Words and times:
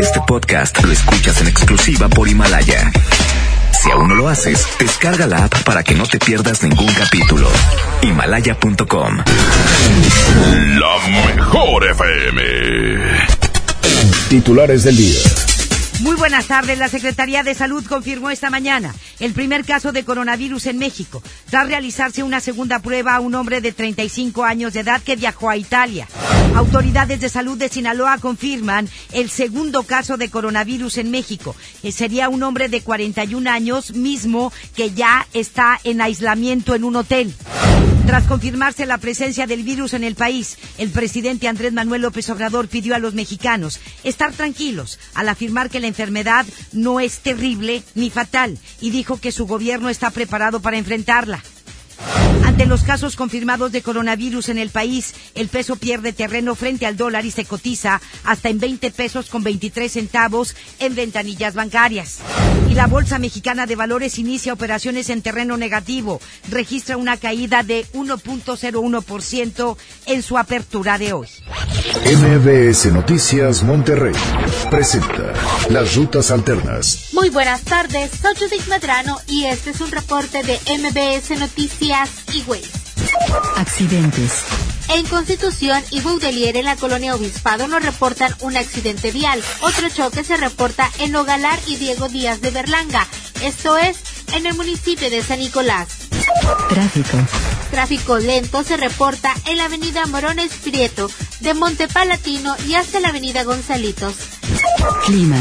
Este 0.00 0.20
podcast 0.26 0.82
lo 0.82 0.92
escuchas 0.92 1.40
en 1.40 1.48
exclusiva 1.48 2.08
por 2.08 2.28
Himalaya. 2.28 2.90
Si 3.72 3.90
aún 3.90 4.08
no 4.08 4.14
lo 4.14 4.28
haces, 4.28 4.66
descarga 4.78 5.26
la 5.26 5.44
app 5.44 5.62
para 5.62 5.82
que 5.82 5.94
no 5.94 6.04
te 6.06 6.18
pierdas 6.18 6.62
ningún 6.62 6.92
capítulo. 6.94 7.48
Himalaya.com. 8.02 9.18
La 10.78 11.34
mejor 11.34 11.84
FM. 11.90 12.42
Titulares 14.28 14.84
del 14.84 14.96
día. 14.96 15.20
Buenas 16.24 16.46
tardes. 16.46 16.78
La 16.78 16.88
Secretaría 16.88 17.42
de 17.42 17.54
Salud 17.54 17.84
confirmó 17.86 18.30
esta 18.30 18.48
mañana 18.48 18.94
el 19.20 19.34
primer 19.34 19.62
caso 19.62 19.92
de 19.92 20.06
coronavirus 20.06 20.68
en 20.68 20.78
México, 20.78 21.22
tras 21.50 21.68
realizarse 21.68 22.22
una 22.22 22.40
segunda 22.40 22.78
prueba 22.78 23.14
a 23.14 23.20
un 23.20 23.34
hombre 23.34 23.60
de 23.60 23.72
35 23.72 24.42
años 24.42 24.72
de 24.72 24.80
edad 24.80 25.02
que 25.02 25.16
viajó 25.16 25.50
a 25.50 25.58
Italia. 25.58 26.08
Autoridades 26.56 27.20
de 27.20 27.28
salud 27.28 27.58
de 27.58 27.68
Sinaloa 27.68 28.16
confirman 28.16 28.88
el 29.12 29.28
segundo 29.28 29.82
caso 29.82 30.16
de 30.16 30.30
coronavirus 30.30 30.96
en 30.96 31.10
México. 31.10 31.54
sería 31.92 32.30
un 32.30 32.42
hombre 32.42 32.70
de 32.70 32.80
41 32.80 33.50
años 33.50 33.92
mismo 33.92 34.50
que 34.74 34.92
ya 34.92 35.26
está 35.34 35.78
en 35.84 36.00
aislamiento 36.00 36.74
en 36.74 36.84
un 36.84 36.96
hotel. 36.96 37.34
Tras 38.06 38.24
confirmarse 38.24 38.84
la 38.84 38.98
presencia 38.98 39.46
del 39.46 39.62
virus 39.62 39.94
en 39.94 40.04
el 40.04 40.14
país, 40.14 40.58
el 40.76 40.90
presidente 40.90 41.48
Andrés 41.48 41.72
Manuel 41.72 42.02
López 42.02 42.28
Obrador 42.28 42.68
pidió 42.68 42.94
a 42.94 42.98
los 42.98 43.14
mexicanos 43.14 43.80
estar 44.04 44.30
tranquilos 44.32 44.98
al 45.14 45.30
afirmar 45.30 45.70
que 45.70 45.80
la 45.80 45.86
enfermedad 45.86 46.44
no 46.72 47.00
es 47.00 47.20
terrible 47.20 47.82
ni 47.94 48.10
fatal 48.10 48.58
y 48.82 48.90
dijo 48.90 49.18
que 49.18 49.32
su 49.32 49.46
gobierno 49.46 49.88
está 49.88 50.10
preparado 50.10 50.60
para 50.60 50.76
enfrentarla. 50.76 51.42
Ante 52.44 52.66
los 52.66 52.82
casos 52.82 53.16
confirmados 53.16 53.72
de 53.72 53.82
coronavirus 53.82 54.50
en 54.50 54.58
el 54.58 54.70
país, 54.70 55.14
el 55.34 55.48
peso 55.48 55.76
pierde 55.76 56.12
terreno 56.12 56.54
frente 56.54 56.86
al 56.86 56.96
dólar 56.96 57.24
y 57.24 57.30
se 57.30 57.44
cotiza 57.44 58.00
hasta 58.24 58.48
en 58.48 58.60
20 58.60 58.90
pesos 58.90 59.28
con 59.28 59.42
23 59.42 59.90
centavos 59.90 60.54
en 60.78 60.94
ventanillas 60.94 61.54
bancarias. 61.54 62.18
Y 62.70 62.74
la 62.74 62.86
Bolsa 62.86 63.18
Mexicana 63.18 63.66
de 63.66 63.76
Valores 63.76 64.18
inicia 64.18 64.52
operaciones 64.52 65.10
en 65.10 65.22
terreno 65.22 65.56
negativo. 65.56 66.20
Registra 66.50 66.96
una 66.96 67.16
caída 67.16 67.62
de 67.62 67.86
1.01% 67.92 69.76
en 70.06 70.22
su 70.22 70.38
apertura 70.38 70.98
de 70.98 71.12
hoy. 71.12 71.28
MBS 72.04 72.92
Noticias 72.92 73.62
Monterrey 73.62 74.14
presenta 74.70 75.32
Las 75.70 75.94
Rutas 75.94 76.30
Alternas. 76.30 77.08
Muy 77.12 77.30
buenas 77.30 77.62
tardes, 77.62 78.10
soy 78.20 78.34
Judith 78.36 78.66
Medrano 78.68 79.18
y 79.28 79.44
este 79.44 79.70
es 79.70 79.80
un 79.80 79.90
reporte 79.90 80.42
de 80.42 80.58
MBS 80.78 81.38
Noticias 81.38 81.83
y 81.84 81.92
Accidentes. 83.56 84.42
En 84.88 85.04
Constitución 85.06 85.82
y 85.90 86.00
Baudelier 86.00 86.56
en 86.56 86.64
la 86.64 86.76
colonia 86.76 87.14
Obispado 87.14 87.68
nos 87.68 87.82
reportan 87.82 88.34
un 88.40 88.56
accidente 88.56 89.10
vial. 89.10 89.42
Otro 89.60 89.90
choque 89.90 90.24
se 90.24 90.38
reporta 90.38 90.90
en 91.00 91.12
Nogalar 91.12 91.58
y 91.66 91.76
Diego 91.76 92.08
Díaz 92.08 92.40
de 92.40 92.50
Berlanga. 92.52 93.06
Esto 93.42 93.76
es 93.76 93.98
en 94.32 94.46
el 94.46 94.54
municipio 94.54 95.10
de 95.10 95.22
San 95.22 95.40
Nicolás. 95.40 95.88
Tráfico. 96.70 97.18
Tráfico 97.70 98.18
lento 98.18 98.62
se 98.62 98.78
reporta 98.78 99.34
en 99.44 99.58
la 99.58 99.66
avenida 99.66 100.06
Morones 100.06 100.52
Prieto, 100.62 101.10
de 101.40 101.52
Montepalatino 101.52 102.56
y 102.66 102.76
hasta 102.76 103.00
la 103.00 103.08
avenida 103.08 103.44
Gonzalitos. 103.44 104.14
Clima. 105.04 105.36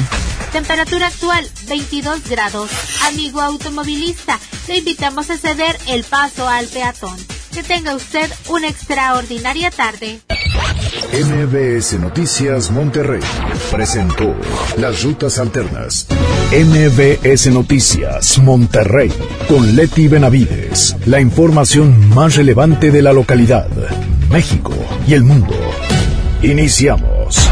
Temperatura 0.54 1.08
actual 1.08 1.44
22 1.68 2.30
grados. 2.30 2.70
Amigo 3.08 3.42
automovilista, 3.42 4.40
le 4.68 4.78
invitamos 4.78 5.32
a 5.32 5.38
ceder 5.38 5.76
el 5.88 6.04
paso 6.04 6.48
al 6.48 6.68
peatón. 6.68 7.18
Que 7.52 7.64
tenga 7.64 7.96
usted 7.96 8.30
una 8.50 8.68
extraordinaria 8.68 9.72
tarde. 9.72 10.20
MBS 11.12 12.00
Noticias 12.00 12.70
Monterrey 12.70 13.22
presentó 13.72 14.36
Las 14.78 15.02
Rutas 15.02 15.40
Alternas. 15.40 16.06
MBS 16.52 17.48
Noticias 17.48 18.38
Monterrey 18.38 19.12
con 19.48 19.76
Leti 19.76 20.08
Benavides. 20.08 20.96
La 21.08 21.20
información 21.20 22.10
más 22.10 22.36
relevante 22.36 22.92
de 22.92 23.02
la 23.02 23.12
localidad, 23.12 23.70
México 24.30 24.74
y 25.08 25.16
el 25.16 25.24
mundo. 25.24 25.56
Iniciamos. 26.44 27.50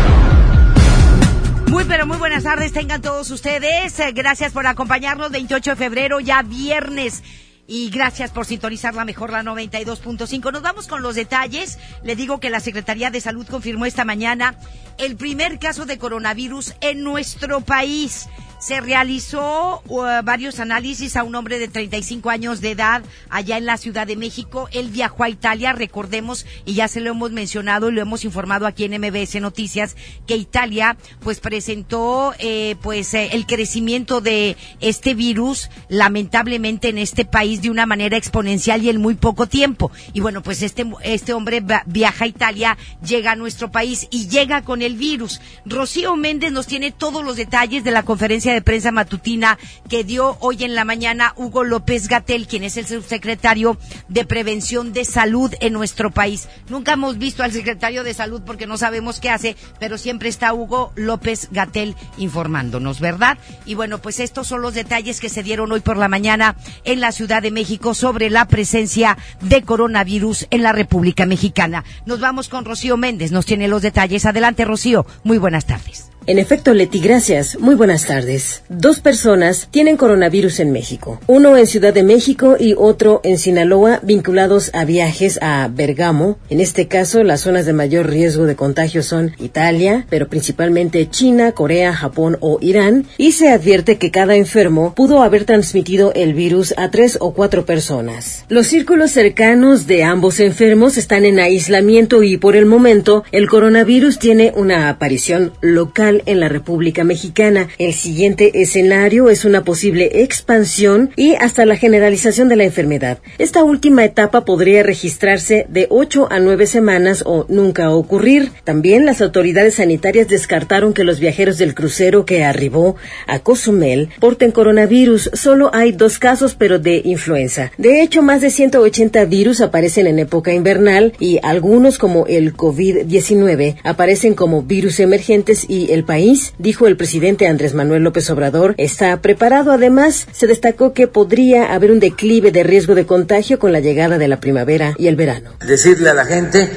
Muy 2.06 2.18
buenas 2.18 2.44
tardes 2.44 2.74
tengan 2.74 3.00
todos 3.00 3.30
ustedes. 3.30 4.00
Eh, 4.00 4.12
Gracias 4.12 4.54
por 4.54 4.66
acompañarnos 4.66 5.30
28 5.30 5.72
de 5.72 5.76
febrero, 5.76 6.20
ya 6.20 6.42
viernes. 6.42 7.22
Y 7.68 7.92
gracias 7.92 8.32
por 8.32 8.48
sintonizar 8.48 8.96
la 8.96 9.06
mejor, 9.06 9.32
la 9.32 9.44
92.5. 9.44 10.52
Nos 10.52 10.64
vamos 10.64 10.88
con 10.88 11.04
los 11.04 11.14
detalles. 11.14 11.78
Le 12.04 12.16
digo 12.16 12.40
que 12.40 12.50
la 12.50 12.60
Secretaría 12.60 13.12
de 13.12 13.22
Salud 13.22 13.48
confirmó 13.48 13.86
esta 13.86 14.04
mañana 14.04 14.56
el 14.98 15.16
primer 15.16 15.60
caso 15.60 15.86
de 15.86 16.00
coronavirus 16.00 16.74
en 16.82 17.04
nuestro 17.04 17.62
país. 17.62 18.28
Se 18.62 18.80
realizó 18.80 19.82
uh, 19.88 20.24
varios 20.24 20.60
análisis 20.60 21.16
a 21.16 21.24
un 21.24 21.34
hombre 21.34 21.58
de 21.58 21.68
35 21.68 22.30
años 22.30 22.62
de 22.62 22.70
edad 22.70 23.02
allá 23.32 23.58
en 23.58 23.66
la 23.66 23.76
Ciudad 23.78 24.06
de 24.06 24.16
México. 24.16 24.70
Él 24.72 24.90
viajó 24.90 25.24
a 25.24 25.30
Italia, 25.30 25.74
recordemos, 25.74 26.46
y 26.64 26.76
ya 26.76 26.88
se 26.88 27.02
lo 27.02 27.10
hemos 27.10 27.32
mencionado 27.32 27.90
y 27.90 27.94
lo 27.94 28.04
hemos 28.04 28.24
informado 28.24 28.68
aquí 28.68 28.84
en 28.84 29.02
MBS 29.02 29.42
Noticias, 29.42 29.96
que 30.28 30.36
Italia 30.36 30.96
pues 31.22 31.40
presentó 31.40 32.36
eh, 32.38 32.76
pues 32.84 33.16
eh, 33.16 33.30
el 33.32 33.48
crecimiento 33.48 34.22
de 34.22 34.56
este 34.80 35.16
virus 35.16 35.72
lamentablemente 35.90 36.90
en 36.90 37.00
este 37.00 37.26
país 37.26 37.64
de 37.64 37.72
una 37.72 37.88
manera 37.88 38.16
exponencial 38.16 38.84
y 38.84 38.90
en 38.92 39.02
muy 39.02 39.16
poco 39.16 39.48
tiempo. 39.48 39.92
Y 40.14 40.20
bueno, 40.20 40.44
pues 40.44 40.62
este, 40.62 40.86
este 41.02 41.34
hombre 41.34 41.64
viaja 41.88 42.26
a 42.26 42.28
Italia, 42.28 42.78
llega 43.04 43.32
a 43.32 43.36
nuestro 43.36 43.72
país 43.72 44.08
y 44.12 44.28
llega 44.28 44.62
con 44.62 44.84
el 44.84 44.98
virus. 44.98 45.42
Rocío 45.66 46.16
Méndez 46.16 46.52
nos 46.52 46.68
tiene 46.68 46.92
todos 46.92 47.24
los 47.24 47.38
detalles 47.38 47.84
de 47.84 47.90
la 47.90 48.04
conferencia 48.04 48.51
de 48.54 48.62
prensa 48.62 48.92
matutina 48.92 49.58
que 49.90 50.04
dio 50.04 50.38
hoy 50.40 50.64
en 50.64 50.76
la 50.76 50.86
mañana 50.86 51.34
Hugo 51.36 51.64
López 51.64 52.08
Gatel, 52.08 52.48
quien 52.48 52.64
es 52.64 52.78
el 52.78 52.88
subsecretario 52.88 53.78
de 54.08 54.26
Prevención 54.26 54.94
de 54.94 55.06
Salud 55.06 55.54
en 55.60 55.74
nuestro 55.74 56.12
país. 56.12 56.48
Nunca 56.70 56.94
hemos 56.94 57.18
visto 57.18 57.44
al 57.44 57.52
secretario 57.52 58.04
de 58.04 58.14
Salud 58.14 58.42
porque 58.46 58.68
no 58.68 58.78
sabemos 58.78 59.20
qué 59.20 59.30
hace, 59.30 59.56
pero 59.80 59.98
siempre 59.98 60.30
está 60.30 60.54
Hugo 60.54 60.92
López 60.96 61.50
Gatel 61.52 61.96
informándonos, 62.18 63.00
¿verdad? 63.00 63.38
Y 63.66 63.76
bueno, 63.76 64.02
pues 64.02 64.20
estos 64.20 64.48
son 64.48 64.62
los 64.62 64.74
detalles 64.74 65.20
que 65.20 65.30
se 65.30 65.44
dieron 65.44 65.72
hoy 65.72 65.82
por 65.82 65.98
la 65.98 66.08
mañana 66.08 66.56
en 66.84 67.00
la 67.00 67.12
Ciudad 67.12 67.42
de 67.42 67.52
México 67.52 67.94
sobre 67.94 68.30
la 68.30 68.48
presencia 68.48 69.18
de 69.42 69.62
coronavirus 69.64 70.48
en 70.50 70.64
la 70.64 70.72
República 70.72 71.26
Mexicana. 71.26 71.84
Nos 72.06 72.20
vamos 72.20 72.50
con 72.50 72.66
Rocío 72.66 72.98
Méndez, 72.98 73.32
nos 73.32 73.46
tiene 73.46 73.68
los 73.68 73.82
detalles. 73.82 74.26
Adelante, 74.26 74.66
Rocío. 74.66 75.06
Muy 75.24 75.38
buenas 75.38 75.66
tardes. 75.66 76.11
En 76.28 76.38
efecto, 76.38 76.76
Leti, 76.76 77.00
gracias. 77.00 77.58
Muy 77.60 77.74
buenas 77.74 78.06
tardes. 78.06 78.62
Dos 78.70 79.00
personas 79.00 79.68
tienen 79.72 79.98
coronavirus 79.98 80.60
en 80.60 80.72
México. 80.72 81.20
Uno 81.26 81.58
en 81.58 81.66
Ciudad 81.66 81.96
de 81.96 82.04
México 82.04 82.58
y 82.60 82.76
otro 82.78 83.22
en 83.24 83.40
Sinaloa, 83.40 84.00
vinculados 84.04 84.70
a 84.74 84.86
viajes 84.86 85.40
a 85.42 85.68
Bergamo. 85.74 86.38
En 86.52 86.60
este 86.60 86.88
caso, 86.88 87.24
las 87.24 87.42
zonas 87.42 87.66
de 87.66 87.74
mayor 87.74 88.08
riesgo 88.08 88.46
de 88.46 88.56
contagio 88.56 89.02
son 89.02 89.32
Italia, 89.40 90.06
pero 90.12 90.28
principalmente 90.28 91.10
China, 91.10 91.54
Corea, 91.54 91.92
Japón 91.92 92.38
o 92.40 92.60
Irán. 92.62 93.08
Y 93.18 93.32
se 93.32 93.50
advierte 93.50 93.98
que 93.98 94.12
cada 94.12 94.36
enfermo 94.36 94.94
pudo 94.94 95.24
haber 95.24 95.46
transmitido 95.46 96.14
el 96.14 96.36
virus 96.36 96.76
a 96.78 96.92
tres 96.92 97.18
o 97.20 97.34
cuatro 97.34 97.66
personas. 97.66 98.46
Los 98.48 98.68
círculos 98.68 99.10
cercanos 99.10 99.88
de 99.88 100.04
ambos 100.04 100.40
enfermos 100.40 101.00
están 101.00 101.26
en 101.26 101.40
aislamiento 101.40 102.22
y 102.22 102.38
por 102.38 102.56
el 102.56 102.68
momento 102.68 103.24
el 103.32 103.50
coronavirus 103.50 104.20
tiene 104.20 104.54
una 104.56 104.88
aparición 104.88 105.54
local 105.62 106.11
en 106.26 106.40
la 106.40 106.50
República 106.50 107.04
Mexicana. 107.04 107.68
El 107.78 107.94
siguiente 107.94 108.62
escenario 108.62 109.30
es 109.30 109.46
una 109.46 109.64
posible 109.64 110.22
expansión 110.22 111.12
y 111.16 111.36
hasta 111.36 111.66
la 111.66 111.78
generalización 111.78 112.50
de 112.50 112.56
la 112.56 112.66
enfermedad. 112.66 113.20
Esta 113.38 113.64
última 113.64 114.04
etapa 114.04 114.46
podría 114.46 114.84
registrarse 114.84 115.66
de 115.70 115.88
8 115.90 116.28
a 116.30 116.40
9 116.40 116.68
semanas 116.68 117.24
o 117.26 117.46
nunca 117.48 117.92
ocurrir. 117.92 118.52
También 118.64 119.06
las 119.06 119.22
autoridades 119.22 119.76
sanitarias 119.76 120.28
descartaron 120.28 120.94
que 120.94 121.04
los 121.04 121.20
viajeros 121.20 121.58
del 121.58 121.76
crucero 121.76 122.26
que 122.26 122.44
arribó 122.44 122.96
a 123.28 123.40
Cozumel 123.40 124.10
porten 124.20 124.52
coronavirus. 124.52 125.32
Solo 125.34 125.72
hay 125.74 125.92
dos 125.92 126.20
casos, 126.20 126.56
pero 126.56 126.80
de 126.80 127.02
influenza. 127.06 127.72
De 127.78 128.02
hecho, 128.02 128.22
más 128.22 128.42
de 128.42 128.50
180 128.50 129.26
virus 129.26 129.62
aparecen 129.62 130.08
en 130.08 130.20
época 130.20 130.54
invernal 130.54 131.14
y 131.20 131.40
algunos 131.44 131.98
como 131.98 132.26
el 132.28 132.56
COVID-19 132.56 133.78
aparecen 133.84 134.34
como 134.34 134.64
virus 134.64 135.00
emergentes 135.00 135.66
y 135.68 135.92
el 135.92 136.01
país, 136.04 136.54
dijo 136.58 136.88
el 136.88 136.98
presidente 136.98 137.48
Andrés 137.48 137.74
Manuel 137.74 138.04
López 138.04 138.30
Obrador, 138.30 138.76
está 138.78 139.18
preparado. 139.22 139.72
Además, 139.72 140.28
se 140.32 140.48
destacó 140.48 140.94
que 140.94 141.08
podría 141.08 141.74
haber 141.74 141.92
un 141.92 142.00
declive 142.00 142.52
de 142.52 142.64
riesgo 142.64 142.96
de 142.96 143.06
contagio 143.06 143.60
con 143.60 143.72
la 143.72 143.80
llegada 143.80 144.18
de 144.18 144.28
la 144.28 144.40
primavera 144.40 144.94
y 144.98 145.08
el 145.08 145.16
verano. 145.16 145.52
decirle 145.66 146.10
a 146.10 146.14
la 146.14 146.26
gente, 146.26 146.70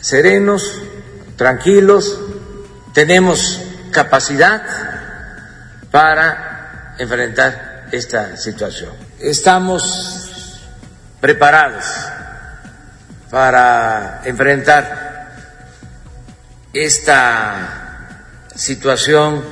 serenos, 0.00 0.82
tranquilos, 1.36 2.20
tenemos 2.94 3.60
capacidad 3.90 4.62
para 5.90 6.94
enfrentar 6.98 7.88
esta 7.92 8.36
situación. 8.36 8.90
Estamos 9.18 10.60
preparados 11.20 11.84
para 13.30 14.22
enfrentar 14.24 15.08
esta 16.72 17.87
situación 18.58 19.44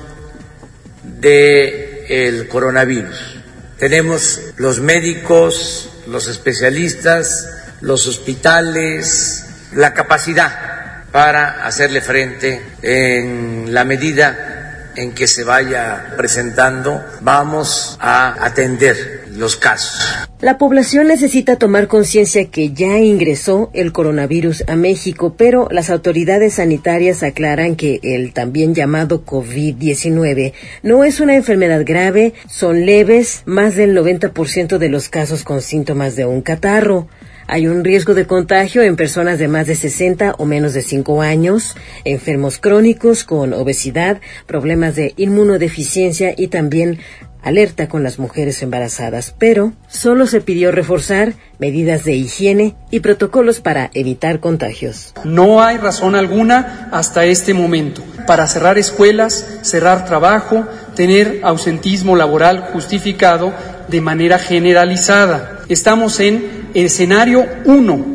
de 1.04 2.06
el 2.08 2.48
coronavirus. 2.48 3.36
Tenemos 3.78 4.40
los 4.56 4.80
médicos, 4.80 5.88
los 6.06 6.28
especialistas, 6.28 7.48
los 7.80 8.06
hospitales, 8.06 9.44
la 9.72 9.94
capacidad 9.94 11.04
para 11.12 11.64
hacerle 11.66 12.00
frente 12.00 12.60
en 12.82 13.72
la 13.72 13.84
medida 13.84 14.92
en 14.96 15.14
que 15.14 15.28
se 15.28 15.44
vaya 15.44 16.14
presentando, 16.16 17.04
vamos 17.20 17.96
a 18.00 18.44
atender 18.44 19.15
los 19.36 19.56
casos. 19.56 20.00
La 20.40 20.58
población 20.58 21.08
necesita 21.08 21.56
tomar 21.56 21.88
conciencia 21.88 22.50
que 22.50 22.72
ya 22.72 22.98
ingresó 22.98 23.70
el 23.72 23.92
coronavirus 23.92 24.64
a 24.68 24.76
México, 24.76 25.34
pero 25.36 25.68
las 25.70 25.88
autoridades 25.88 26.54
sanitarias 26.54 27.22
aclaran 27.22 27.76
que 27.76 28.00
el 28.02 28.32
también 28.32 28.74
llamado 28.74 29.24
COVID-19 29.24 30.52
no 30.82 31.04
es 31.04 31.20
una 31.20 31.36
enfermedad 31.36 31.82
grave, 31.86 32.34
son 32.48 32.84
leves, 32.84 33.42
más 33.46 33.76
del 33.76 33.96
90% 33.96 34.78
de 34.78 34.88
los 34.88 35.08
casos 35.08 35.42
con 35.42 35.62
síntomas 35.62 36.16
de 36.16 36.26
un 36.26 36.42
catarro. 36.42 37.08
Hay 37.48 37.68
un 37.68 37.84
riesgo 37.84 38.14
de 38.14 38.26
contagio 38.26 38.82
en 38.82 38.96
personas 38.96 39.38
de 39.38 39.46
más 39.46 39.68
de 39.68 39.76
60 39.76 40.34
o 40.38 40.46
menos 40.46 40.74
de 40.74 40.82
5 40.82 41.22
años, 41.22 41.76
enfermos 42.04 42.58
crónicos 42.58 43.22
con 43.22 43.52
obesidad, 43.52 44.20
problemas 44.46 44.96
de 44.96 45.14
inmunodeficiencia 45.16 46.34
y 46.36 46.48
también 46.48 46.98
alerta 47.46 47.88
con 47.88 48.02
las 48.02 48.18
mujeres 48.18 48.60
embarazadas, 48.62 49.32
pero 49.38 49.72
solo 49.86 50.26
se 50.26 50.40
pidió 50.40 50.72
reforzar 50.72 51.34
medidas 51.60 52.02
de 52.02 52.14
higiene 52.14 52.74
y 52.90 52.98
protocolos 52.98 53.60
para 53.60 53.88
evitar 53.94 54.40
contagios. 54.40 55.14
No 55.22 55.62
hay 55.62 55.76
razón 55.76 56.16
alguna 56.16 56.88
hasta 56.90 57.24
este 57.24 57.54
momento 57.54 58.02
para 58.26 58.48
cerrar 58.48 58.78
escuelas, 58.78 59.58
cerrar 59.62 60.06
trabajo, 60.06 60.66
tener 60.96 61.38
ausentismo 61.44 62.16
laboral 62.16 62.70
justificado 62.72 63.54
de 63.86 64.00
manera 64.00 64.40
generalizada. 64.40 65.60
Estamos 65.68 66.18
en 66.18 66.70
escenario 66.74 67.46
1 67.64 68.06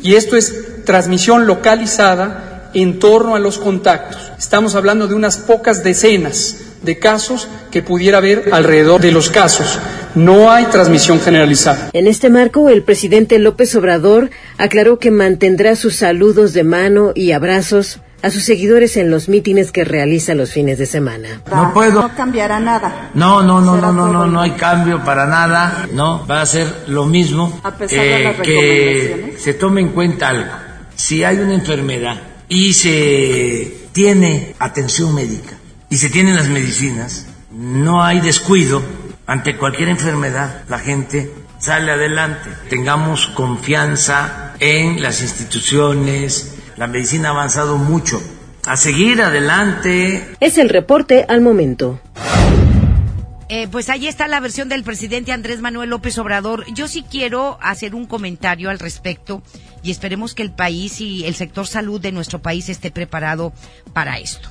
y 0.00 0.14
esto 0.14 0.36
es 0.36 0.84
transmisión 0.84 1.48
localizada 1.48 2.70
en 2.72 3.00
torno 3.00 3.34
a 3.34 3.40
los 3.40 3.58
contactos. 3.58 4.30
Estamos 4.38 4.76
hablando 4.76 5.08
de 5.08 5.14
unas 5.14 5.38
pocas 5.38 5.82
decenas 5.82 6.65
de 6.82 6.98
casos 6.98 7.48
que 7.70 7.82
pudiera 7.82 8.18
haber 8.18 8.50
alrededor 8.52 9.00
de 9.00 9.12
los 9.12 9.30
casos. 9.30 9.78
No 10.14 10.50
hay 10.50 10.64
transmisión 10.66 11.20
generalizada. 11.20 11.90
En 11.92 12.06
este 12.06 12.30
marco, 12.30 12.70
el 12.70 12.82
presidente 12.82 13.38
López 13.38 13.74
Obrador 13.76 14.30
aclaró 14.56 14.98
que 14.98 15.10
mantendrá 15.10 15.76
sus 15.76 15.96
saludos 15.96 16.54
de 16.54 16.64
mano 16.64 17.12
y 17.14 17.32
abrazos 17.32 18.00
a 18.22 18.30
sus 18.30 18.44
seguidores 18.44 18.96
en 18.96 19.10
los 19.10 19.28
mítines 19.28 19.72
que 19.72 19.84
realiza 19.84 20.34
los 20.34 20.52
fines 20.52 20.78
de 20.78 20.86
semana. 20.86 21.42
No 21.50 21.72
puedo. 21.74 22.00
No 22.00 22.16
cambiará 22.16 22.58
nada. 22.58 23.10
No, 23.14 23.42
no, 23.42 23.60
no, 23.60 23.76
no, 23.76 23.92
no, 23.92 24.10
no, 24.10 24.26
no 24.26 24.40
hay 24.40 24.52
cambio 24.52 25.04
para 25.04 25.26
nada. 25.26 25.86
No, 25.92 26.26
va 26.26 26.40
a 26.40 26.46
ser 26.46 26.66
lo 26.86 27.04
mismo. 27.04 27.60
A 27.62 27.76
pesar 27.76 28.04
de 28.04 28.24
las 28.24 28.38
eh, 28.38 28.42
que 28.42 29.36
se 29.38 29.54
tome 29.54 29.82
en 29.82 29.90
cuenta 29.90 30.30
algo. 30.30 30.50
Si 30.94 31.24
hay 31.24 31.38
una 31.38 31.54
enfermedad 31.54 32.16
y 32.48 32.72
se 32.72 33.88
tiene 33.92 34.54
atención 34.58 35.14
médica 35.14 35.56
y 35.88 35.96
se 35.96 36.10
tienen 36.10 36.36
las 36.36 36.48
medicinas, 36.48 37.26
no 37.50 38.02
hay 38.02 38.20
descuido 38.20 38.82
ante 39.26 39.56
cualquier 39.56 39.88
enfermedad. 39.88 40.64
La 40.68 40.78
gente 40.78 41.32
sale 41.58 41.92
adelante. 41.92 42.50
Tengamos 42.68 43.28
confianza 43.28 44.54
en 44.58 45.02
las 45.02 45.22
instituciones, 45.22 46.56
la 46.76 46.86
medicina 46.86 47.28
ha 47.28 47.32
avanzado 47.32 47.78
mucho. 47.78 48.22
A 48.66 48.76
seguir 48.76 49.22
adelante. 49.22 50.34
Es 50.40 50.58
el 50.58 50.68
reporte 50.68 51.24
al 51.28 51.40
momento. 51.40 52.00
Eh, 53.48 53.68
pues 53.68 53.88
ahí 53.90 54.08
está 54.08 54.26
la 54.26 54.40
versión 54.40 54.68
del 54.68 54.82
presidente 54.82 55.30
Andrés 55.30 55.60
Manuel 55.60 55.90
López 55.90 56.18
Obrador. 56.18 56.64
Yo 56.74 56.88
sí 56.88 57.04
quiero 57.08 57.58
hacer 57.62 57.94
un 57.94 58.06
comentario 58.06 58.70
al 58.70 58.80
respecto 58.80 59.40
y 59.84 59.92
esperemos 59.92 60.34
que 60.34 60.42
el 60.42 60.50
país 60.50 61.00
y 61.00 61.24
el 61.26 61.36
sector 61.36 61.68
salud 61.68 62.00
de 62.00 62.10
nuestro 62.10 62.42
país 62.42 62.68
esté 62.68 62.90
preparado 62.90 63.52
para 63.92 64.18
esto. 64.18 64.48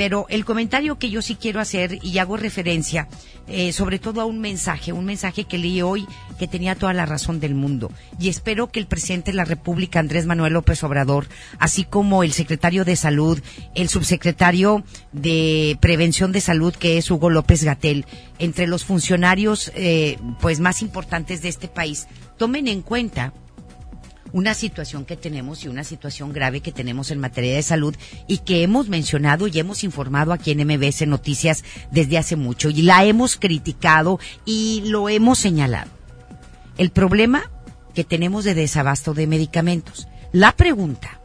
Pero 0.00 0.24
el 0.30 0.46
comentario 0.46 0.98
que 0.98 1.10
yo 1.10 1.20
sí 1.20 1.34
quiero 1.34 1.60
hacer 1.60 1.98
y 2.02 2.16
hago 2.16 2.38
referencia 2.38 3.06
eh, 3.48 3.70
sobre 3.74 3.98
todo 3.98 4.22
a 4.22 4.24
un 4.24 4.40
mensaje, 4.40 4.94
un 4.94 5.04
mensaje 5.04 5.44
que 5.44 5.58
leí 5.58 5.82
hoy 5.82 6.06
que 6.38 6.48
tenía 6.48 6.74
toda 6.74 6.94
la 6.94 7.04
razón 7.04 7.38
del 7.38 7.54
mundo. 7.54 7.92
Y 8.18 8.30
espero 8.30 8.70
que 8.72 8.80
el 8.80 8.86
presidente 8.86 9.30
de 9.30 9.36
la 9.36 9.44
República, 9.44 10.00
Andrés 10.00 10.24
Manuel 10.24 10.54
López 10.54 10.82
Obrador, 10.84 11.26
así 11.58 11.84
como 11.84 12.22
el 12.22 12.32
secretario 12.32 12.86
de 12.86 12.96
Salud, 12.96 13.42
el 13.74 13.90
subsecretario 13.90 14.84
de 15.12 15.76
Prevención 15.82 16.32
de 16.32 16.40
Salud, 16.40 16.72
que 16.72 16.96
es 16.96 17.10
Hugo 17.10 17.28
López 17.28 17.62
Gatel, 17.62 18.06
entre 18.38 18.66
los 18.66 18.84
funcionarios 18.86 19.70
eh, 19.74 20.16
pues 20.40 20.60
más 20.60 20.80
importantes 20.80 21.42
de 21.42 21.50
este 21.50 21.68
país, 21.68 22.06
tomen 22.38 22.68
en 22.68 22.80
cuenta 22.80 23.34
una 24.32 24.54
situación 24.54 25.04
que 25.04 25.16
tenemos 25.16 25.64
y 25.64 25.68
una 25.68 25.84
situación 25.84 26.32
grave 26.32 26.60
que 26.60 26.72
tenemos 26.72 27.10
en 27.10 27.18
materia 27.18 27.54
de 27.54 27.62
salud 27.62 27.94
y 28.26 28.38
que 28.38 28.62
hemos 28.62 28.88
mencionado 28.88 29.46
y 29.46 29.58
hemos 29.58 29.84
informado 29.84 30.32
aquí 30.32 30.50
en 30.50 30.66
MBS 30.66 31.06
Noticias 31.06 31.64
desde 31.90 32.18
hace 32.18 32.36
mucho 32.36 32.70
y 32.70 32.82
la 32.82 33.04
hemos 33.04 33.36
criticado 33.36 34.18
y 34.44 34.82
lo 34.86 35.08
hemos 35.08 35.38
señalado. 35.38 35.90
El 36.78 36.90
problema 36.90 37.50
que 37.94 38.04
tenemos 38.04 38.44
de 38.44 38.54
desabasto 38.54 39.14
de 39.14 39.26
medicamentos. 39.26 40.08
La 40.32 40.52
pregunta 40.52 41.20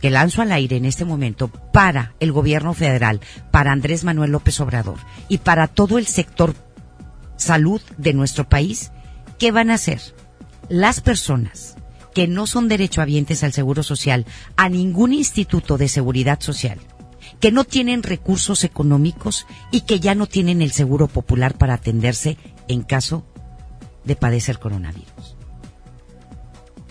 que 0.00 0.10
lanzo 0.10 0.42
al 0.42 0.52
aire 0.52 0.76
en 0.76 0.84
este 0.84 1.04
momento 1.04 1.48
para 1.48 2.14
el 2.18 2.32
gobierno 2.32 2.74
federal, 2.74 3.20
para 3.50 3.72
Andrés 3.72 4.04
Manuel 4.04 4.32
López 4.32 4.60
Obrador 4.60 4.98
y 5.28 5.38
para 5.38 5.68
todo 5.68 5.98
el 5.98 6.06
sector 6.06 6.54
salud 7.36 7.80
de 7.98 8.12
nuestro 8.12 8.48
país, 8.48 8.90
¿qué 9.38 9.52
van 9.52 9.70
a 9.70 9.74
hacer 9.74 10.00
las 10.68 11.00
personas 11.00 11.76
que 12.14 12.28
no 12.28 12.46
son 12.46 12.68
derechohabientes 12.68 13.42
al 13.42 13.52
Seguro 13.52 13.82
Social, 13.82 14.26
a 14.56 14.68
ningún 14.68 15.12
instituto 15.12 15.78
de 15.78 15.88
seguridad 15.88 16.40
social, 16.40 16.78
que 17.40 17.52
no 17.52 17.64
tienen 17.64 18.02
recursos 18.02 18.64
económicos 18.64 19.46
y 19.70 19.82
que 19.82 20.00
ya 20.00 20.14
no 20.14 20.26
tienen 20.26 20.62
el 20.62 20.72
seguro 20.72 21.08
popular 21.08 21.56
para 21.56 21.74
atenderse 21.74 22.36
en 22.68 22.82
caso 22.82 23.24
de 24.04 24.16
padecer 24.16 24.58
coronavirus. 24.58 25.36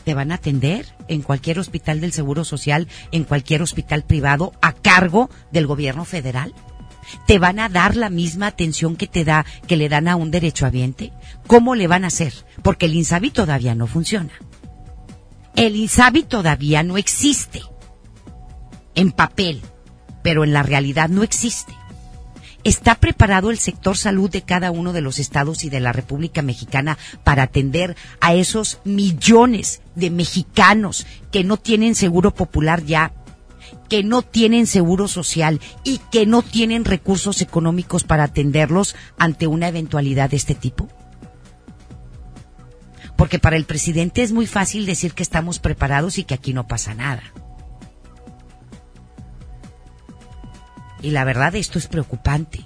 Te 0.04 0.14
van 0.14 0.32
a 0.32 0.36
atender 0.36 0.88
en 1.08 1.22
cualquier 1.22 1.60
hospital 1.60 2.02
del 2.02 2.12
Seguro 2.12 2.44
Social, 2.44 2.88
en 3.12 3.24
cualquier 3.24 3.62
hospital 3.62 4.04
privado 4.04 4.54
a 4.62 4.74
cargo 4.74 5.30
del 5.52 5.68
gobierno 5.68 6.06
federal. 6.06 6.56
¿Te 7.28 7.40
van 7.40 7.60
a 7.60 7.70
dar 7.70 7.96
la 7.96 8.10
misma 8.10 8.48
atención 8.48 8.96
que 8.96 9.08
te 9.08 9.24
da, 9.24 9.46
que 9.68 9.78
le 9.78 9.90
dan 9.90 10.08
a 10.08 10.16
un 10.16 10.32
derechohabiente? 10.32 11.12
¿Cómo 11.46 11.76
le 11.76 11.88
van 11.88 12.04
a 12.04 12.08
hacer? 12.08 12.34
Porque 12.64 12.88
el 12.88 12.96
INSABI 12.96 13.32
todavía 13.32 13.76
no 13.76 13.86
funciona. 13.86 14.32
El 15.62 15.76
INSABI 15.76 16.24
todavía 16.24 16.82
no 16.82 16.98
existe 16.98 17.62
en 18.96 19.12
papel, 19.12 19.62
pero 20.24 20.44
en 20.44 20.54
la 20.54 20.64
realidad 20.64 21.08
no 21.08 21.22
existe. 21.22 21.72
¿Está 22.64 22.96
preparado 22.96 23.52
el 23.52 23.60
sector 23.60 23.96
salud 23.96 24.28
de 24.28 24.42
cada 24.42 24.72
uno 24.72 24.92
de 24.92 25.02
los 25.02 25.20
estados 25.20 25.64
y 25.64 25.70
de 25.70 25.80
la 25.80 25.94
República 25.94 26.42
Mexicana 26.42 26.98
para 27.24 27.44
atender 27.44 27.96
a 28.22 28.34
esos 28.34 28.80
millones 28.86 29.84
de 29.94 30.10
mexicanos 30.10 31.06
que 31.32 31.44
no 31.44 31.58
tienen 31.58 31.94
seguro 31.94 32.34
popular 32.34 32.84
ya, 32.84 33.14
que 33.88 34.02
no 34.02 34.24
tienen 34.24 34.66
seguro 34.66 35.08
social 35.08 35.62
y 35.84 36.00
que 36.12 36.26
no 36.26 36.42
tienen 36.42 36.86
recursos 36.86 37.40
económicos 37.40 38.04
para 38.04 38.24
atenderlos 38.24 38.96
ante 39.20 39.46
una 39.46 39.68
eventualidad 39.68 40.32
de 40.32 40.38
este 40.38 40.56
tipo? 40.56 40.90
Porque 43.22 43.38
para 43.38 43.56
el 43.56 43.66
presidente 43.66 44.24
es 44.24 44.32
muy 44.32 44.48
fácil 44.48 44.88
decir 44.88 45.14
que 45.14 45.22
estamos 45.22 45.60
preparados 45.60 46.18
y 46.18 46.24
que 46.24 46.34
aquí 46.34 46.54
no 46.54 46.68
pasa 46.68 46.96
nada. 46.96 47.22
Y 51.04 51.12
la 51.12 51.24
verdad 51.24 51.56
esto 51.56 51.78
es 51.78 51.86
preocupante. 51.86 52.66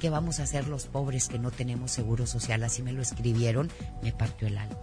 ¿Qué 0.00 0.10
vamos 0.10 0.40
a 0.40 0.42
hacer 0.42 0.66
los 0.66 0.86
pobres 0.86 1.28
que 1.28 1.38
no 1.38 1.52
tenemos 1.52 1.92
seguro 1.92 2.26
social? 2.26 2.64
Así 2.64 2.82
me 2.82 2.92
lo 2.92 3.00
escribieron, 3.00 3.70
me 4.02 4.10
partió 4.10 4.48
el 4.48 4.58
alma. 4.58 4.74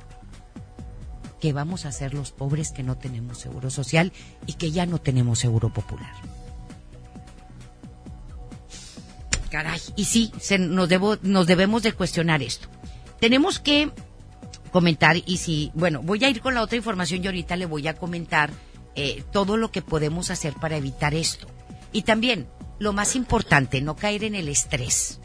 ¿Qué 1.42 1.52
vamos 1.52 1.84
a 1.84 1.90
hacer 1.90 2.14
los 2.14 2.32
pobres 2.32 2.72
que 2.72 2.84
no 2.84 2.98
tenemos 2.98 3.40
seguro 3.40 3.70
social 3.70 4.14
y 4.48 4.54
que 4.54 4.72
ya 4.72 4.86
no 4.86 5.00
tenemos 5.00 5.40
seguro 5.40 5.68
popular? 5.74 6.14
Caray, 9.50 9.82
y 9.98 10.06
sí, 10.06 10.32
nos, 10.60 10.88
debo, 10.88 11.18
nos 11.24 11.46
debemos 11.46 11.84
de 11.84 11.92
cuestionar 11.92 12.42
esto 12.42 12.70
tenemos 13.22 13.60
que 13.60 13.92
comentar 14.72 15.16
y 15.16 15.38
si, 15.38 15.72
bueno, 15.76 16.02
voy 16.02 16.26
a 16.26 16.30
ir 16.30 16.42
con 16.42 16.56
la 16.56 16.64
otra 16.64 16.76
información 16.76 17.24
y 17.24 17.28
ahorita 17.28 17.56
le 17.56 17.68
voy 17.68 17.88
a 17.88 17.94
comentar 17.94 18.50
eh, 18.96 19.24
todo 19.32 19.58
lo 19.58 19.72
que 19.72 19.84
podemos 19.84 20.32
hacer 20.32 20.54
para 20.56 20.76
evitar 20.76 21.14
esto. 21.14 21.48
Y 21.94 22.02
también, 22.02 22.48
lo 22.80 22.94
más 22.94 23.16
importante, 23.16 23.80
no 23.80 23.96
caer 23.96 24.24
en 24.24 24.34
el 24.34 24.50
estrés, 24.50 25.20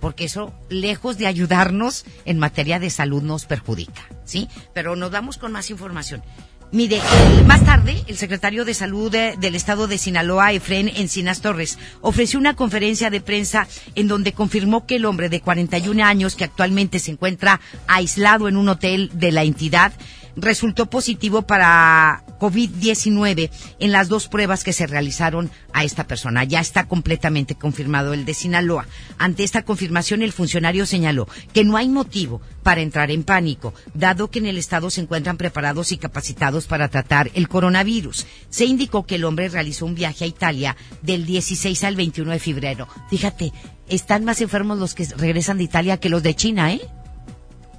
porque 0.00 0.24
eso, 0.24 0.54
lejos 0.70 1.18
de 1.18 1.26
ayudarnos 1.26 2.06
en 2.24 2.38
materia 2.38 2.78
de 2.78 2.88
salud, 2.88 3.22
nos 3.22 3.44
perjudica, 3.44 4.08
¿sí? 4.24 4.48
Pero 4.72 4.96
nos 4.96 5.10
vamos 5.10 5.36
con 5.36 5.52
más 5.52 5.70
información. 5.70 6.22
Mire, 6.74 7.00
más 7.46 7.64
tarde, 7.64 8.02
el 8.08 8.16
secretario 8.16 8.64
de 8.64 8.74
Salud 8.74 9.08
del 9.08 9.54
Estado 9.54 9.86
de 9.86 9.96
Sinaloa, 9.96 10.50
Efren 10.50 10.88
Encinas 10.88 11.40
Torres, 11.40 11.78
ofreció 12.00 12.36
una 12.36 12.56
conferencia 12.56 13.10
de 13.10 13.20
prensa 13.20 13.68
en 13.94 14.08
donde 14.08 14.32
confirmó 14.32 14.84
que 14.84 14.96
el 14.96 15.04
hombre 15.04 15.28
de 15.28 15.40
41 15.40 16.04
años, 16.04 16.34
que 16.34 16.42
actualmente 16.42 16.98
se 16.98 17.12
encuentra 17.12 17.60
aislado 17.86 18.48
en 18.48 18.56
un 18.56 18.68
hotel 18.68 19.08
de 19.14 19.30
la 19.30 19.44
entidad, 19.44 19.92
resultó 20.36 20.86
positivo 20.86 21.42
para 21.42 22.24
COVID-19 22.38 23.50
en 23.78 23.92
las 23.92 24.08
dos 24.08 24.28
pruebas 24.28 24.64
que 24.64 24.72
se 24.72 24.86
realizaron 24.86 25.50
a 25.72 25.84
esta 25.84 26.06
persona. 26.06 26.44
Ya 26.44 26.60
está 26.60 26.86
completamente 26.86 27.54
confirmado 27.54 28.12
el 28.12 28.24
de 28.24 28.34
Sinaloa. 28.34 28.86
Ante 29.18 29.44
esta 29.44 29.62
confirmación, 29.62 30.22
el 30.22 30.32
funcionario 30.32 30.86
señaló 30.86 31.28
que 31.52 31.64
no 31.64 31.76
hay 31.76 31.88
motivo 31.88 32.40
para 32.62 32.80
entrar 32.80 33.10
en 33.10 33.24
pánico, 33.24 33.74
dado 33.94 34.30
que 34.30 34.38
en 34.38 34.46
el 34.46 34.58
Estado 34.58 34.90
se 34.90 35.00
encuentran 35.00 35.36
preparados 35.36 35.92
y 35.92 35.98
capacitados 35.98 36.66
para 36.66 36.88
tratar 36.88 37.30
el 37.34 37.48
coronavirus. 37.48 38.26
Se 38.48 38.64
indicó 38.64 39.06
que 39.06 39.16
el 39.16 39.24
hombre 39.24 39.48
realizó 39.48 39.86
un 39.86 39.94
viaje 39.94 40.24
a 40.24 40.28
Italia 40.28 40.76
del 41.02 41.26
16 41.26 41.84
al 41.84 41.96
21 41.96 42.32
de 42.32 42.38
febrero. 42.38 42.88
Fíjate, 43.10 43.52
están 43.88 44.24
más 44.24 44.40
enfermos 44.40 44.78
los 44.78 44.94
que 44.94 45.06
regresan 45.16 45.58
de 45.58 45.64
Italia 45.64 45.98
que 45.98 46.08
los 46.08 46.22
de 46.22 46.34
China, 46.34 46.72
¿eh? 46.72 46.80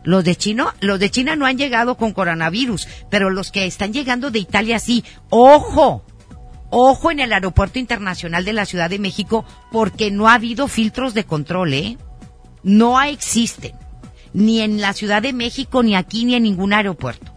Los 0.05 0.23
de 0.23 0.35
China, 0.35 0.75
los 0.79 0.99
de 0.99 1.09
China 1.09 1.35
no 1.35 1.47
han 1.47 1.57
llegado 1.57 1.97
con 1.97 2.13
coronavirus, 2.13 2.87
pero 3.09 3.31
los 3.31 3.51
que 3.51 3.65
están 3.65 3.91
llegando 3.91 4.29
de 4.29 4.39
Italia 4.39 4.77
sí. 4.79 5.03
Ojo, 5.29 6.05
ojo 6.69 7.11
en 7.11 7.19
el 7.19 7.33
aeropuerto 7.33 7.79
internacional 7.79 8.45
de 8.45 8.53
la 8.53 8.65
Ciudad 8.65 8.89
de 8.89 8.99
México 8.99 9.45
porque 9.71 10.11
no 10.11 10.29
ha 10.29 10.35
habido 10.35 10.67
filtros 10.67 11.15
de 11.15 11.25
control, 11.25 11.73
¿eh? 11.73 11.97
No 12.63 13.01
existen. 13.01 13.73
Ni 14.33 14.61
en 14.61 14.79
la 14.79 14.93
Ciudad 14.93 15.21
de 15.21 15.33
México, 15.33 15.81
ni 15.81 15.95
aquí, 15.95 16.25
ni 16.25 16.35
en 16.35 16.43
ningún 16.43 16.73
aeropuerto. 16.73 17.33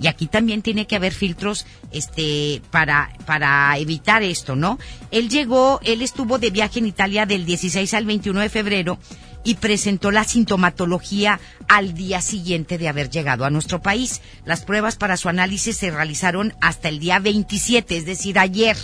Y 0.00 0.08
aquí 0.08 0.26
también 0.26 0.62
tiene 0.62 0.86
que 0.86 0.96
haber 0.96 1.12
filtros, 1.12 1.66
este, 1.92 2.60
para, 2.70 3.12
para 3.26 3.76
evitar 3.78 4.22
esto, 4.22 4.56
¿no? 4.56 4.78
Él 5.12 5.28
llegó, 5.28 5.80
él 5.84 6.02
estuvo 6.02 6.38
de 6.38 6.50
viaje 6.50 6.80
en 6.80 6.86
Italia 6.86 7.26
del 7.26 7.44
16 7.46 7.94
al 7.94 8.04
21 8.04 8.40
de 8.40 8.48
febrero 8.48 8.98
y 9.44 9.54
presentó 9.56 10.10
la 10.10 10.24
sintomatología 10.24 11.38
al 11.68 11.94
día 11.94 12.20
siguiente 12.20 12.78
de 12.78 12.88
haber 12.88 13.10
llegado 13.10 13.44
a 13.44 13.50
nuestro 13.50 13.80
país. 13.80 14.22
Las 14.44 14.64
pruebas 14.64 14.96
para 14.96 15.16
su 15.16 15.28
análisis 15.28 15.76
se 15.76 15.90
realizaron 15.90 16.54
hasta 16.60 16.88
el 16.88 16.98
día 16.98 17.18
27, 17.18 17.96
es 17.96 18.06
decir, 18.06 18.38
ayer. 18.38 18.76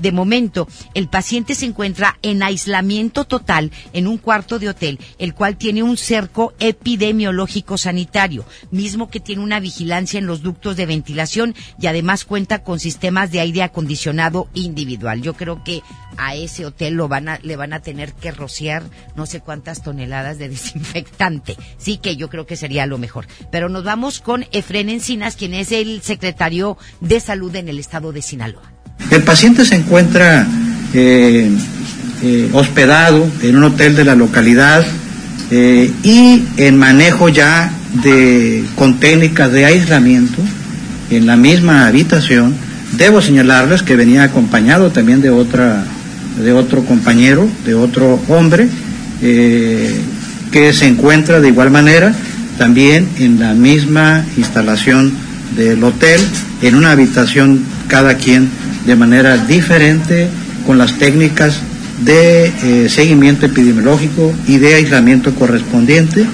De 0.00 0.12
momento, 0.12 0.66
el 0.94 1.08
paciente 1.08 1.54
se 1.54 1.66
encuentra 1.66 2.18
en 2.22 2.42
aislamiento 2.42 3.24
total 3.24 3.70
en 3.92 4.06
un 4.06 4.16
cuarto 4.16 4.58
de 4.58 4.70
hotel, 4.70 4.98
el 5.18 5.34
cual 5.34 5.58
tiene 5.58 5.82
un 5.82 5.98
cerco 5.98 6.54
epidemiológico 6.58 7.76
sanitario, 7.76 8.46
mismo 8.70 9.10
que 9.10 9.20
tiene 9.20 9.42
una 9.42 9.60
vigilancia 9.60 10.18
en 10.18 10.26
los 10.26 10.42
ductos 10.42 10.76
de 10.76 10.86
ventilación 10.86 11.54
y 11.78 11.86
además 11.86 12.24
cuenta 12.24 12.62
con 12.62 12.80
sistemas 12.80 13.30
de 13.30 13.40
aire 13.40 13.62
acondicionado 13.62 14.48
individual. 14.54 15.20
Yo 15.20 15.34
creo 15.34 15.62
que 15.62 15.82
a 16.16 16.34
ese 16.34 16.64
hotel 16.64 16.94
lo 16.94 17.06
van 17.06 17.28
a, 17.28 17.38
le 17.42 17.56
van 17.56 17.74
a 17.74 17.80
tener 17.80 18.14
que 18.14 18.30
rociar 18.30 18.82
no 19.16 19.26
sé 19.26 19.40
cuántas 19.40 19.82
toneladas 19.82 20.38
de 20.38 20.48
desinfectante. 20.50 21.56
Sí 21.76 21.98
que 21.98 22.16
yo 22.16 22.30
creo 22.30 22.46
que 22.46 22.56
sería 22.56 22.86
lo 22.86 22.96
mejor. 22.96 23.26
Pero 23.52 23.68
nos 23.68 23.84
vamos 23.84 24.20
con 24.20 24.46
Efren 24.52 24.88
Encinas, 24.88 25.36
quien 25.36 25.52
es 25.52 25.72
el 25.72 26.00
secretario 26.00 26.78
de 27.00 27.20
salud 27.20 27.54
en 27.54 27.68
el 27.68 27.78
estado 27.78 28.12
de 28.12 28.22
Sinaloa. 28.22 28.79
El 29.10 29.22
paciente 29.22 29.64
se 29.64 29.76
encuentra 29.76 30.46
eh, 30.92 31.50
eh, 32.22 32.50
hospedado 32.52 33.28
en 33.42 33.56
un 33.56 33.64
hotel 33.64 33.96
de 33.96 34.04
la 34.04 34.14
localidad 34.14 34.84
eh, 35.50 35.90
y 36.02 36.44
en 36.56 36.76
manejo 36.76 37.28
ya 37.28 37.72
de 38.02 38.64
con 38.76 39.00
técnicas 39.00 39.50
de 39.50 39.64
aislamiento 39.64 40.40
en 41.10 41.26
la 41.26 41.36
misma 41.36 41.86
habitación. 41.86 42.54
Debo 42.96 43.20
señalarles 43.20 43.82
que 43.82 43.96
venía 43.96 44.24
acompañado 44.24 44.90
también 44.90 45.20
de 45.20 45.30
otra 45.30 45.84
de 46.42 46.52
otro 46.52 46.84
compañero, 46.84 47.48
de 47.66 47.74
otro 47.74 48.20
hombre 48.28 48.68
que 49.20 50.72
se 50.72 50.86
encuentra 50.86 51.40
de 51.40 51.48
igual 51.48 51.70
manera 51.70 52.14
también 52.60 53.08
en 53.18 53.40
la 53.40 53.54
misma 53.54 54.24
instalación 54.36 55.12
del 55.56 55.82
hotel, 55.82 56.20
en 56.62 56.74
una 56.74 56.92
habitación 56.92 57.64
cada 57.90 58.16
quien 58.16 58.48
de 58.86 58.96
manera 58.96 59.36
diferente 59.36 60.28
con 60.66 60.78
las 60.78 60.98
técnicas 60.98 61.60
de 62.00 62.46
eh, 62.46 62.88
seguimiento 62.88 63.46
epidemiológico 63.46 64.32
y 64.46 64.58
de 64.58 64.76
aislamiento 64.76 65.34
correspondiente. 65.34 66.26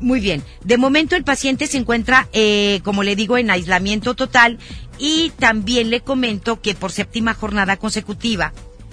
Muy 0.00 0.20
bien. 0.20 0.42
De 0.64 0.78
momento 0.78 1.16
el 1.16 1.24
paciente 1.24 1.66
se 1.66 1.78
encuentra, 1.78 2.28
eh, 2.32 2.80
como 2.84 3.02
le 3.02 3.16
digo, 3.16 3.38
en 3.38 3.50
aislamiento 3.50 4.14
total 4.14 4.58
y 4.98 5.32
también 5.38 5.90
le 5.90 6.00
comento 6.00 6.60
que 6.60 6.74
por 6.74 6.92
séptima 6.92 7.34
jornada 7.34 7.76
consecutiva 7.76 8.52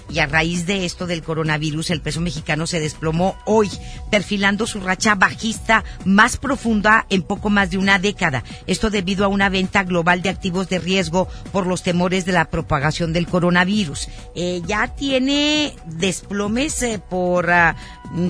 y 0.09 0.19
a 0.19 0.25
raíz 0.27 0.65
de 0.65 0.85
esto 0.85 1.07
del 1.07 1.23
coronavirus 1.23 1.89
el 1.89 2.01
peso 2.01 2.21
mexicano 2.21 2.67
se 2.67 2.79
desplomó 2.79 3.37
hoy, 3.45 3.69
perfilando 4.11 4.67
su 4.67 4.79
racha 4.79 5.15
bajista 5.15 5.83
más 6.05 6.37
profunda 6.37 7.05
en 7.09 7.23
poco 7.23 7.49
más 7.49 7.71
de 7.71 7.77
una 7.77 7.99
década. 7.99 8.43
Esto 8.67 8.89
debido 8.89 9.25
a 9.25 9.29
una 9.29 9.49
venta 9.49 9.83
global 9.83 10.21
de 10.21 10.29
activos 10.29 10.69
de 10.69 10.79
riesgo 10.79 11.27
por 11.51 11.67
los 11.67 11.83
temores 11.83 12.25
de 12.25 12.31
la 12.31 12.49
propagación 12.49 13.13
del 13.13 13.27
coronavirus. 13.27 14.09
Eh, 14.35 14.61
ya 14.65 14.87
tiene 14.87 15.73
desplomes 15.85 16.81
eh, 16.83 16.99
por 16.99 17.49
ah, 17.49 17.75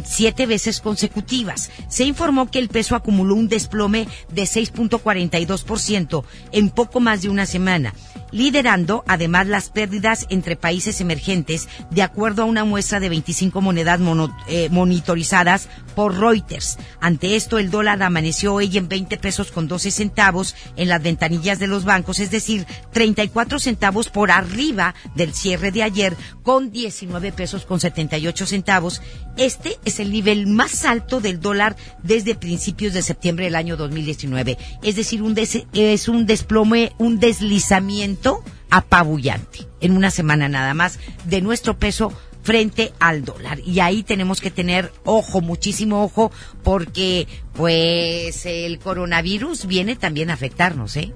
siete 0.05 0.45
veces 0.45 0.81
consecutivas. 0.81 1.69
Se 1.89 2.05
informó 2.05 2.49
que 2.49 2.59
el 2.59 2.69
peso 2.69 2.95
acumuló 2.95 3.35
un 3.35 3.47
desplome 3.47 4.07
de 4.31 4.43
6.42% 4.43 6.23
en 6.51 6.69
poco 6.69 6.99
más 6.99 7.21
de 7.21 7.29
una 7.29 7.45
semana 7.45 7.93
liderando 8.35 9.05
además 9.07 9.47
las 9.47 9.69
pérdidas 9.69 10.25
entre 10.29 10.57
países 10.57 10.99
emergentes, 10.99 11.64
de 11.91 12.01
acuerdo 12.01 12.43
a 12.43 12.45
una 12.45 12.63
muestra 12.63 12.99
de 12.99 13.09
25 13.09 13.61
monedas 13.61 13.99
eh, 14.47 14.69
monitorizadas 14.71 15.69
por 15.95 16.17
Reuters. 16.17 16.77
Ante 16.99 17.35
esto, 17.35 17.57
el 17.57 17.71
dólar 17.71 18.01
amaneció 18.03 18.53
hoy 18.53 18.77
en 18.77 18.87
20 18.87 19.17
pesos 19.17 19.51
con 19.51 19.67
12 19.67 19.91
centavos 19.91 20.55
en 20.75 20.89
las 20.89 21.01
ventanillas 21.01 21.59
de 21.59 21.67
los 21.67 21.85
bancos, 21.85 22.19
es 22.19 22.31
decir, 22.31 22.65
34 22.91 23.59
centavos 23.59 24.09
por 24.09 24.31
arriba 24.31 24.95
del 25.15 25.33
cierre 25.33 25.71
de 25.71 25.83
ayer, 25.83 26.15
con 26.43 26.71
19 26.71 27.31
pesos 27.31 27.65
con 27.65 27.79
78 27.79 28.45
centavos. 28.45 29.01
Este 29.37 29.77
es 29.85 29.99
el 29.99 30.11
nivel 30.11 30.47
más 30.47 30.85
alto 30.85 31.21
del 31.21 31.39
dólar 31.39 31.75
desde 32.03 32.35
principios 32.35 32.93
de 32.93 33.01
septiembre 33.01 33.45
del 33.45 33.55
año 33.55 33.77
2019. 33.77 34.57
Es 34.83 34.95
decir, 34.95 35.21
un 35.21 35.35
es 35.73 36.07
un 36.07 36.25
desplome, 36.25 36.93
un 36.97 37.19
deslizamiento 37.19 38.43
apabullante 38.75 39.67
en 39.79 39.95
una 39.95 40.11
semana 40.11 40.49
nada 40.49 40.73
más 40.73 40.99
de 41.23 41.39
nuestro 41.39 41.79
peso 41.79 42.11
frente 42.43 42.91
al 42.99 43.23
dólar. 43.23 43.59
Y 43.59 43.79
ahí 43.79 44.03
tenemos 44.03 44.41
que 44.41 44.51
tener 44.51 44.91
ojo, 45.05 45.39
muchísimo 45.39 46.03
ojo, 46.03 46.29
porque 46.61 47.25
pues 47.53 48.45
el 48.45 48.77
coronavirus 48.79 49.65
viene 49.65 49.95
también 49.95 50.29
a 50.29 50.33
afectarnos, 50.33 50.97
¿eh? 50.97 51.13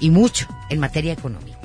Y 0.00 0.10
mucho 0.10 0.46
en 0.68 0.80
materia 0.80 1.14
económica. 1.14 1.58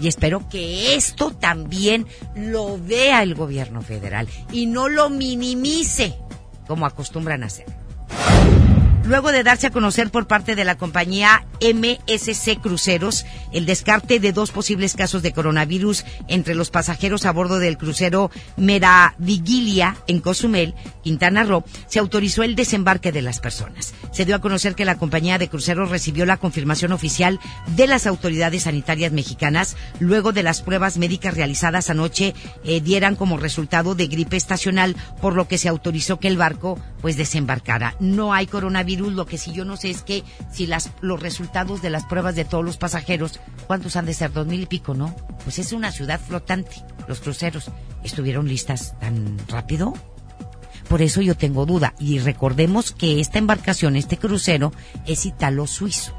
Y 0.00 0.06
espero 0.06 0.48
que 0.48 0.94
esto 0.94 1.32
también 1.32 2.06
lo 2.36 2.78
vea 2.78 3.24
el 3.24 3.34
gobierno 3.34 3.82
federal 3.82 4.28
y 4.52 4.66
no 4.66 4.88
lo 4.88 5.10
minimice 5.10 6.14
como 6.68 6.86
acostumbran 6.86 7.42
a 7.42 7.46
hacer 7.46 7.66
luego 9.04 9.32
de 9.32 9.42
darse 9.42 9.68
a 9.68 9.70
conocer 9.70 10.10
por 10.10 10.26
parte 10.26 10.54
de 10.54 10.64
la 10.64 10.76
compañía 10.76 11.46
MSC 11.60 12.60
Cruceros 12.60 13.26
el 13.52 13.66
descarte 13.66 14.20
de 14.20 14.32
dos 14.32 14.50
posibles 14.50 14.94
casos 14.94 15.22
de 15.22 15.32
coronavirus 15.32 16.04
entre 16.28 16.54
los 16.54 16.70
pasajeros 16.70 17.26
a 17.26 17.32
bordo 17.32 17.58
del 17.58 17.78
crucero 17.78 18.30
Meravigilia 18.56 19.96
en 20.06 20.20
Cozumel, 20.20 20.74
Quintana 21.02 21.44
Roo, 21.44 21.64
se 21.86 21.98
autorizó 21.98 22.42
el 22.42 22.54
desembarque 22.54 23.12
de 23.12 23.22
las 23.22 23.40
personas. 23.40 23.94
Se 24.12 24.24
dio 24.24 24.36
a 24.36 24.40
conocer 24.40 24.74
que 24.74 24.84
la 24.84 24.98
compañía 24.98 25.38
de 25.38 25.48
cruceros 25.48 25.90
recibió 25.90 26.26
la 26.26 26.36
confirmación 26.36 26.92
oficial 26.92 27.40
de 27.76 27.86
las 27.86 28.06
autoridades 28.06 28.64
sanitarias 28.64 29.12
mexicanas 29.12 29.76
luego 30.00 30.32
de 30.32 30.42
las 30.42 30.62
pruebas 30.62 30.98
médicas 30.98 31.34
realizadas 31.34 31.90
anoche 31.90 32.34
eh, 32.64 32.80
dieran 32.80 33.16
como 33.16 33.36
resultado 33.36 33.94
de 33.94 34.06
gripe 34.06 34.36
estacional, 34.36 34.96
por 35.20 35.34
lo 35.34 35.48
que 35.48 35.58
se 35.58 35.68
autorizó 35.68 36.18
que 36.18 36.28
el 36.28 36.36
barco 36.36 36.78
pues 37.00 37.16
desembarcara. 37.16 37.94
No 38.00 38.32
hay 38.32 38.46
coronavirus 38.46 38.87
lo 38.96 39.26
que 39.26 39.38
sí 39.38 39.52
yo 39.52 39.64
no 39.64 39.76
sé 39.76 39.90
es 39.90 40.02
que 40.02 40.24
si 40.50 40.66
las, 40.66 40.90
los 41.00 41.20
resultados 41.20 41.82
de 41.82 41.90
las 41.90 42.04
pruebas 42.04 42.34
de 42.34 42.44
todos 42.44 42.64
los 42.64 42.76
pasajeros, 42.76 43.40
¿cuántos 43.66 43.96
han 43.96 44.06
de 44.06 44.14
ser? 44.14 44.32
Dos 44.32 44.46
mil 44.46 44.62
y 44.62 44.66
pico, 44.66 44.94
¿no? 44.94 45.14
Pues 45.44 45.58
es 45.58 45.72
una 45.72 45.92
ciudad 45.92 46.20
flotante. 46.20 46.76
Los 47.06 47.20
cruceros 47.20 47.70
estuvieron 48.02 48.48
listas 48.48 48.98
tan 49.00 49.36
rápido. 49.48 49.94
Por 50.88 51.02
eso 51.02 51.20
yo 51.20 51.36
tengo 51.36 51.66
duda. 51.66 51.94
Y 51.98 52.18
recordemos 52.18 52.92
que 52.92 53.20
esta 53.20 53.38
embarcación, 53.38 53.96
este 53.96 54.16
crucero, 54.16 54.72
es 55.06 55.26
italo-suizo. 55.26 56.14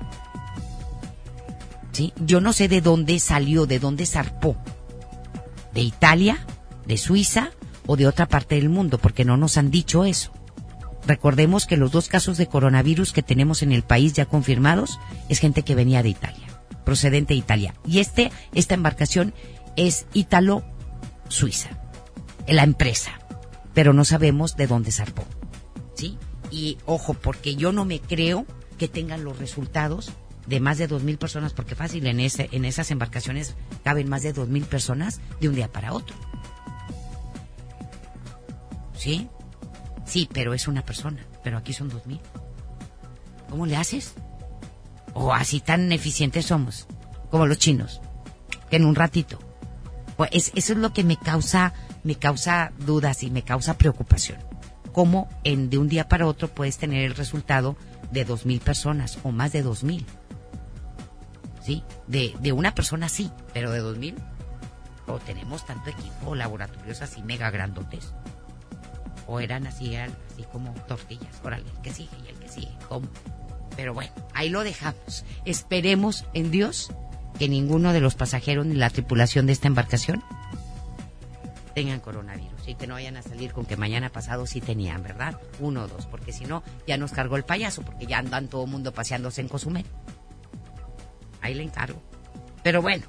¿Sí? 1.91 2.13
Yo 2.23 2.39
no 2.39 2.53
sé 2.53 2.67
de 2.67 2.81
dónde 2.81 3.19
salió, 3.19 3.65
de 3.65 3.79
dónde 3.79 4.05
zarpó. 4.05 4.55
¿De 5.73 5.81
Italia? 5.81 6.45
¿De 6.85 6.97
Suiza? 6.97 7.51
¿O 7.87 7.97
de 7.97 8.07
otra 8.07 8.27
parte 8.27 8.55
del 8.55 8.69
mundo? 8.69 8.99
Porque 8.99 9.25
no 9.25 9.37
nos 9.37 9.57
han 9.57 9.71
dicho 9.71 10.05
eso 10.05 10.31
Recordemos 11.09 11.65
que 11.65 11.75
los 11.75 11.91
dos 11.91 12.07
casos 12.07 12.37
de 12.37 12.45
coronavirus 12.45 13.13
que 13.13 13.23
tenemos 13.23 13.63
en 13.63 13.71
el 13.71 13.81
país 13.81 14.13
ya 14.13 14.27
confirmados 14.27 14.99
es 15.27 15.39
gente 15.39 15.63
que 15.63 15.73
venía 15.73 16.03
de 16.03 16.09
Italia, 16.09 16.61
procedente 16.85 17.33
de 17.33 17.39
Italia. 17.39 17.73
Y 17.83 17.97
este, 17.97 18.31
esta 18.53 18.75
embarcación 18.75 19.33
es 19.75 20.05
Ítalo-Suiza, 20.13 21.69
la 22.47 22.61
empresa, 22.61 23.19
pero 23.73 23.91
no 23.91 24.05
sabemos 24.05 24.55
de 24.55 24.67
dónde 24.67 24.91
zarpó. 24.91 25.25
¿Sí? 25.95 26.19
Y 26.51 26.77
ojo, 26.85 27.15
porque 27.15 27.55
yo 27.55 27.71
no 27.71 27.85
me 27.85 27.99
creo 27.99 28.45
que 28.77 28.87
tengan 28.87 29.23
los 29.23 29.39
resultados 29.39 30.11
de 30.45 30.59
más 30.59 30.77
de 30.77 30.85
dos 30.85 31.01
mil 31.01 31.17
personas, 31.17 31.53
porque 31.53 31.73
fácil, 31.73 32.05
en, 32.05 32.19
ese, 32.19 32.49
en 32.51 32.65
esas 32.65 32.91
embarcaciones 32.91 33.55
caben 33.83 34.09
más 34.09 34.21
de 34.21 34.31
dos 34.31 34.47
mil 34.47 34.65
personas 34.65 35.21
de 35.41 35.49
un 35.49 35.55
día 35.55 35.71
para 35.71 35.91
otro. 35.91 36.15
¿Sí? 38.95 39.27
Sí, 40.09 40.27
pero 40.33 40.55
es 40.55 40.67
una 40.67 40.81
persona, 40.81 41.23
pero 41.43 41.59
aquí 41.59 41.71
son 41.71 41.87
dos 41.87 42.07
mil. 42.07 42.19
¿Cómo 43.47 43.67
le 43.67 43.77
haces? 43.77 44.15
O 45.13 45.31
así 45.33 45.59
tan 45.59 45.91
eficientes 45.91 46.47
somos, 46.47 46.87
como 47.29 47.45
los 47.45 47.59
chinos, 47.59 48.01
que 48.71 48.77
en 48.77 48.85
un 48.85 48.95
ratito. 48.95 49.37
Pues 50.17 50.31
eso 50.55 50.73
es 50.73 50.79
lo 50.79 50.93
que 50.93 51.03
me 51.03 51.15
causa, 51.15 51.73
me 52.03 52.15
causa 52.15 52.73
dudas 52.79 53.21
y 53.21 53.29
me 53.29 53.43
causa 53.43 53.77
preocupación. 53.77 54.39
Cómo 54.93 55.29
en 55.43 55.69
de 55.69 55.77
un 55.77 55.87
día 55.87 56.07
para 56.07 56.25
otro 56.25 56.47
puedes 56.47 56.79
tener 56.79 57.05
el 57.05 57.15
resultado 57.15 57.77
de 58.11 58.25
dos 58.25 58.47
mil 58.47 58.61
personas 58.61 59.19
o 59.21 59.31
más 59.31 59.51
de 59.51 59.61
dos 59.61 59.83
mil. 59.83 60.07
¿Sí? 61.61 61.83
De, 62.07 62.33
de 62.39 62.51
una 62.51 62.73
persona 62.73 63.09
sí, 63.09 63.29
pero 63.53 63.69
de 63.69 63.79
dos 63.79 63.99
mil. 63.99 64.15
O 65.05 65.19
tenemos 65.19 65.67
tanto 65.67 65.91
equipo, 65.91 66.33
laboratorios 66.33 67.03
así 67.03 67.21
mega 67.21 67.51
grandotes 67.51 68.11
o 69.29 69.39
eran 69.39 69.67
así, 69.67 69.95
así 69.95 70.43
como 70.51 70.73
tortillas. 70.87 71.39
Órale, 71.43 71.65
el 71.69 71.81
que 71.81 71.93
sigue 71.93 72.17
y 72.25 72.29
el 72.29 72.39
que 72.39 72.49
sigue. 72.49 72.71
¿Cómo? 72.87 73.07
Pero 73.75 73.93
bueno, 73.93 74.11
ahí 74.33 74.49
lo 74.49 74.63
dejamos. 74.63 75.23
Esperemos 75.45 76.25
en 76.33 76.51
Dios 76.51 76.91
que 77.37 77.47
ninguno 77.47 77.93
de 77.93 78.01
los 78.01 78.15
pasajeros 78.15 78.65
ni 78.65 78.75
la 78.75 78.89
tripulación 78.89 79.45
de 79.45 79.53
esta 79.53 79.67
embarcación 79.67 80.23
tengan 81.75 81.99
coronavirus 81.99 82.67
y 82.67 82.75
que 82.75 82.87
no 82.87 82.95
vayan 82.95 83.15
a 83.15 83.21
salir 83.21 83.53
con 83.53 83.65
que 83.65 83.77
mañana 83.77 84.09
pasado 84.09 84.45
sí 84.47 84.59
tenían, 84.59 85.03
¿verdad? 85.03 85.39
Uno 85.59 85.83
o 85.83 85.87
dos, 85.87 86.07
porque 86.07 86.33
si 86.33 86.45
no, 86.45 86.63
ya 86.87 86.97
nos 86.97 87.11
cargó 87.11 87.37
el 87.37 87.45
payaso, 87.45 87.83
porque 87.83 88.07
ya 88.07 88.17
andan 88.17 88.49
todo 88.49 88.65
el 88.65 88.71
mundo 88.71 88.91
paseándose 88.91 89.39
en 89.41 89.47
Cozumel. 89.47 89.85
Ahí 91.41 91.53
le 91.53 91.63
encargo. 91.63 92.01
Pero 92.63 92.81
bueno, 92.81 93.05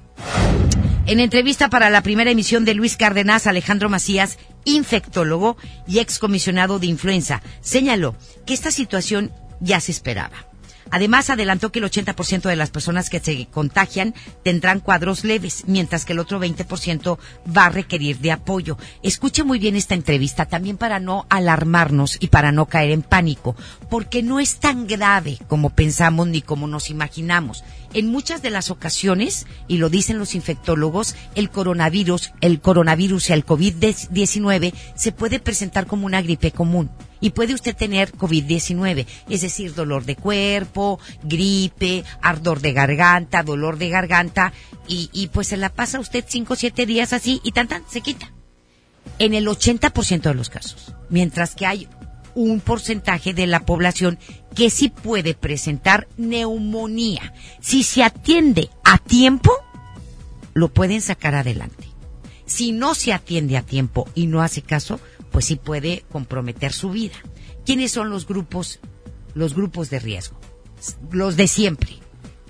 en 1.05 1.19
entrevista 1.19 1.69
para 1.69 1.89
la 1.89 2.01
primera 2.03 2.31
emisión 2.31 2.63
de 2.63 2.75
Luis 2.75 2.95
Cárdenas, 2.95 3.47
Alejandro 3.47 3.89
Macías, 3.89 4.37
infectólogo 4.65 5.57
y 5.87 5.99
excomisionado 5.99 6.79
de 6.79 6.87
influenza, 6.87 7.41
señaló 7.61 8.15
que 8.45 8.53
esta 8.53 8.71
situación 8.71 9.31
ya 9.59 9.79
se 9.79 9.91
esperaba. 9.91 10.51
Además, 10.91 11.29
adelantó 11.29 11.71
que 11.71 11.79
el 11.79 11.85
80% 11.85 12.41
de 12.41 12.55
las 12.57 12.69
personas 12.69 13.09
que 13.09 13.21
se 13.21 13.47
contagian 13.47 14.13
tendrán 14.43 14.81
cuadros 14.81 15.23
leves, 15.23 15.63
mientras 15.67 16.03
que 16.03 16.11
el 16.11 16.19
otro 16.19 16.39
20% 16.39 17.17
va 17.55 17.67
a 17.67 17.69
requerir 17.69 18.19
de 18.19 18.33
apoyo. 18.33 18.77
Escuche 19.01 19.45
muy 19.45 19.57
bien 19.57 19.77
esta 19.77 19.95
entrevista, 19.95 20.47
también 20.47 20.75
para 20.77 20.99
no 20.99 21.25
alarmarnos 21.29 22.17
y 22.19 22.27
para 22.27 22.51
no 22.51 22.65
caer 22.65 22.91
en 22.91 23.03
pánico, 23.03 23.55
porque 23.89 24.21
no 24.21 24.41
es 24.41 24.57
tan 24.57 24.85
grave 24.85 25.37
como 25.47 25.69
pensamos 25.69 26.27
ni 26.27 26.41
como 26.41 26.67
nos 26.67 26.89
imaginamos. 26.89 27.63
En 27.93 28.07
muchas 28.07 28.41
de 28.41 28.49
las 28.49 28.71
ocasiones, 28.71 29.47
y 29.67 29.77
lo 29.77 29.89
dicen 29.89 30.17
los 30.17 30.33
infectólogos, 30.33 31.15
el 31.35 31.49
coronavirus, 31.49 32.31
el 32.39 32.61
coronavirus 32.61 33.29
y 33.29 33.33
el 33.33 33.45
COVID-19 33.45 34.73
se 34.95 35.11
puede 35.11 35.39
presentar 35.39 35.87
como 35.87 36.05
una 36.05 36.21
gripe 36.21 36.51
común 36.51 36.89
y 37.19 37.31
puede 37.31 37.53
usted 37.53 37.75
tener 37.75 38.13
COVID-19, 38.13 39.05
es 39.29 39.41
decir, 39.41 39.75
dolor 39.75 40.05
de 40.05 40.15
cuerpo, 40.15 40.99
gripe, 41.23 42.03
ardor 42.21 42.61
de 42.61 42.73
garganta, 42.73 43.43
dolor 43.43 43.77
de 43.77 43.89
garganta, 43.89 44.53
y, 44.87 45.29
pues 45.31 45.47
se 45.47 45.57
la 45.57 45.69
pasa 45.69 46.01
usted 46.01 46.25
5 46.27 46.53
o 46.53 46.55
7 46.57 46.85
días 46.85 47.13
así 47.13 47.39
y 47.45 47.53
tan 47.53 47.69
tan, 47.69 47.83
se 47.89 48.01
quita. 48.01 48.33
En 49.19 49.33
el 49.33 49.47
80% 49.47 50.21
de 50.21 50.33
los 50.33 50.49
casos, 50.49 50.93
mientras 51.09 51.55
que 51.55 51.65
hay 51.65 51.87
un 52.35 52.59
porcentaje 52.59 53.33
de 53.33 53.47
la 53.47 53.61
población 53.61 54.19
que 54.55 54.69
sí 54.69 54.89
puede 54.89 55.33
presentar 55.33 56.07
neumonía. 56.17 57.33
Si 57.61 57.83
se 57.83 58.03
atiende 58.03 58.69
a 58.83 58.97
tiempo, 58.97 59.51
lo 60.53 60.69
pueden 60.69 61.01
sacar 61.01 61.35
adelante. 61.35 61.87
Si 62.45 62.71
no 62.71 62.95
se 62.95 63.13
atiende 63.13 63.57
a 63.57 63.61
tiempo 63.61 64.09
y 64.13 64.27
no 64.27 64.41
hace 64.41 64.61
caso, 64.61 64.99
pues 65.31 65.45
sí 65.45 65.55
puede 65.55 66.03
comprometer 66.11 66.73
su 66.73 66.89
vida. 66.89 67.15
¿Quiénes 67.65 67.91
son 67.91 68.09
los 68.09 68.27
grupos, 68.27 68.79
los 69.33 69.53
grupos 69.53 69.89
de 69.89 69.99
riesgo? 69.99 70.37
Los 71.11 71.37
de 71.37 71.47
siempre. 71.47 71.99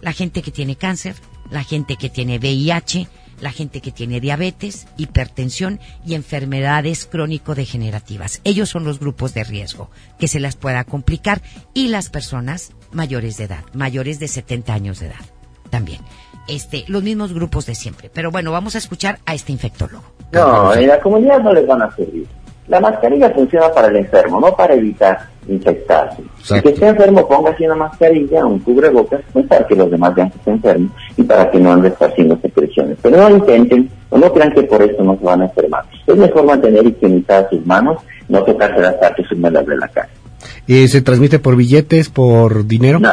La 0.01 0.13
gente 0.13 0.41
que 0.41 0.51
tiene 0.51 0.75
cáncer, 0.75 1.15
la 1.51 1.63
gente 1.63 1.97
que 1.97 2.09
tiene 2.09 2.39
VIH, 2.39 3.07
la 3.41 3.51
gente 3.51 3.81
que 3.81 3.91
tiene 3.91 4.21
diabetes, 4.21 4.87
hipertensión 4.97 5.79
y 6.05 6.15
enfermedades 6.15 7.05
crónico-degenerativas. 7.05 8.39
Ellos 8.45 8.69
son 8.69 8.85
los 8.85 8.99
grupos 8.99 9.33
de 9.33 9.43
riesgo 9.43 9.89
que 10.17 10.29
se 10.29 10.39
las 10.39 10.55
pueda 10.55 10.83
complicar 10.85 11.41
y 11.73 11.89
las 11.89 12.09
personas 12.09 12.71
mayores 12.91 13.37
de 13.37 13.45
edad, 13.45 13.63
mayores 13.73 14.19
de 14.19 14.27
70 14.27 14.73
años 14.73 14.99
de 14.99 15.07
edad 15.07 15.25
también. 15.71 16.01
Este, 16.47 16.83
los 16.87 17.01
mismos 17.01 17.33
grupos 17.33 17.65
de 17.65 17.73
siempre. 17.73 18.11
Pero 18.13 18.29
bueno, 18.29 18.51
vamos 18.51 18.75
a 18.75 18.77
escuchar 18.77 19.19
a 19.25 19.33
este 19.33 19.51
infectólogo. 19.51 20.03
No, 20.31 20.73
en 20.75 20.87
la 20.87 20.99
comunidad 20.99 21.41
no 21.41 21.53
les 21.53 21.65
van 21.65 21.81
a 21.81 21.95
servir. 21.95 22.27
La 22.71 22.79
mascarilla 22.79 23.29
funciona 23.31 23.69
para 23.69 23.89
el 23.89 23.97
enfermo, 23.97 24.39
no 24.39 24.55
para 24.55 24.75
evitar 24.75 25.19
infectarse. 25.49 26.23
Si 26.41 26.61
que 26.61 26.69
esté 26.69 26.87
enfermo, 26.87 27.27
póngase 27.27 27.65
una 27.65 27.75
mascarilla, 27.75 28.45
un 28.45 28.59
cubrebocas, 28.59 29.19
pues 29.33 29.45
para 29.45 29.67
que 29.67 29.75
los 29.75 29.91
demás 29.91 30.15
vean 30.15 30.31
que 30.31 30.37
está 30.37 30.51
enfermo 30.51 30.89
y 31.17 31.23
para 31.23 31.51
que 31.51 31.59
no 31.59 31.73
ande 31.73 31.91
haciendo 31.99 32.39
secreciones. 32.39 32.97
Pero 33.01 33.17
no 33.17 33.35
intenten, 33.35 33.89
o 34.09 34.17
no 34.17 34.31
crean 34.31 34.53
que 34.53 34.63
por 34.63 34.81
eso 34.81 35.03
no 35.03 35.17
se 35.17 35.25
van 35.25 35.41
a 35.41 35.45
enfermar. 35.47 35.83
Es 36.07 36.15
mejor 36.15 36.45
mantener 36.45 36.87
higienizadas 36.87 37.49
sus 37.49 37.65
manos, 37.65 37.97
no 38.29 38.41
tocarse 38.41 38.79
las 38.79 38.93
partes 38.93 39.29
húmedas 39.33 39.65
de 39.65 39.75
la 39.75 39.89
cara. 39.89 40.09
¿Y 40.65 40.87
se 40.87 41.01
transmite 41.01 41.39
por 41.39 41.57
billetes, 41.57 42.07
por 42.07 42.65
dinero? 42.65 43.01
No, 43.01 43.11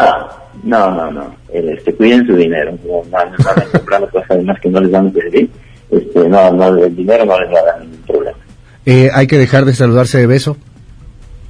no, 0.63 0.91
no, 0.93 1.11
no. 1.11 1.35
Este, 1.53 1.93
cuiden 1.97 2.25
su 2.29 2.37
dinero. 2.37 2.79
No, 2.87 3.03
no, 3.11 3.25
no 3.29 3.73
comprando 3.73 4.09
cosas 4.09 4.31
además 4.31 4.61
que 4.61 4.69
no 4.69 4.81
les 4.81 4.93
van 4.93 5.09
a 5.09 5.13
servir. 5.13 5.51
Este, 5.91 6.29
no, 6.29 6.53
no, 6.53 6.69
el 6.77 6.95
dinero 6.95 7.25
no 7.25 7.41
les 7.41 7.53
va 7.53 7.59
a 7.59 7.65
dar 7.65 7.81
ningún 7.81 8.03
problema. 8.03 8.38
Eh, 8.87 9.11
hay 9.13 9.27
que 9.27 9.39
dejar 9.39 9.65
de 9.65 9.75
saludarse 9.75 10.19
de 10.19 10.27
beso. 10.27 10.57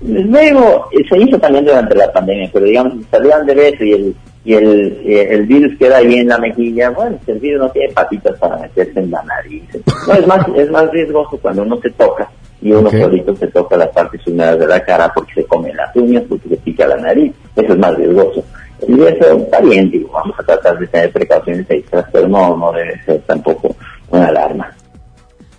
Luego, 0.00 0.88
eh, 0.92 1.02
se 1.08 1.18
hizo 1.18 1.38
también 1.38 1.64
durante 1.64 1.94
la 1.94 2.12
pandemia, 2.12 2.50
pero 2.52 2.64
digamos, 2.64 2.94
si 2.94 3.04
saludan 3.10 3.46
de 3.46 3.54
beso 3.54 3.84
y 3.84 3.92
el 3.92 4.16
y 4.48 4.54
el, 4.54 5.02
eh, 5.04 5.28
el 5.30 5.46
virus 5.46 5.76
queda 5.78 5.98
ahí 5.98 6.14
en 6.14 6.28
la 6.28 6.38
mejilla, 6.38 6.88
bueno, 6.88 7.18
el 7.26 7.38
virus 7.38 7.60
no 7.60 7.70
tiene 7.70 7.92
patitas 7.92 8.38
para 8.38 8.56
meterse 8.56 8.98
en 8.98 9.10
la 9.10 9.22
nariz. 9.24 9.62
No, 10.06 10.14
es 10.14 10.26
más, 10.26 10.46
es 10.56 10.70
más 10.70 10.90
riesgoso 10.90 11.38
cuando 11.42 11.64
uno 11.64 11.78
se 11.82 11.90
toca 11.90 12.30
y 12.62 12.72
uno 12.72 12.90
solito 12.90 13.36
se 13.36 13.46
toca 13.48 13.76
las 13.76 13.90
partes 13.90 14.26
húmedas 14.26 14.58
de 14.58 14.66
la 14.66 14.82
cara 14.82 15.12
porque 15.12 15.34
se 15.34 15.44
come 15.44 15.74
las 15.74 15.94
uñas, 15.94 16.22
porque 16.26 16.48
se 16.48 16.56
pica 16.56 16.86
la 16.86 16.96
nariz, 16.96 17.30
eso 17.56 17.72
es 17.74 17.78
más 17.78 17.94
riesgoso. 17.94 18.42
Y 18.86 18.94
eso 19.02 19.36
está 19.36 19.60
bien, 19.60 19.90
digo, 19.90 20.10
vamos 20.14 20.34
a 20.38 20.42
tratar 20.42 20.78
de 20.78 20.86
tener 20.86 21.12
precauciones 21.12 21.66
extras, 21.68 22.06
pero 22.10 22.26
no, 22.26 22.56
no 22.56 22.72
debe 22.72 22.98
ser 23.04 23.20
tampoco 23.26 23.76
una 24.08 24.28
alarma. 24.28 24.74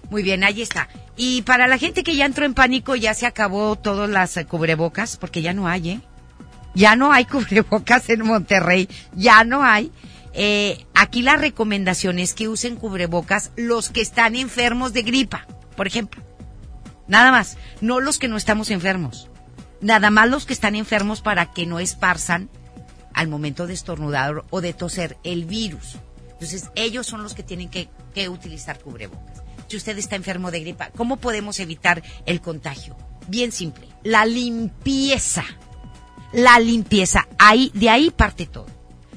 Muy 0.09 0.23
bien, 0.23 0.43
ahí 0.43 0.61
está. 0.61 0.89
Y 1.15 1.43
para 1.43 1.67
la 1.67 1.77
gente 1.77 2.03
que 2.03 2.15
ya 2.15 2.25
entró 2.25 2.45
en 2.45 2.53
pánico, 2.53 2.95
ya 2.95 3.13
se 3.13 3.25
acabó 3.25 3.75
todas 3.75 4.09
las 4.09 4.35
eh, 4.37 4.45
cubrebocas, 4.45 5.17
porque 5.17 5.41
ya 5.41 5.53
no 5.53 5.67
hay, 5.67 5.89
¿eh? 5.89 6.01
Ya 6.73 6.95
no 6.95 7.11
hay 7.11 7.25
cubrebocas 7.25 8.09
en 8.09 8.25
Monterrey, 8.25 8.89
ya 9.13 9.43
no 9.43 9.63
hay. 9.63 9.91
Eh, 10.33 10.85
aquí 10.93 11.21
la 11.21 11.35
recomendación 11.35 12.19
es 12.19 12.33
que 12.33 12.47
usen 12.47 12.75
cubrebocas 12.75 13.51
los 13.55 13.89
que 13.89 14.01
están 14.01 14.35
enfermos 14.35 14.93
de 14.93 15.03
gripa, 15.03 15.45
por 15.75 15.87
ejemplo. 15.87 16.23
Nada 17.07 17.31
más, 17.31 17.57
no 17.81 17.99
los 17.99 18.19
que 18.19 18.27
no 18.27 18.37
estamos 18.37 18.71
enfermos. 18.71 19.29
Nada 19.81 20.09
más 20.09 20.29
los 20.29 20.45
que 20.45 20.53
están 20.53 20.75
enfermos 20.75 21.21
para 21.21 21.51
que 21.51 21.65
no 21.65 21.79
esparzan 21.79 22.49
al 23.13 23.27
momento 23.27 23.65
de 23.65 23.73
estornudar 23.73 24.43
o 24.49 24.61
de 24.61 24.73
toser 24.73 25.17
el 25.23 25.45
virus. 25.45 25.97
Entonces, 26.31 26.69
ellos 26.75 27.07
son 27.07 27.23
los 27.23 27.33
que 27.33 27.43
tienen 27.43 27.69
que, 27.69 27.89
que 28.13 28.29
utilizar 28.29 28.79
cubrebocas 28.79 29.38
si 29.69 29.77
usted 29.77 29.97
está 29.97 30.15
enfermo 30.15 30.51
de 30.51 30.61
gripa, 30.61 30.89
¿cómo 30.97 31.17
podemos 31.17 31.59
evitar 31.59 32.01
el 32.25 32.41
contagio? 32.41 32.97
Bien 33.27 33.51
simple, 33.51 33.87
la 34.03 34.25
limpieza. 34.25 35.45
La 36.31 36.59
limpieza, 36.59 37.27
ahí, 37.39 37.71
de 37.73 37.89
ahí 37.89 38.11
parte 38.11 38.45
todo. 38.45 38.67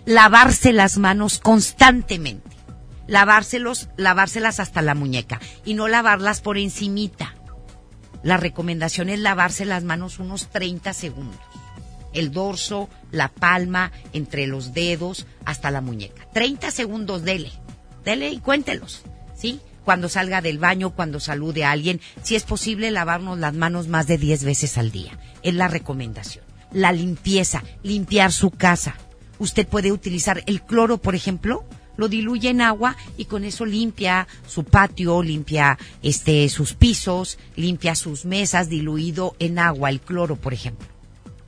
Lavarse 0.05 0.73
las 0.73 0.99
manos 0.99 1.39
constantemente. 1.39 2.57
Lavárselos, 3.07 3.89
lavárselas 3.97 4.61
hasta 4.61 4.81
la 4.81 4.95
muñeca 4.95 5.41
y 5.65 5.75
no 5.75 5.89
lavarlas 5.89 6.41
por 6.41 6.57
encimita. 6.57 7.35
La 8.23 8.37
recomendación 8.37 9.09
es 9.09 9.19
lavarse 9.19 9.65
las 9.65 9.85
manos 9.85 10.19
unos 10.19 10.49
30 10.49 10.93
segundos. 10.93 11.41
El 12.13 12.31
dorso, 12.31 12.89
la 13.11 13.29
palma, 13.29 13.91
entre 14.13 14.47
los 14.47 14.73
dedos, 14.73 15.27
hasta 15.45 15.71
la 15.71 15.81
muñeca. 15.81 16.29
30 16.33 16.71
segundos, 16.71 17.23
dele. 17.23 17.53
Dele 18.05 18.31
y 18.31 18.39
cuéntelos. 18.39 19.03
¿Sí? 19.35 19.61
Cuando 19.85 20.09
salga 20.09 20.41
del 20.41 20.59
baño, 20.59 20.91
cuando 20.91 21.21
salude 21.21 21.65
a 21.65 21.73
alguien, 21.73 22.01
si 22.23 22.37
es 22.37 22.45
posible 22.45 22.91
lavarnos 22.91 23.39
las 23.39 23.55
manos 23.55 23.89
más 23.89 24.07
de 24.07 24.19
10 24.19 24.45
veces 24.45 24.79
al 24.79 24.91
día. 24.91 25.19
es 25.43 25.55
la 25.55 25.69
recomendación. 25.69 26.45
La 26.73 26.93
limpieza, 26.93 27.63
limpiar 27.83 28.33
su 28.33 28.51
casa. 28.51 28.95
Usted 29.39 29.67
puede 29.67 29.93
utilizar 29.93 30.43
el 30.47 30.63
cloro, 30.63 30.99
por 30.99 31.15
ejemplo, 31.15 31.65
lo 31.97 32.09
diluye 32.09 32.49
en 32.49 32.61
agua 32.61 32.97
y 33.17 33.27
con 33.27 33.45
eso 33.45 33.67
limpia 33.67 34.27
su 34.47 34.65
patio, 34.65 35.23
limpia 35.23 35.79
este 36.03 36.49
sus 36.49 36.75
pisos, 36.75 37.39
limpia 37.57 37.95
sus 37.95 38.25
mesas 38.25 38.69
diluido 38.69 39.37
en 39.39 39.59
agua, 39.59 39.91
el 39.91 40.01
cloro, 40.01 40.37
por 40.37 40.55
ejemplo. 40.55 40.87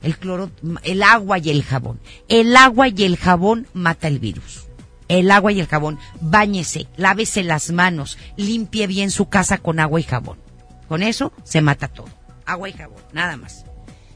El 0.03 0.17
cloro, 0.17 0.51
el 0.83 1.01
agua 1.01 1.39
y 1.39 1.49
el 1.49 1.63
jabón. 1.63 1.99
El 2.27 2.55
agua 2.55 2.89
y 2.89 3.03
el 3.03 3.17
jabón 3.17 3.67
mata 3.73 4.07
el 4.07 4.19
virus. 4.19 4.64
El 5.07 5.31
agua 5.31 5.51
y 5.51 5.59
el 5.59 5.67
jabón. 5.67 5.99
Báñese, 6.21 6.87
lávese 6.97 7.43
las 7.43 7.71
manos, 7.71 8.17
limpie 8.37 8.87
bien 8.87 9.11
su 9.11 9.29
casa 9.29 9.57
con 9.57 9.79
agua 9.79 9.99
y 9.99 10.03
jabón. 10.03 10.39
Con 10.87 11.03
eso 11.03 11.31
se 11.43 11.61
mata 11.61 11.87
todo. 11.87 12.09
Agua 12.45 12.69
y 12.69 12.73
jabón, 12.73 13.01
nada 13.13 13.37
más. 13.37 13.65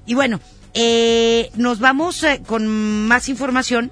Y 0.06 0.14
bueno, 0.14 0.40
eh, 0.74 1.52
nos 1.56 1.80
vamos 1.80 2.24
eh, 2.24 2.42
con 2.46 3.08
más 3.08 3.30
información 3.30 3.92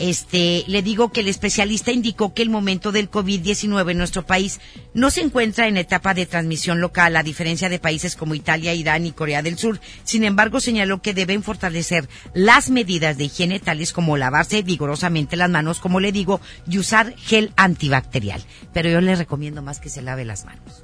este, 0.00 0.64
le 0.66 0.80
digo 0.80 1.12
que 1.12 1.20
el 1.20 1.28
especialista 1.28 1.92
indicó 1.92 2.32
que 2.32 2.40
el 2.40 2.48
momento 2.48 2.90
del 2.90 3.10
COVID-19 3.10 3.90
en 3.90 3.98
nuestro 3.98 4.24
país 4.24 4.58
no 4.94 5.10
se 5.10 5.20
encuentra 5.20 5.68
en 5.68 5.76
etapa 5.76 6.14
de 6.14 6.24
transmisión 6.24 6.80
local, 6.80 7.16
a 7.16 7.22
diferencia 7.22 7.68
de 7.68 7.78
países 7.78 8.16
como 8.16 8.34
Italia, 8.34 8.72
Irán 8.72 9.04
y 9.04 9.12
Corea 9.12 9.42
del 9.42 9.58
Sur. 9.58 9.78
Sin 10.04 10.24
embargo, 10.24 10.58
señaló 10.58 11.02
que 11.02 11.12
deben 11.12 11.42
fortalecer 11.42 12.08
las 12.32 12.70
medidas 12.70 13.18
de 13.18 13.24
higiene 13.24 13.60
tales 13.60 13.92
como 13.92 14.16
lavarse 14.16 14.62
vigorosamente 14.62 15.36
las 15.36 15.50
manos, 15.50 15.80
como 15.80 16.00
le 16.00 16.12
digo, 16.12 16.40
y 16.66 16.78
usar 16.78 17.14
gel 17.18 17.52
antibacterial. 17.56 18.42
Pero 18.72 18.88
yo 18.88 19.02
le 19.02 19.14
recomiendo 19.16 19.60
más 19.60 19.80
que 19.80 19.90
se 19.90 20.00
lave 20.00 20.24
las 20.24 20.46
manos. 20.46 20.82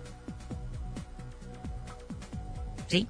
¿Sí? 2.87 3.09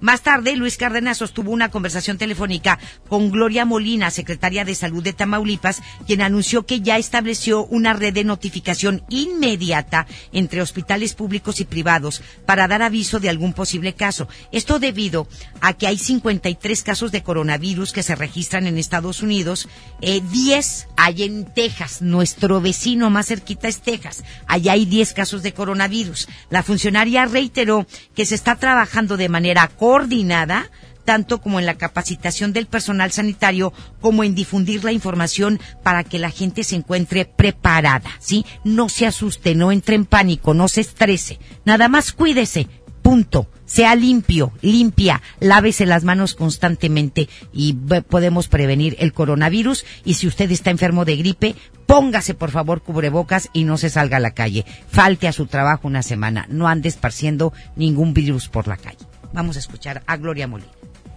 Más 0.00 0.22
tarde, 0.22 0.54
Luis 0.54 0.76
Cárdenas 0.76 1.18
sostuvo 1.18 1.50
una 1.50 1.70
conversación 1.70 2.18
telefónica 2.18 2.78
con 3.08 3.32
Gloria 3.32 3.64
Molina, 3.64 4.10
secretaria 4.10 4.64
de 4.64 4.76
Salud 4.76 5.02
de 5.02 5.12
Tamaulipas, 5.12 5.82
quien 6.06 6.22
anunció 6.22 6.66
que 6.66 6.80
ya 6.80 6.98
estableció 6.98 7.64
una 7.66 7.94
red 7.94 8.14
de 8.14 8.22
notificación 8.22 9.02
inmediata 9.08 10.06
entre 10.32 10.62
hospitales 10.62 11.14
públicos 11.14 11.58
y 11.58 11.64
privados 11.64 12.22
para 12.46 12.68
dar 12.68 12.82
aviso 12.82 13.18
de 13.18 13.28
algún 13.28 13.54
posible 13.54 13.94
caso. 13.94 14.28
Esto 14.52 14.78
debido 14.78 15.26
a 15.60 15.72
que 15.72 15.88
hay 15.88 15.98
53 15.98 16.82
casos 16.84 17.10
de 17.10 17.24
coronavirus 17.24 17.92
que 17.92 18.04
se 18.04 18.14
registran 18.14 18.68
en 18.68 18.78
Estados 18.78 19.20
Unidos, 19.22 19.68
eh, 20.00 20.20
10 20.30 20.88
hay 20.96 21.24
en 21.24 21.52
Texas, 21.52 22.02
nuestro 22.02 22.60
vecino 22.60 23.10
más 23.10 23.26
cerquita 23.26 23.66
es 23.66 23.80
Texas, 23.80 24.22
allá 24.46 24.72
hay 24.72 24.84
10 24.84 25.12
casos 25.12 25.42
de 25.42 25.54
coronavirus. 25.54 26.28
La 26.50 26.62
funcionaria 26.62 27.24
reiteró 27.24 27.86
que 28.14 28.26
se 28.26 28.36
está 28.36 28.56
trabajando 28.56 29.16
de 29.16 29.28
manera 29.28 29.68
coordinada 29.88 30.70
tanto 31.06 31.40
como 31.40 31.58
en 31.58 31.64
la 31.64 31.78
capacitación 31.78 32.52
del 32.52 32.66
personal 32.66 33.10
sanitario 33.10 33.72
como 34.02 34.22
en 34.22 34.34
difundir 34.34 34.84
la 34.84 34.92
información 34.92 35.58
para 35.82 36.04
que 36.04 36.18
la 36.18 36.28
gente 36.28 36.62
se 36.62 36.76
encuentre 36.76 37.24
preparada, 37.24 38.10
¿sí? 38.18 38.44
No 38.64 38.90
se 38.90 39.06
asuste, 39.06 39.54
no 39.54 39.72
entre 39.72 39.94
en 39.94 40.04
pánico, 40.04 40.52
no 40.52 40.68
se 40.68 40.82
estrese, 40.82 41.38
nada 41.64 41.88
más 41.88 42.12
cuídese, 42.12 42.68
punto. 43.00 43.48
Sea 43.64 43.94
limpio, 43.94 44.52
limpia, 44.60 45.22
lávese 45.40 45.86
las 45.86 46.04
manos 46.04 46.34
constantemente 46.34 47.30
y 47.52 47.74
podemos 48.08 48.48
prevenir 48.48 48.96
el 48.98 49.12
coronavirus. 49.14 49.84
Y 50.04 50.14
si 50.14 50.26
usted 50.26 50.50
está 50.50 50.70
enfermo 50.70 51.04
de 51.04 51.16
gripe, 51.16 51.54
póngase 51.86 52.32
por 52.32 52.50
favor 52.50 52.82
cubrebocas 52.82 53.50
y 53.52 53.64
no 53.64 53.76
se 53.76 53.90
salga 53.90 54.16
a 54.16 54.20
la 54.20 54.32
calle. 54.32 54.64
Falte 54.90 55.28
a 55.28 55.32
su 55.32 55.46
trabajo 55.46 55.86
una 55.86 56.02
semana. 56.02 56.46
No 56.48 56.66
ande 56.66 56.88
esparciendo 56.88 57.52
ningún 57.76 58.14
virus 58.14 58.48
por 58.48 58.68
la 58.68 58.78
calle. 58.78 59.06
Vamos 59.32 59.56
a 59.56 59.60
escuchar 59.60 60.02
a 60.06 60.16
Gloria 60.16 60.46
Molina. 60.46 60.70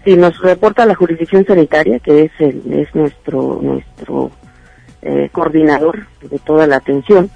Sí, 0.04 0.16
nos 0.16 0.40
reporta 0.42 0.86
la 0.86 0.96
jurisdicción 0.96 1.46
sanitaria, 1.46 2.00
que 2.00 2.24
es, 2.24 2.32
el, 2.40 2.62
es 2.74 2.94
nuestro, 2.96 3.60
nuestro 3.62 4.32
eh, 5.04 5.30
coordinador 5.32 6.08
de 6.22 6.40
toda 6.40 6.66
la 6.66 6.78
atención. 6.78 7.30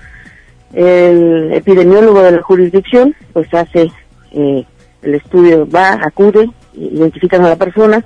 El 0.74 1.54
epidemiólogo 1.54 2.22
de 2.24 2.32
la 2.32 2.42
jurisdicción, 2.42 3.16
pues 3.34 3.54
hace 3.54 3.92
eh, 4.32 4.66
el 5.04 5.16
estudio, 5.16 5.70
va, 5.70 5.94
acude, 5.94 6.50
identifican 6.74 7.46
a 7.46 7.50
la 7.50 7.56
persona, 7.56 8.04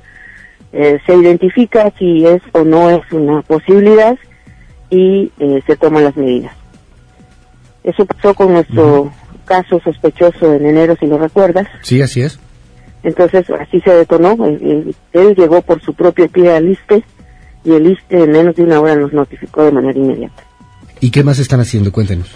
eh, 0.74 1.00
se 1.06 1.16
identifica 1.16 1.92
si 1.98 2.26
es 2.26 2.42
o 2.52 2.64
no 2.64 2.90
es 2.90 3.02
una 3.12 3.42
posibilidad 3.42 4.18
y 4.90 5.32
se 5.66 5.76
toman 5.78 6.04
las 6.04 6.18
medidas. 6.18 6.54
Eso 7.84 8.06
pasó 8.06 8.34
con 8.34 8.54
nuestro 8.54 9.12
caso 9.46 9.80
sospechoso 9.84 10.54
en 10.54 10.66
enero, 10.66 10.96
si 11.00 11.06
lo 11.06 11.18
recuerdas. 11.18 11.68
Sí, 11.82 12.02
así 12.02 12.22
es. 12.22 12.40
Entonces 13.04 13.50
así 13.50 13.80
se 13.82 13.92
detonó. 13.92 14.36
Él, 14.46 15.36
llegó 15.36 15.62
por 15.62 15.82
su 15.82 15.94
propio 15.94 16.28
pie 16.30 16.52
al 16.52 16.70
ISTE 16.70 17.04
y 17.64 17.72
el 17.72 17.92
ISTE 17.92 18.24
en 18.24 18.32
menos 18.32 18.56
de 18.56 18.64
una 18.64 18.80
hora 18.80 18.96
nos 18.96 19.14
notificó 19.14 19.64
de 19.64 19.72
manera 19.72 19.98
inmediata. 19.98 20.44
¿Y 21.00 21.12
qué 21.12 21.24
más 21.24 21.40
están 21.40 21.62
haciendo? 21.62 21.92
Cuéntenos. 21.92 22.30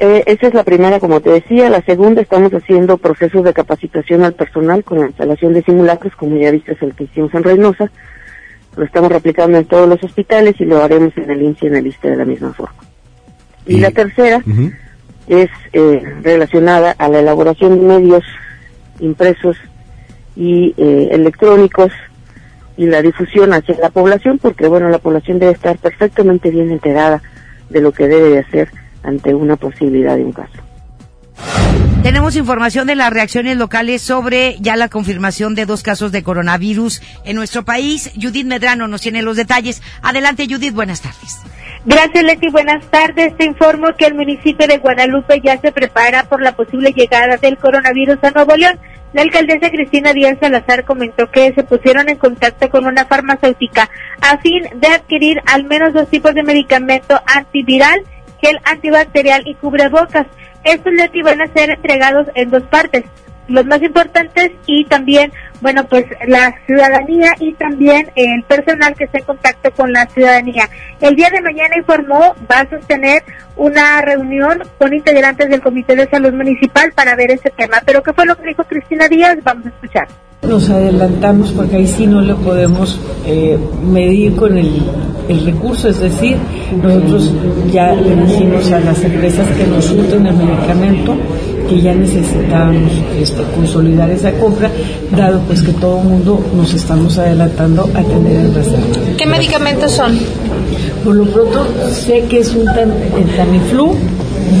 Eh, 0.00 0.22
esa 0.26 0.46
es 0.46 0.54
la 0.54 0.62
primera, 0.62 1.00
como 1.00 1.20
te 1.20 1.30
decía. 1.30 1.68
La 1.68 1.82
segunda, 1.82 2.22
estamos 2.22 2.52
haciendo 2.54 2.98
procesos 2.98 3.42
de 3.42 3.52
capacitación 3.52 4.22
al 4.22 4.34
personal 4.34 4.84
con 4.84 5.00
la 5.00 5.06
instalación 5.06 5.54
de 5.54 5.62
simulacros, 5.62 6.14
como 6.14 6.36
ya 6.36 6.52
viste, 6.52 6.72
es 6.72 6.82
el 6.82 6.94
que 6.94 7.04
hicimos 7.04 7.34
en 7.34 7.42
Reynosa. 7.42 7.90
Lo 8.76 8.84
estamos 8.84 9.10
replicando 9.10 9.58
en 9.58 9.64
todos 9.64 9.88
los 9.88 10.02
hospitales 10.04 10.54
y 10.60 10.64
lo 10.64 10.80
haremos 10.80 11.16
en 11.16 11.28
el 11.28 11.42
INSI 11.42 11.64
y 11.64 11.68
en 11.68 11.76
el 11.76 11.86
ISTE 11.88 12.10
de 12.10 12.16
la 12.16 12.24
misma 12.24 12.52
forma. 12.52 12.76
Y, 13.66 13.80
la 13.80 13.90
tercera 13.90 14.40
es 15.26 15.50
eh, 15.72 16.02
relacionada 16.22 16.92
a 16.92 17.08
la 17.08 17.18
elaboración 17.18 17.80
de 17.80 17.86
medios 17.86 18.24
impresos 19.00 19.56
y 20.38 20.72
eh, 20.76 21.08
electrónicos 21.10 21.90
y 22.76 22.86
la 22.86 23.02
difusión 23.02 23.52
hacia 23.52 23.76
la 23.78 23.90
población, 23.90 24.38
porque 24.38 24.68
bueno, 24.68 24.88
la 24.88 24.98
población 24.98 25.40
debe 25.40 25.52
estar 25.52 25.76
perfectamente 25.78 26.50
bien 26.50 26.70
enterada 26.70 27.20
de 27.68 27.80
lo 27.80 27.90
que 27.90 28.06
debe 28.06 28.30
de 28.30 28.38
hacer 28.38 28.70
ante 29.02 29.34
una 29.34 29.56
posibilidad 29.56 30.16
de 30.16 30.24
un 30.24 30.32
caso. 30.32 30.62
Tenemos 32.04 32.36
información 32.36 32.86
de 32.86 32.94
las 32.94 33.12
reacciones 33.12 33.56
locales 33.56 34.00
sobre 34.00 34.56
ya 34.60 34.76
la 34.76 34.88
confirmación 34.88 35.56
de 35.56 35.66
dos 35.66 35.82
casos 35.82 36.12
de 36.12 36.22
coronavirus 36.22 37.02
en 37.24 37.34
nuestro 37.34 37.64
país. 37.64 38.12
Judith 38.14 38.46
Medrano 38.46 38.86
nos 38.86 39.00
tiene 39.00 39.22
los 39.22 39.36
detalles. 39.36 39.82
Adelante, 40.02 40.46
Judith, 40.48 40.72
buenas 40.72 41.00
tardes. 41.00 41.40
Gracias, 41.88 42.22
Leti. 42.22 42.48
Buenas 42.50 42.84
tardes. 42.90 43.34
Te 43.38 43.46
informo 43.46 43.94
que 43.96 44.04
el 44.04 44.12
municipio 44.12 44.66
de 44.66 44.76
Guadalupe 44.76 45.40
ya 45.40 45.56
se 45.56 45.72
prepara 45.72 46.24
por 46.24 46.42
la 46.42 46.52
posible 46.52 46.92
llegada 46.92 47.38
del 47.38 47.56
coronavirus 47.56 48.18
a 48.24 48.30
Nuevo 48.30 48.56
León. 48.56 48.78
La 49.14 49.22
alcaldesa 49.22 49.70
Cristina 49.70 50.12
Díaz 50.12 50.36
Salazar 50.38 50.84
comentó 50.84 51.30
que 51.30 51.50
se 51.54 51.64
pusieron 51.64 52.10
en 52.10 52.18
contacto 52.18 52.68
con 52.68 52.84
una 52.84 53.06
farmacéutica 53.06 53.88
a 54.20 54.36
fin 54.36 54.64
de 54.74 54.88
adquirir 54.88 55.40
al 55.46 55.64
menos 55.64 55.94
dos 55.94 56.10
tipos 56.10 56.34
de 56.34 56.42
medicamento 56.42 57.18
antiviral, 57.24 58.02
gel 58.42 58.60
antibacterial 58.64 59.48
y 59.48 59.54
cubrebocas. 59.54 60.26
Estos 60.64 60.92
Leti 60.92 61.22
van 61.22 61.40
a 61.40 61.50
ser 61.54 61.70
entregados 61.70 62.26
en 62.34 62.50
dos 62.50 62.64
partes 62.64 63.04
los 63.48 63.66
más 63.66 63.82
importantes 63.82 64.52
y 64.66 64.84
también, 64.84 65.32
bueno, 65.60 65.86
pues 65.86 66.04
la 66.26 66.54
ciudadanía 66.66 67.34
y 67.40 67.54
también 67.54 68.10
el 68.14 68.42
personal 68.44 68.94
que 68.94 69.04
está 69.04 69.18
en 69.18 69.24
contacto 69.24 69.70
con 69.72 69.92
la 69.92 70.06
ciudadanía. 70.06 70.68
El 71.00 71.16
día 71.16 71.30
de 71.30 71.40
mañana 71.40 71.76
informó, 71.76 72.34
va 72.50 72.60
a 72.60 72.70
sostener 72.70 73.22
una 73.56 74.00
reunión 74.02 74.62
con 74.78 74.94
integrantes 74.94 75.48
del 75.48 75.60
Comité 75.60 75.96
de 75.96 76.08
Salud 76.08 76.32
Municipal 76.32 76.92
para 76.92 77.16
ver 77.16 77.30
ese 77.32 77.50
tema. 77.50 77.82
Pero 77.84 78.02
¿qué 78.02 78.12
fue 78.12 78.26
lo 78.26 78.36
que 78.36 78.48
dijo 78.48 78.64
Cristina 78.64 79.08
Díaz? 79.08 79.38
Vamos 79.42 79.66
a 79.66 79.70
escuchar. 79.70 80.08
Nos 80.42 80.70
adelantamos 80.70 81.50
porque 81.50 81.76
ahí 81.76 81.86
sí 81.86 82.06
no 82.06 82.20
le 82.20 82.34
podemos 82.34 82.98
eh, 83.26 83.58
medir 83.84 84.36
con 84.36 84.56
el, 84.56 84.70
el, 85.28 85.44
recurso, 85.44 85.88
es 85.88 85.98
decir, 85.98 86.36
nosotros 86.80 87.32
ya 87.72 87.92
le 87.94 88.14
decimos 88.14 88.70
a 88.70 88.80
las 88.80 89.02
empresas 89.02 89.48
que 89.56 89.66
nos 89.66 89.84
surten 89.84 90.26
el 90.26 90.36
medicamento 90.36 91.16
que 91.68 91.80
ya 91.82 91.94
necesitábamos 91.94 92.92
este, 93.20 93.42
consolidar 93.54 94.10
esa 94.10 94.32
compra, 94.32 94.70
dado 95.14 95.40
pues 95.40 95.60
que 95.60 95.72
todo 95.72 96.00
el 96.00 96.08
mundo 96.08 96.42
nos 96.54 96.72
estamos 96.72 97.18
adelantando 97.18 97.90
a 97.94 98.02
tener 98.02 98.46
el 98.46 98.54
reserva. 98.54 98.86
¿Qué 99.18 99.26
medicamentos 99.26 99.92
son? 99.92 100.18
Por 101.04 101.16
lo 101.16 101.26
pronto 101.26 101.66
sé 101.90 102.24
que 102.28 102.40
es 102.40 102.54
un 102.54 102.64
Tamiflu 103.36 103.94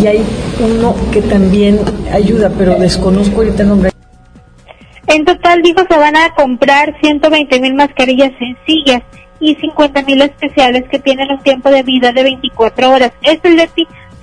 y 0.02 0.06
hay 0.06 0.22
uno 0.60 0.94
que 1.12 1.22
también 1.22 1.78
ayuda, 2.12 2.50
pero 2.56 2.74
desconozco 2.74 3.36
ahorita 3.36 3.62
el 3.62 3.68
nombre. 3.68 3.97
En 5.08 5.24
total, 5.24 5.62
dijo, 5.62 5.80
se 5.88 5.98
van 5.98 6.16
a 6.16 6.34
comprar 6.34 6.94
120 7.00 7.60
mil 7.60 7.74
mascarillas 7.74 8.32
sencillas 8.38 9.02
y 9.40 9.54
50 9.54 10.02
mil 10.02 10.20
especiales 10.20 10.84
que 10.90 10.98
tienen 10.98 11.30
un 11.30 11.42
tiempo 11.42 11.70
de 11.70 11.82
vida 11.82 12.12
de 12.12 12.22
24 12.22 12.90
horas. 12.90 13.12
Estos 13.22 13.52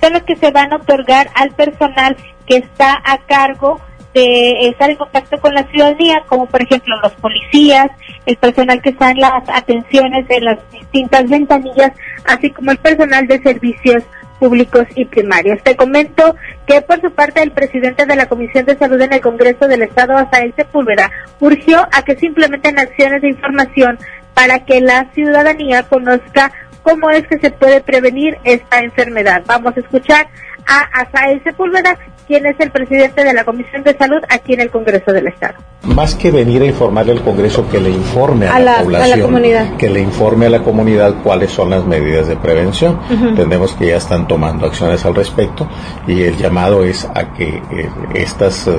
son 0.00 0.12
los 0.12 0.22
que 0.22 0.36
se 0.36 0.50
van 0.52 0.72
a 0.72 0.76
otorgar 0.76 1.28
al 1.34 1.50
personal 1.50 2.16
que 2.46 2.58
está 2.58 3.02
a 3.04 3.18
cargo 3.18 3.80
de 4.14 4.68
estar 4.68 4.88
en 4.88 4.96
contacto 4.96 5.38
con 5.38 5.54
la 5.54 5.64
ciudadanía, 5.64 6.22
como 6.26 6.46
por 6.46 6.62
ejemplo 6.62 6.94
los 7.02 7.12
policías, 7.14 7.88
el 8.24 8.36
personal 8.36 8.80
que 8.80 8.90
está 8.90 9.10
en 9.10 9.18
las 9.18 9.42
atenciones 9.48 10.26
de 10.28 10.40
las 10.40 10.58
distintas 10.70 11.28
ventanillas, 11.28 11.92
así 12.24 12.50
como 12.50 12.70
el 12.70 12.78
personal 12.78 13.26
de 13.26 13.42
servicios 13.42 14.04
públicos 14.38 14.86
y 14.94 15.04
primarios. 15.04 15.62
Te 15.62 15.76
comento 15.76 16.36
que 16.66 16.82
por 16.82 17.00
su 17.00 17.10
parte 17.12 17.42
el 17.42 17.52
presidente 17.52 18.06
de 18.06 18.16
la 18.16 18.28
Comisión 18.28 18.64
de 18.64 18.76
Salud 18.76 19.00
en 19.00 19.12
el 19.12 19.20
Congreso 19.20 19.66
del 19.66 19.82
Estado, 19.82 20.16
Asael 20.16 20.54
Sepúlveda, 20.56 21.10
urgió 21.40 21.86
a 21.92 22.02
que 22.02 22.16
se 22.16 22.26
implementen 22.26 22.78
acciones 22.78 23.22
de 23.22 23.28
información 23.28 23.98
para 24.34 24.64
que 24.64 24.80
la 24.80 25.06
ciudadanía 25.14 25.82
conozca 25.84 26.52
cómo 26.82 27.10
es 27.10 27.26
que 27.26 27.38
se 27.38 27.50
puede 27.50 27.80
prevenir 27.80 28.38
esta 28.44 28.80
enfermedad. 28.80 29.42
Vamos 29.46 29.76
a 29.76 29.80
escuchar 29.80 30.28
a 30.66 30.80
Asael 31.00 31.42
Sepúlveda, 31.42 31.98
quien 32.26 32.46
es 32.46 32.58
el 32.58 32.70
presidente 32.70 33.24
de 33.24 33.32
la 33.32 33.44
Comisión 33.44 33.82
de 33.82 33.96
Salud 33.96 34.18
aquí 34.28 34.54
en 34.54 34.60
el 34.60 34.70
Congreso 34.70 35.12
del 35.12 35.28
Estado. 35.28 35.54
Más 35.82 36.14
que 36.14 36.30
venir 36.30 36.62
a 36.62 36.66
informarle 36.66 37.12
al 37.12 37.22
Congreso, 37.22 37.68
que 37.68 37.80
le 37.80 37.90
informe 37.90 38.48
a, 38.48 38.58
la, 38.58 38.82
población, 38.82 39.20
comunidad. 39.20 39.76
que 39.76 39.88
le 39.88 40.00
informe 40.00 40.46
a 40.46 40.50
la 40.50 40.62
comunidad 40.62 41.22
cuáles 41.22 41.52
son 41.52 41.70
las 41.70 41.86
medidas 41.86 42.26
de 42.26 42.36
prevención. 42.36 42.98
Entendemos 43.10 43.74
que 43.74 43.88
ya 43.88 43.96
están 43.96 44.26
tomando 44.26 44.66
acciones 44.66 45.04
al 45.04 45.14
respecto 45.14 45.68
y 46.06 46.22
el 46.22 46.36
llamado 46.36 46.84
es 46.84 47.08
a 47.14 47.32
que 47.32 47.62
eh, 47.70 47.88
estas, 48.14 48.66
eh, 48.66 48.76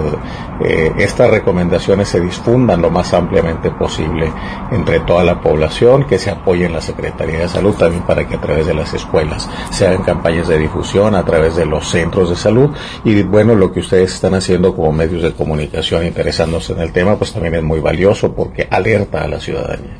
eh, 0.65 0.91
estas 0.97 1.29
recomendaciones 1.29 2.09
se 2.09 2.19
difundan 2.19 2.81
lo 2.81 2.89
más 2.89 3.13
ampliamente 3.13 3.71
posible 3.71 4.31
entre 4.71 4.99
toda 5.01 5.23
la 5.23 5.39
población, 5.39 6.05
que 6.05 6.17
se 6.17 6.29
apoye 6.29 6.65
en 6.65 6.73
la 6.73 6.81
Secretaría 6.81 7.39
de 7.39 7.47
Salud 7.47 7.73
también 7.75 8.03
para 8.03 8.27
que 8.27 8.35
a 8.35 8.41
través 8.41 8.67
de 8.67 8.73
las 8.73 8.93
escuelas 8.93 9.49
se 9.69 9.87
hagan 9.87 10.03
campañas 10.03 10.47
de 10.47 10.57
difusión, 10.57 11.15
a 11.15 11.23
través 11.23 11.55
de 11.55 11.65
los 11.65 11.87
centros 11.87 12.29
de 12.29 12.35
salud 12.35 12.71
y 13.03 13.13
bueno, 13.37 13.53
lo 13.53 13.71
que 13.71 13.81
ustedes 13.81 14.15
están 14.15 14.33
haciendo 14.33 14.75
como 14.75 14.91
medios 14.91 15.21
de 15.21 15.31
comunicación 15.31 16.03
interesándose 16.07 16.73
en 16.73 16.79
el 16.79 16.91
tema, 16.91 17.19
pues 17.19 17.31
también 17.31 17.53
es 17.53 17.61
muy 17.61 17.79
valioso 17.79 18.33
porque 18.33 18.67
alerta 18.71 19.23
a 19.23 19.27
la 19.27 19.39
ciudadanía. 19.39 19.95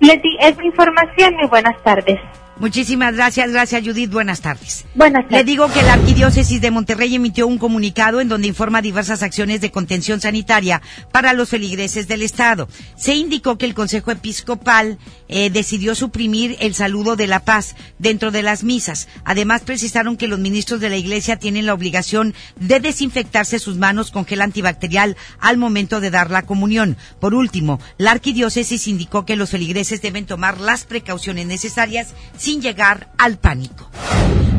Leti, 0.00 0.38
es 0.40 0.56
mi 0.56 0.64
información 0.64 1.34
y 1.44 1.46
buenas 1.48 1.76
tardes. 1.82 2.18
Muchísimas 2.58 3.14
gracias, 3.14 3.50
gracias 3.50 3.82
Judith. 3.82 4.10
Buenas 4.10 4.40
tardes. 4.40 4.84
Buenas 4.94 5.24
tardes. 5.24 5.38
Le 5.38 5.44
digo 5.44 5.72
que 5.72 5.82
la 5.82 5.94
Arquidiócesis 5.94 6.60
de 6.60 6.70
Monterrey 6.70 7.14
emitió 7.14 7.46
un 7.46 7.58
comunicado 7.58 8.20
en 8.20 8.28
donde 8.28 8.46
informa 8.46 8.82
diversas 8.82 9.22
acciones 9.22 9.60
de 9.60 9.70
contención 9.70 10.20
sanitaria 10.20 10.82
para 11.10 11.32
los 11.32 11.48
feligreses 11.48 12.08
del 12.08 12.22
Estado. 12.22 12.68
Se 12.96 13.14
indicó 13.14 13.58
que 13.58 13.66
el 13.66 13.74
Consejo 13.74 14.10
Episcopal 14.10 14.98
eh, 15.28 15.50
decidió 15.50 15.94
suprimir 15.94 16.56
el 16.60 16.74
saludo 16.74 17.16
de 17.16 17.26
la 17.26 17.40
paz 17.40 17.74
dentro 17.98 18.30
de 18.30 18.42
las 18.42 18.64
misas. 18.64 19.08
Además, 19.24 19.62
precisaron 19.62 20.16
que 20.16 20.28
los 20.28 20.38
ministros 20.38 20.80
de 20.80 20.90
la 20.90 20.96
Iglesia 20.96 21.38
tienen 21.38 21.66
la 21.66 21.74
obligación 21.74 22.34
de 22.60 22.80
desinfectarse 22.80 23.58
sus 23.58 23.76
manos 23.76 24.10
con 24.10 24.26
gel 24.26 24.42
antibacterial 24.42 25.16
al 25.40 25.56
momento 25.56 26.00
de 26.00 26.10
dar 26.10 26.30
la 26.30 26.42
comunión. 26.42 26.96
Por 27.18 27.34
último, 27.34 27.80
la 27.96 28.10
Arquidiócesis 28.10 28.88
indicó 28.88 29.24
que 29.24 29.36
los 29.36 29.50
feligreses 29.50 30.02
deben 30.02 30.26
tomar 30.26 30.60
las 30.60 30.84
precauciones 30.84 31.46
necesarias 31.46 32.08
sin 32.42 32.60
llegar 32.60 33.06
al 33.18 33.38
pánico. 33.38 33.88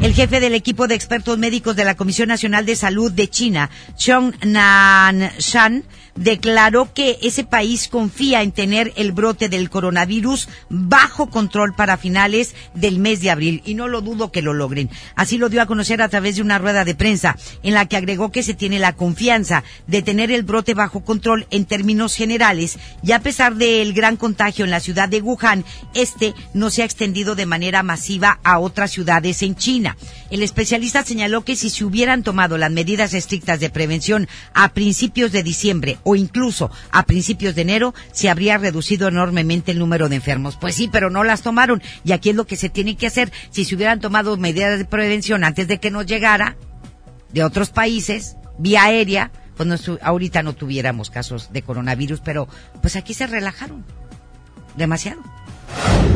El 0.01 0.13
jefe 0.13 0.39
del 0.39 0.53
equipo 0.53 0.87
de 0.87 0.95
expertos 0.95 1.37
médicos 1.37 1.75
de 1.75 1.83
la 1.83 1.95
Comisión 1.95 2.29
Nacional 2.29 2.65
de 2.65 2.77
Salud 2.77 3.11
de 3.11 3.29
China, 3.29 3.69
Chong 3.97 4.33
Nanshan, 4.45 5.83
declaró 6.15 6.93
que 6.93 7.17
ese 7.21 7.43
país 7.43 7.87
confía 7.87 8.41
en 8.41 8.51
tener 8.51 8.93
el 8.95 9.11
brote 9.11 9.49
del 9.49 9.69
coronavirus 9.69 10.47
bajo 10.69 11.29
control 11.29 11.73
para 11.73 11.97
finales 11.97 12.55
del 12.73 12.99
mes 12.99 13.21
de 13.21 13.31
abril 13.31 13.61
y 13.65 13.73
no 13.73 13.87
lo 13.87 14.01
dudo 14.01 14.31
que 14.31 14.41
lo 14.41 14.53
logren. 14.53 14.89
Así 15.15 15.37
lo 15.37 15.49
dio 15.49 15.61
a 15.61 15.65
conocer 15.65 16.01
a 16.01 16.09
través 16.09 16.35
de 16.35 16.41
una 16.41 16.59
rueda 16.59 16.85
de 16.85 16.95
prensa 16.95 17.37
en 17.63 17.73
la 17.73 17.87
que 17.87 17.97
agregó 17.97 18.31
que 18.31 18.43
se 18.43 18.53
tiene 18.53 18.79
la 18.79 18.93
confianza 18.93 19.63
de 19.87 20.01
tener 20.01 20.31
el 20.31 20.43
brote 20.43 20.73
bajo 20.73 21.03
control 21.03 21.47
en 21.49 21.65
términos 21.65 22.15
generales 22.15 22.77
y 23.01 23.11
a 23.11 23.19
pesar 23.19 23.55
del 23.55 23.93
gran 23.93 24.17
contagio 24.17 24.65
en 24.65 24.71
la 24.71 24.79
ciudad 24.79 25.09
de 25.09 25.21
Wuhan, 25.21 25.65
este 25.93 26.33
no 26.53 26.69
se 26.69 26.81
ha 26.81 26.85
extendido 26.85 27.35
de 27.35 27.45
manera 27.45 27.83
masiva 27.83 28.39
a 28.43 28.59
otras 28.59 28.91
ciudades 28.91 29.41
en 29.41 29.55
China. 29.55 29.97
El 30.29 30.43
especialista 30.43 31.03
señaló 31.03 31.43
que 31.43 31.55
si 31.55 31.69
se 31.69 31.85
hubieran 31.85 32.23
tomado 32.23 32.57
las 32.57 32.71
medidas 32.71 33.13
estrictas 33.13 33.59
de 33.59 33.69
prevención 33.69 34.27
a 34.53 34.73
principios 34.73 35.31
de 35.31 35.43
diciembre 35.43 35.97
o 36.03 36.15
incluso 36.15 36.71
a 36.91 37.05
principios 37.05 37.55
de 37.55 37.61
enero 37.61 37.93
se 38.11 38.29
habría 38.29 38.57
reducido 38.57 39.07
enormemente 39.07 39.71
el 39.71 39.79
número 39.79 40.09
de 40.09 40.17
enfermos. 40.17 40.57
Pues 40.57 40.75
sí, 40.75 40.89
pero 40.91 41.09
no 41.09 41.23
las 41.23 41.41
tomaron. 41.41 41.81
Y 42.03 42.11
aquí 42.11 42.29
es 42.29 42.35
lo 42.35 42.45
que 42.45 42.55
se 42.55 42.69
tiene 42.69 42.95
que 42.95 43.07
hacer. 43.07 43.31
Si 43.51 43.65
se 43.65 43.75
hubieran 43.75 43.99
tomado 43.99 44.35
medidas 44.37 44.77
de 44.77 44.85
prevención 44.85 45.43
antes 45.43 45.67
de 45.67 45.79
que 45.79 45.91
nos 45.91 46.05
llegara 46.05 46.55
de 47.31 47.43
otros 47.43 47.69
países, 47.69 48.35
vía 48.57 48.83
aérea, 48.83 49.31
pues 49.55 49.67
no, 49.67 49.97
ahorita 50.01 50.43
no 50.43 50.53
tuviéramos 50.53 51.09
casos 51.09 51.51
de 51.51 51.61
coronavirus, 51.61 52.21
pero 52.21 52.47
pues 52.81 52.95
aquí 52.95 53.13
se 53.13 53.27
relajaron 53.27 53.85
demasiado. 54.75 55.21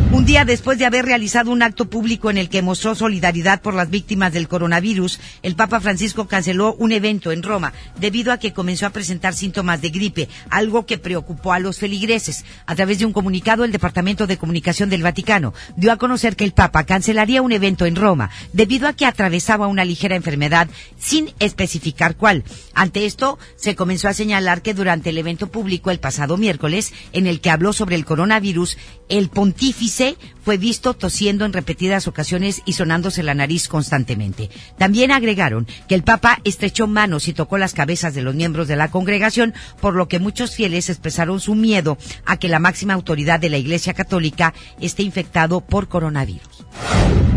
Un 0.10 0.26
día 0.26 0.46
después 0.46 0.80
de 0.80 0.86
haber 0.86 1.06
realizado 1.06 1.52
un 1.52 1.62
acto 1.62 1.90
público 1.90 2.30
en 2.30 2.38
el 2.38 2.48
que 2.48 2.62
mostró 2.62 2.96
solidaridad 2.96 3.62
por 3.62 3.74
las 3.74 3.90
víctimas 3.90 4.32
del 4.32 4.48
coronavirus, 4.48 5.20
el 5.44 5.56
Papa 5.56 5.82
Francisco 5.82 6.30
canceló 6.30 6.76
un 6.80 6.94
evento 6.94 7.34
en 7.34 7.44
Roma 7.44 7.74
debido 8.00 8.32
a 8.32 8.38
que 8.38 8.54
comenzó 8.54 8.86
a 8.86 8.92
presentar 8.92 9.34
síntomas 9.34 9.82
de 9.82 9.90
gripe, 9.90 10.30
algo 10.50 10.86
que 10.86 10.98
preocupó 10.98 11.52
a 11.52 11.60
los 11.60 11.80
feligreses. 11.80 12.46
A 12.66 12.74
través 12.74 13.00
de 13.00 13.06
un 13.06 13.12
comunicado, 13.12 13.66
el 13.66 13.74
Departamento 13.74 14.28
de 14.28 14.38
Comunicación 14.38 14.90
del 14.90 15.04
Vaticano 15.04 15.54
dio 15.76 15.92
a 15.92 15.98
conocer 15.98 16.38
que 16.38 16.46
el 16.46 16.54
Papa 16.54 16.86
cancelaría 16.86 17.42
un 17.42 17.52
evento 17.52 17.86
en 17.86 17.98
Roma 17.98 18.30
debido 18.54 18.88
a 18.88 18.94
que 18.94 19.06
atravesaba 19.06 19.68
una 19.68 19.84
ligera 19.84 20.16
enfermedad 20.16 20.70
sin 20.98 21.34
especificar 21.40 22.16
cuál. 22.16 22.46
Ante 22.74 23.06
esto, 23.06 23.38
se 23.58 23.76
comenzó 23.76 24.08
a 24.08 24.14
señalar 24.14 24.62
que 24.62 24.74
durante 24.74 25.10
el 25.10 25.18
evento 25.18 25.48
público 25.52 25.92
el 25.92 26.00
pasado 26.00 26.38
miércoles, 26.38 26.94
en 27.12 27.28
el 27.28 27.42
que 27.42 27.50
habló 27.50 27.74
sobre 27.74 27.96
el 27.96 28.06
coronavirus, 28.06 28.78
el 29.10 29.30
pontífice 29.30 30.18
fue 30.44 30.58
visto 30.58 30.94
tosiendo 30.94 31.46
en 31.46 31.54
repetidas 31.54 32.08
ocasiones 32.08 32.62
y 32.66 32.74
sonándose 32.74 33.24
la 33.24 33.34
nariz 33.34 33.68
constantemente. 33.68 34.50
También 34.78 35.12
agregaron 35.12 35.68
que 35.88 35.96
el 35.96 36.04
Papa 36.04 36.40
estrechó 36.44 36.88
manos 36.88 37.28
y 37.28 37.34
tocó 37.34 37.58
las 37.58 37.74
cabezas 37.74 38.14
de 38.14 38.22
los 38.22 38.36
miembros 38.36 38.68
de 38.68 38.76
la 38.76 38.90
congregación, 38.90 39.54
por 39.82 39.96
lo 39.96 40.08
que 40.08 40.20
muchos 40.20 40.56
fieles 40.56 40.90
expresaron 40.90 41.40
su 41.40 41.56
miedo 41.56 41.98
a 42.26 42.38
que 42.38 42.50
la 42.50 42.60
máxima 42.60 42.94
autoridad 42.94 43.40
de 43.40 43.50
la 43.50 43.58
Iglesia 43.58 43.94
Católica 43.94 44.54
esté 44.80 45.04
infectado 45.04 45.62
por 45.62 45.88
coronavirus. 45.88 46.66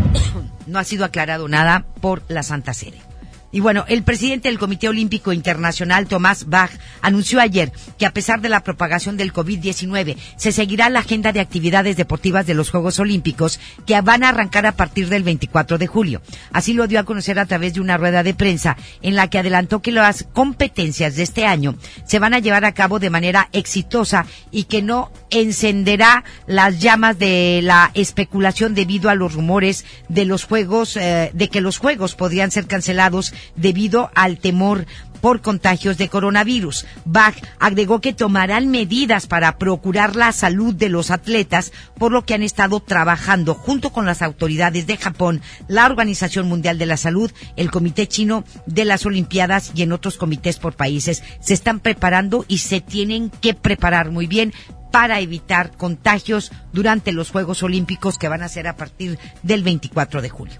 no 0.67 0.79
ha 0.79 0.83
sido 0.83 1.05
aclarado 1.05 1.47
nada 1.47 1.85
por 2.01 2.23
la 2.29 2.43
Santa 2.43 2.73
Sede. 2.73 3.10
Y 3.51 3.59
bueno, 3.59 3.83
el 3.87 4.03
presidente 4.03 4.47
del 4.47 4.59
Comité 4.59 4.87
Olímpico 4.87 5.33
Internacional, 5.33 6.07
Tomás 6.07 6.47
Bach, 6.47 6.71
anunció 7.01 7.41
ayer 7.41 7.71
que 7.97 8.05
a 8.05 8.13
pesar 8.13 8.39
de 8.39 8.49
la 8.49 8.63
propagación 8.63 9.17
del 9.17 9.33
COVID-19, 9.33 10.15
se 10.37 10.51
seguirá 10.51 10.89
la 10.89 10.99
agenda 10.99 11.33
de 11.33 11.41
actividades 11.41 11.97
deportivas 11.97 12.45
de 12.45 12.53
los 12.53 12.69
Juegos 12.69 12.99
Olímpicos 12.99 13.59
que 13.85 13.99
van 14.01 14.23
a 14.23 14.29
arrancar 14.29 14.65
a 14.65 14.71
partir 14.71 15.09
del 15.09 15.23
24 15.23 15.77
de 15.77 15.87
julio. 15.87 16.21
Así 16.53 16.73
lo 16.73 16.87
dio 16.87 16.99
a 16.99 17.03
conocer 17.03 17.39
a 17.39 17.45
través 17.45 17.73
de 17.73 17.81
una 17.81 17.97
rueda 17.97 18.23
de 18.23 18.33
prensa 18.33 18.77
en 19.01 19.15
la 19.15 19.29
que 19.29 19.39
adelantó 19.39 19.81
que 19.81 19.91
las 19.91 20.25
competencias 20.31 21.15
de 21.15 21.23
este 21.23 21.45
año 21.45 21.75
se 22.05 22.19
van 22.19 22.33
a 22.33 22.39
llevar 22.39 22.63
a 22.63 22.73
cabo 22.73 22.99
de 22.99 23.09
manera 23.09 23.49
exitosa 23.51 24.25
y 24.51 24.63
que 24.63 24.81
no 24.81 25.11
encenderá 25.29 26.23
las 26.47 26.79
llamas 26.79 27.19
de 27.19 27.61
la 27.63 27.91
especulación 27.93 28.75
debido 28.75 29.09
a 29.09 29.15
los 29.15 29.33
rumores 29.33 29.85
de 30.07 30.25
los 30.25 30.43
juegos, 30.45 30.97
eh, 30.97 31.31
de 31.33 31.49
que 31.49 31.61
los 31.61 31.77
juegos 31.77 32.15
podrían 32.15 32.51
ser 32.51 32.67
cancelados 32.67 33.33
debido 33.55 34.11
al 34.15 34.37
temor 34.37 34.85
por 35.21 35.41
contagios 35.41 35.97
de 35.97 36.09
coronavirus. 36.09 36.85
Bach 37.05 37.35
agregó 37.59 38.01
que 38.01 38.13
tomarán 38.13 38.69
medidas 38.69 39.27
para 39.27 39.57
procurar 39.57 40.15
la 40.15 40.31
salud 40.31 40.73
de 40.73 40.89
los 40.89 41.11
atletas, 41.11 41.71
por 41.97 42.11
lo 42.11 42.25
que 42.25 42.33
han 42.33 42.43
estado 42.43 42.79
trabajando 42.79 43.53
junto 43.53 43.91
con 43.91 44.05
las 44.05 44.21
autoridades 44.21 44.87
de 44.87 44.97
Japón, 44.97 45.41
la 45.67 45.85
Organización 45.85 46.47
Mundial 46.47 46.77
de 46.77 46.87
la 46.87 46.97
Salud, 46.97 47.31
el 47.55 47.71
Comité 47.71 48.07
Chino 48.07 48.43
de 48.65 48.85
las 48.85 49.05
Olimpiadas 49.05 49.71
y 49.75 49.83
en 49.83 49.93
otros 49.93 50.17
comités 50.17 50.57
por 50.57 50.73
países. 50.73 51.23
Se 51.39 51.53
están 51.53 51.79
preparando 51.79 52.43
y 52.47 52.57
se 52.57 52.81
tienen 52.81 53.29
que 53.29 53.53
preparar 53.53 54.11
muy 54.11 54.27
bien 54.27 54.53
para 54.91 55.21
evitar 55.21 55.71
contagios 55.77 56.51
durante 56.73 57.13
los 57.13 57.31
Juegos 57.31 57.63
Olímpicos 57.63 58.17
que 58.17 58.27
van 58.27 58.43
a 58.43 58.49
ser 58.49 58.67
a 58.67 58.75
partir 58.75 59.17
del 59.41 59.63
24 59.63 60.21
de 60.21 60.29
julio. 60.29 60.59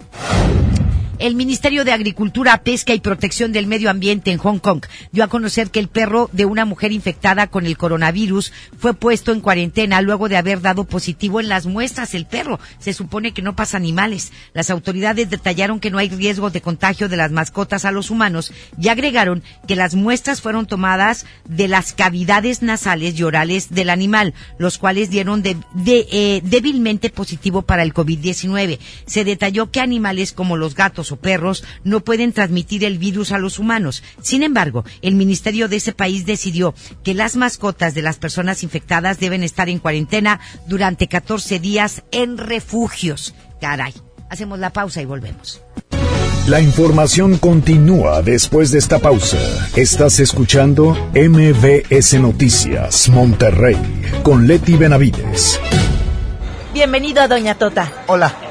El 1.21 1.35
Ministerio 1.35 1.85
de 1.85 1.91
Agricultura, 1.91 2.63
Pesca 2.63 2.95
y 2.95 2.99
Protección 2.99 3.51
del 3.51 3.67
Medio 3.67 3.91
Ambiente 3.91 4.31
en 4.31 4.39
Hong 4.39 4.57
Kong 4.57 4.81
dio 5.11 5.23
a 5.23 5.27
conocer 5.27 5.69
que 5.69 5.79
el 5.79 5.87
perro 5.87 6.31
de 6.33 6.45
una 6.45 6.65
mujer 6.65 6.91
infectada 6.91 7.45
con 7.45 7.67
el 7.67 7.77
coronavirus 7.77 8.51
fue 8.79 8.95
puesto 8.95 9.31
en 9.31 9.39
cuarentena 9.39 10.01
luego 10.01 10.29
de 10.29 10.37
haber 10.37 10.61
dado 10.61 10.83
positivo 10.85 11.39
en 11.39 11.47
las 11.47 11.67
muestras. 11.67 12.15
El 12.15 12.25
perro 12.25 12.59
se 12.79 12.93
supone 12.93 13.35
que 13.35 13.43
no 13.43 13.55
pasa 13.55 13.77
animales. 13.77 14.31
Las 14.55 14.71
autoridades 14.71 15.29
detallaron 15.29 15.79
que 15.79 15.91
no 15.91 15.99
hay 15.99 16.09
riesgo 16.09 16.49
de 16.49 16.61
contagio 16.61 17.07
de 17.07 17.17
las 17.17 17.29
mascotas 17.29 17.85
a 17.85 17.91
los 17.91 18.09
humanos 18.09 18.51
y 18.81 18.87
agregaron 18.87 19.43
que 19.67 19.75
las 19.75 19.93
muestras 19.93 20.41
fueron 20.41 20.65
tomadas 20.65 21.27
de 21.47 21.67
las 21.67 21.93
cavidades 21.93 22.63
nasales 22.63 23.19
y 23.19 23.21
orales 23.21 23.69
del 23.69 23.91
animal, 23.91 24.33
los 24.57 24.79
cuales 24.79 25.11
dieron 25.11 25.43
de, 25.43 25.55
eh, 25.85 26.41
débilmente 26.43 27.11
positivo 27.11 27.61
para 27.61 27.83
el 27.83 27.93
COVID-19. 27.93 28.79
Se 29.05 29.23
detalló 29.23 29.69
que 29.69 29.81
animales 29.81 30.31
como 30.31 30.57
los 30.57 30.73
gatos 30.73 31.10
o 31.11 31.17
perros 31.17 31.63
no 31.83 32.01
pueden 32.01 32.33
transmitir 32.33 32.83
el 32.83 32.97
virus 32.97 33.31
a 33.31 33.37
los 33.37 33.59
humanos. 33.59 34.03
Sin 34.21 34.43
embargo, 34.43 34.83
el 35.01 35.15
ministerio 35.15 35.67
de 35.67 35.77
ese 35.77 35.93
país 35.93 36.25
decidió 36.25 36.73
que 37.03 37.13
las 37.13 37.35
mascotas 37.35 37.93
de 37.93 38.01
las 38.01 38.17
personas 38.17 38.63
infectadas 38.63 39.19
deben 39.19 39.43
estar 39.43 39.69
en 39.69 39.79
cuarentena 39.79 40.39
durante 40.67 41.07
14 41.07 41.59
días 41.59 42.03
en 42.11 42.37
refugios. 42.37 43.33
Caray. 43.59 43.93
Hacemos 44.29 44.59
la 44.59 44.71
pausa 44.71 45.01
y 45.01 45.05
volvemos. 45.05 45.61
La 46.47 46.59
información 46.59 47.37
continúa 47.37 48.21
después 48.21 48.71
de 48.71 48.79
esta 48.79 48.99
pausa. 48.99 49.37
Estás 49.75 50.19
escuchando 50.19 50.95
MBS 51.13 52.19
Noticias 52.19 53.09
Monterrey 53.09 53.77
con 54.23 54.47
Leti 54.47 54.75
Benavides. 54.75 55.59
Bienvenido 56.73 57.21
a 57.21 57.27
Doña 57.27 57.55
Tota. 57.55 57.91
Hola. 58.07 58.50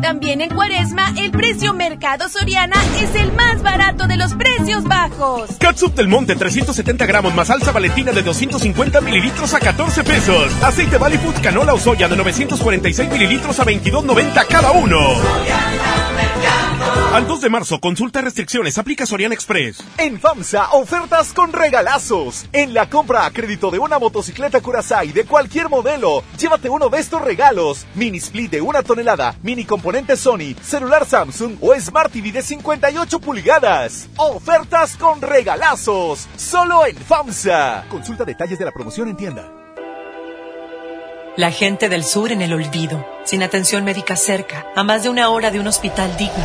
También 0.00 0.40
en 0.40 0.48
Cuaresma, 0.48 1.12
el 1.18 1.30
precio 1.30 1.74
Mercado 1.74 2.28
Soriana 2.28 2.76
es 3.00 3.14
el 3.14 3.30
más 3.32 3.62
barato 3.62 4.06
de 4.06 4.16
los 4.16 4.32
precios 4.34 4.84
bajos. 4.84 5.50
Catsup 5.58 5.94
del 5.94 6.08
Monte 6.08 6.34
370 6.34 7.04
gramos 7.04 7.34
más 7.34 7.48
salsa 7.48 7.72
valentina 7.72 8.10
de 8.10 8.22
250 8.22 9.00
mililitros 9.02 9.52
a 9.52 9.60
14 9.60 10.02
pesos. 10.02 10.52
Aceite 10.62 10.96
Valley 10.96 11.18
canola 11.42 11.74
o 11.74 11.78
soya 11.78 12.08
de 12.08 12.16
946 12.16 13.10
mililitros 13.10 13.60
a 13.60 13.64
22.90 13.64 14.46
cada 14.48 14.72
uno. 14.72 14.98
Al 17.12 17.26
2 17.26 17.42
de 17.42 17.50
marzo, 17.50 17.78
consulta 17.78 18.22
restricciones, 18.22 18.78
aplica 18.78 19.04
Soriana 19.04 19.34
Express. 19.34 19.84
En 19.98 20.18
FAMSA, 20.18 20.70
ofertas 20.72 21.34
con 21.34 21.52
regalazos. 21.52 22.46
En 22.54 22.72
la 22.72 22.88
compra 22.88 23.26
a 23.26 23.30
crédito 23.30 23.70
de 23.70 23.78
una 23.78 23.98
motocicleta 23.98 24.62
Curaçao 24.62 25.12
de 25.12 25.26
cualquier 25.26 25.68
modelo, 25.68 26.24
llévate 26.38 26.70
uno 26.70 26.88
de 26.88 27.00
estos 27.00 27.20
regalos. 27.20 27.84
Mini 27.96 28.16
split 28.16 28.52
de 28.52 28.62
una 28.62 28.82
tonelada, 28.82 29.36
mini 29.42 29.66
componente 29.66 30.16
Sony, 30.16 30.54
celular 30.62 31.04
Samsung 31.04 31.58
o 31.60 31.78
Smart 31.78 32.10
TV 32.10 32.32
de 32.32 32.40
58 32.40 33.20
pulgadas. 33.20 34.08
Ofertas 34.16 34.96
con 34.96 35.20
regalazos. 35.20 36.26
Solo 36.36 36.86
en 36.86 36.96
FAMSA. 36.96 37.88
Consulta 37.90 38.24
detalles 38.24 38.58
de 38.58 38.64
la 38.64 38.72
promoción 38.72 39.08
en 39.08 39.16
tienda. 39.18 39.52
La 41.36 41.50
gente 41.50 41.90
del 41.90 42.04
sur 42.04 42.32
en 42.32 42.40
el 42.40 42.54
olvido, 42.54 43.06
sin 43.24 43.42
atención 43.42 43.84
médica 43.84 44.16
cerca, 44.16 44.66
a 44.74 44.82
más 44.82 45.02
de 45.02 45.10
una 45.10 45.28
hora 45.28 45.50
de 45.50 45.60
un 45.60 45.66
hospital 45.66 46.16
digno. 46.16 46.44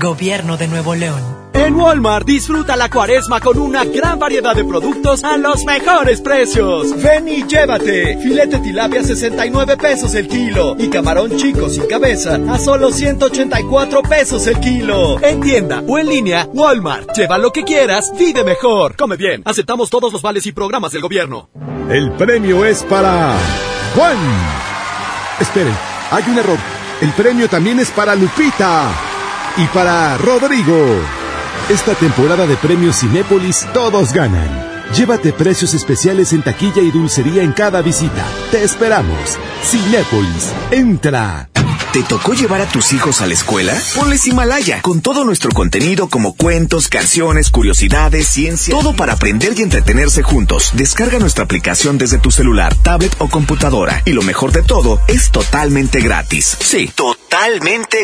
Gobierno 0.00 0.56
de 0.56 0.66
Nuevo 0.66 0.94
León. 0.94 1.22
En 1.52 1.74
Walmart 1.74 2.26
disfruta 2.26 2.74
la 2.74 2.88
cuaresma 2.88 3.38
con 3.38 3.58
una 3.58 3.84
gran 3.84 4.18
variedad 4.18 4.56
de 4.56 4.64
productos 4.64 5.22
a 5.24 5.36
los 5.36 5.64
mejores 5.66 6.22
precios. 6.22 6.96
Ven 7.02 7.28
y 7.28 7.46
llévate. 7.46 8.16
Filete 8.16 8.60
tilapia 8.60 9.04
69 9.04 9.76
pesos 9.76 10.14
el 10.14 10.26
kilo 10.26 10.74
y 10.78 10.88
camarón 10.88 11.36
chico 11.36 11.68
sin 11.68 11.86
cabeza 11.86 12.40
a 12.48 12.58
solo 12.58 12.90
184 12.90 14.02
pesos 14.02 14.46
el 14.46 14.58
kilo. 14.58 15.22
En 15.22 15.40
tienda 15.40 15.82
o 15.86 15.98
en 15.98 16.08
línea, 16.08 16.48
Walmart. 16.50 17.14
Lleva 17.14 17.36
lo 17.36 17.52
que 17.52 17.64
quieras, 17.64 18.10
vive 18.18 18.42
mejor. 18.42 18.96
Come 18.96 19.16
bien. 19.16 19.42
Aceptamos 19.44 19.90
todos 19.90 20.12
los 20.12 20.22
vales 20.22 20.46
y 20.46 20.52
programas 20.52 20.92
del 20.92 21.02
gobierno. 21.02 21.50
El 21.90 22.12
premio 22.12 22.64
es 22.64 22.82
para 22.84 23.36
Juan. 23.94 24.16
Esperen, 25.38 25.76
hay 26.10 26.24
un 26.26 26.38
error. 26.38 26.58
El 27.02 27.12
premio 27.12 27.48
también 27.48 27.80
es 27.80 27.90
para 27.90 28.14
Lupita 28.14 29.09
y 29.60 29.66
para 29.66 30.16
Rodrigo. 30.16 30.74
Esta 31.68 31.94
temporada 31.94 32.46
de 32.46 32.56
premios 32.56 33.00
Cinépolis 33.00 33.66
todos 33.74 34.12
ganan. 34.12 34.48
Llévate 34.96 35.32
precios 35.32 35.74
especiales 35.74 36.32
en 36.32 36.42
taquilla 36.42 36.82
y 36.82 36.90
dulcería 36.90 37.42
en 37.42 37.52
cada 37.52 37.82
visita. 37.82 38.24
Te 38.50 38.64
esperamos. 38.64 39.38
Cinépolis, 39.62 40.50
entra. 40.70 41.48
¿Te 41.92 42.02
tocó 42.04 42.34
llevar 42.34 42.60
a 42.60 42.66
tus 42.66 42.92
hijos 42.92 43.20
a 43.20 43.26
la 43.26 43.34
escuela? 43.34 43.76
Ponles 43.96 44.26
Himalaya, 44.26 44.80
con 44.80 45.00
todo 45.00 45.24
nuestro 45.24 45.50
contenido 45.50 46.08
como 46.08 46.34
cuentos, 46.34 46.88
canciones, 46.88 47.50
curiosidades, 47.50 48.28
ciencia, 48.28 48.74
todo 48.74 48.94
para 48.94 49.14
aprender 49.14 49.54
y 49.56 49.62
entretenerse 49.62 50.22
juntos. 50.22 50.70
Descarga 50.74 51.18
nuestra 51.18 51.44
aplicación 51.44 51.98
desde 51.98 52.18
tu 52.18 52.30
celular, 52.30 52.74
tablet 52.76 53.14
o 53.18 53.28
computadora. 53.28 54.02
Y 54.06 54.12
lo 54.12 54.22
mejor 54.22 54.52
de 54.52 54.62
todo, 54.62 55.00
es 55.08 55.30
totalmente 55.30 56.00
gratis. 56.00 56.56
Sí, 56.60 56.90
totalmente 56.94 57.19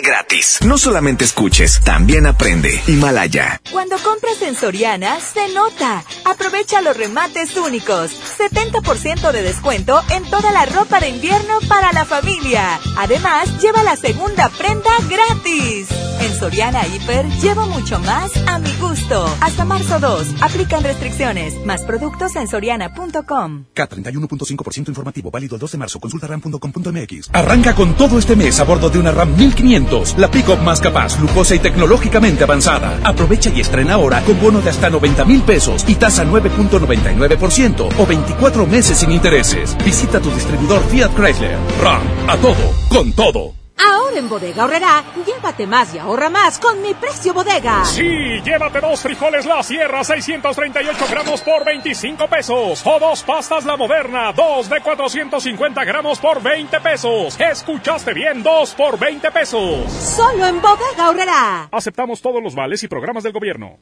gratis. 0.03 0.59
No 0.65 0.79
solamente 0.79 1.25
escuches, 1.25 1.81
también 1.85 2.27
aprende. 2.27 2.81
Himalaya. 2.87 3.61
Cuando 3.73 3.97
compras 3.99 4.41
en 4.43 4.55
Soriana, 4.55 5.19
se 5.21 5.49
nota. 5.53 6.05
Aprovecha 6.25 6.81
los 6.81 6.97
remates 6.97 7.57
únicos. 7.57 8.13
70% 8.39 9.33
de 9.33 9.43
descuento 9.43 10.01
en 10.11 10.25
toda 10.31 10.53
la 10.53 10.67
ropa 10.67 11.01
de 11.01 11.09
invierno 11.09 11.59
para 11.69 11.93
la 11.93 12.05
familia. 12.05 12.79
Además, 12.97 13.61
lleva 13.61 13.83
la 13.83 13.97
segunda 13.97 14.49
prenda 14.51 14.91
gratis. 15.09 15.89
En 16.21 16.35
Soriana 16.35 16.87
Hiper 16.87 17.27
llevo 17.43 17.67
mucho 17.67 17.99
más 18.01 18.31
a 18.47 18.59
mi 18.59 18.73
gusto. 18.77 19.27
Hasta 19.41 19.65
marzo 19.65 19.99
2. 19.99 20.37
Aplican 20.41 20.83
restricciones. 20.83 21.55
Más 21.65 21.83
productos 21.83 22.37
en 22.37 22.49
soriana.com. 22.49 23.67
K31.5% 23.75 24.89
informativo. 24.89 25.31
Válido 25.31 25.57
el 25.57 25.61
2 25.61 25.73
de 25.73 25.79
marzo. 25.79 26.01
Consulta 26.01 26.27
ram.com.mx. 26.27 27.31
Arranca 27.33 27.75
con 27.75 27.95
todo 27.97 28.19
este 28.19 28.35
mes 28.35 28.59
a 28.61 28.65
bordo 28.65 28.89
de 28.89 28.99
una 28.99 29.13
RAM 29.17 29.35
1500. 29.37 30.19
La 30.19 30.31
pick-up 30.31 30.61
más 30.63 30.81
capaz, 30.81 31.19
lujosa 31.19 31.55
y 31.55 31.59
tecnológicamente 31.59 32.45
avanzada. 32.45 33.01
Aprovecha 33.03 33.51
y 33.51 33.61
estrena 33.61 33.95
ahora 33.95 34.23
con 34.23 34.39
bono 34.41 34.61
de 34.61 34.71
hasta 34.71 34.91
90 34.91 35.25
mil 35.25 35.43
pesos 35.43 35.85
y 35.89 35.95
tasa 35.95 36.25
9.99% 36.25 37.89
o 37.99 38.07
24 38.07 38.67
meses 38.67 38.99
sin 38.99 39.13
intereses. 39.13 39.77
Visita 39.85 40.21
tu 40.21 40.31
distribuidor 40.31 40.83
Fiat 40.89 41.15
Chrysler. 41.15 41.57
RAM. 41.83 42.03
A 42.29 42.37
todo. 42.37 42.73
Con 42.91 43.13
todo. 43.13 43.66
Ahora 43.79 44.19
en 44.19 44.29
Bodega 44.29 44.65
Horrera, 44.65 45.05
llévate 45.27 45.67
más 45.67 45.95
y 45.95 45.99
ahorra 45.99 46.31
más 46.31 46.59
con 46.59 46.81
mi 46.81 46.95
precio 46.95 47.35
bodega. 47.35 47.85
Sí, 47.85 48.41
llévate 48.43 48.81
dos 48.81 49.01
frijoles 49.01 49.45
La 49.45 49.63
Sierra 49.63 50.03
638 50.03 51.05
gramos 51.11 51.43
por 51.43 51.65
25 51.65 52.27
pesos. 52.27 52.83
O 52.87 52.99
dos 52.99 53.23
pastas 53.23 53.67
La 53.67 53.77
Moderna, 53.77 54.33
dos 54.33 54.71
de 54.71 54.81
450 54.81 55.85
gramos 55.85 56.19
por 56.19 56.43
20 56.43 56.81
pesos. 56.81 57.39
Escuchaste 57.39 58.15
bien, 58.15 58.43
dos 58.43 58.75
por 58.75 58.99
20 58.99 59.31
pesos. 59.31 59.93
Solo 59.93 60.47
en 60.47 60.63
Bodega 60.63 61.11
Horrera. 61.11 61.69
Aceptamos 61.71 62.23
todos 62.23 62.43
los 62.43 62.55
vales 62.55 62.83
y 62.83 62.89
programas 62.89 63.25
del 63.25 63.33
gobierno. 63.33 63.77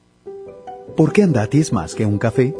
¿Por 0.96 1.12
qué 1.12 1.22
Andati 1.22 1.60
es 1.60 1.72
más 1.72 1.94
que 1.94 2.04
un 2.04 2.18
café? 2.18 2.54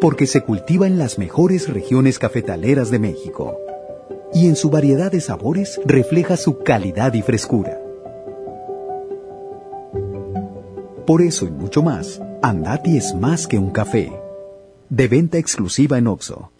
Porque 0.00 0.26
se 0.26 0.42
cultiva 0.42 0.86
en 0.86 0.98
las 0.98 1.18
mejores 1.18 1.68
regiones 1.68 2.18
cafetaleras 2.18 2.90
de 2.90 2.98
México 2.98 3.58
y 4.34 4.46
en 4.46 4.56
su 4.56 4.70
variedad 4.70 5.10
de 5.10 5.20
sabores 5.20 5.80
refleja 5.84 6.36
su 6.36 6.58
calidad 6.58 7.14
y 7.14 7.22
frescura. 7.22 7.78
Por 11.06 11.22
eso 11.22 11.46
y 11.46 11.50
mucho 11.50 11.82
más, 11.82 12.20
Andati 12.42 12.98
es 12.98 13.14
más 13.14 13.46
que 13.46 13.58
un 13.58 13.70
café. 13.70 14.12
De 14.90 15.08
venta 15.08 15.38
exclusiva 15.38 15.96
en 15.98 16.06
Oxo. 16.06 16.52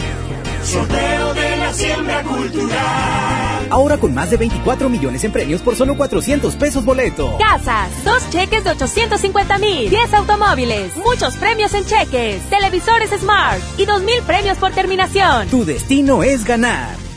Sorteo 0.62 1.34
de 1.34 1.56
la 1.56 1.72
siembra 1.72 2.22
cultural. 2.22 3.68
Ahora 3.70 3.98
con 3.98 4.14
más 4.14 4.30
de 4.30 4.38
24 4.38 4.88
millones 4.88 5.24
en 5.24 5.32
premios 5.32 5.60
por 5.60 5.76
solo 5.76 5.96
400 5.96 6.56
pesos 6.56 6.84
boleto. 6.84 7.36
Casas, 7.38 7.90
dos 8.04 8.28
cheques 8.30 8.64
de 8.64 8.70
850 8.70 9.58
mil, 9.58 9.90
10 9.90 10.14
automóviles, 10.14 10.96
muchos 10.96 11.36
premios 11.36 11.74
en 11.74 11.84
cheques, 11.84 12.40
televisores 12.48 13.10
Smart 13.10 13.60
y 13.76 13.84
2 13.84 14.02
mil 14.02 14.22
premios 14.22 14.56
por 14.56 14.72
terminación. 14.72 15.48
Tu 15.48 15.64
destino 15.66 16.22
es 16.22 16.44
ganar. 16.44 17.07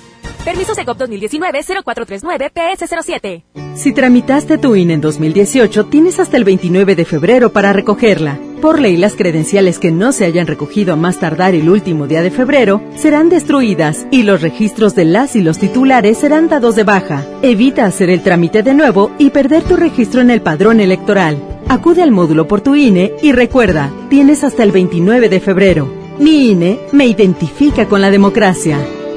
Permiso 0.43 0.73
SECOP 0.73 0.97
2019-0439-PS07. 0.97 3.43
Si 3.75 3.93
tramitaste 3.93 4.57
tu 4.57 4.75
INE 4.75 4.95
en 4.95 5.01
2018, 5.01 5.85
tienes 5.85 6.19
hasta 6.19 6.35
el 6.35 6.43
29 6.43 6.95
de 6.95 7.05
febrero 7.05 7.53
para 7.53 7.73
recogerla. 7.73 8.39
Por 8.59 8.79
ley, 8.79 8.97
las 8.97 9.15
credenciales 9.15 9.77
que 9.77 9.91
no 9.91 10.11
se 10.11 10.25
hayan 10.25 10.47
recogido 10.47 10.93
a 10.93 10.95
más 10.95 11.19
tardar 11.19 11.53
el 11.53 11.69
último 11.69 12.07
día 12.07 12.23
de 12.23 12.31
febrero 12.31 12.81
serán 12.95 13.29
destruidas 13.29 14.07
y 14.09 14.23
los 14.23 14.41
registros 14.41 14.95
de 14.95 15.05
las 15.05 15.35
y 15.35 15.41
los 15.41 15.59
titulares 15.59 16.17
serán 16.17 16.49
dados 16.49 16.75
de 16.75 16.85
baja. 16.85 17.23
Evita 17.43 17.85
hacer 17.85 18.09
el 18.09 18.23
trámite 18.23 18.63
de 18.63 18.73
nuevo 18.73 19.11
y 19.19 19.29
perder 19.29 19.61
tu 19.63 19.75
registro 19.75 20.21
en 20.21 20.31
el 20.31 20.41
padrón 20.41 20.79
electoral. 20.79 21.37
Acude 21.69 22.01
al 22.01 22.09
módulo 22.11 22.47
por 22.47 22.61
tu 22.61 22.75
INE 22.75 23.13
y 23.21 23.31
recuerda, 23.31 23.91
tienes 24.09 24.43
hasta 24.43 24.63
el 24.63 24.71
29 24.71 25.29
de 25.29 25.39
febrero. 25.39 25.87
Mi 26.19 26.49
INE 26.49 26.79
me 26.91 27.05
identifica 27.05 27.87
con 27.87 28.01
la 28.01 28.09
democracia. 28.09 28.79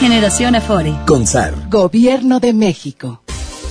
Generación 0.00 0.54
Afore. 0.54 0.94
Consar. 1.06 1.52
Gobierno 1.68 2.40
de 2.40 2.54
México. 2.54 3.22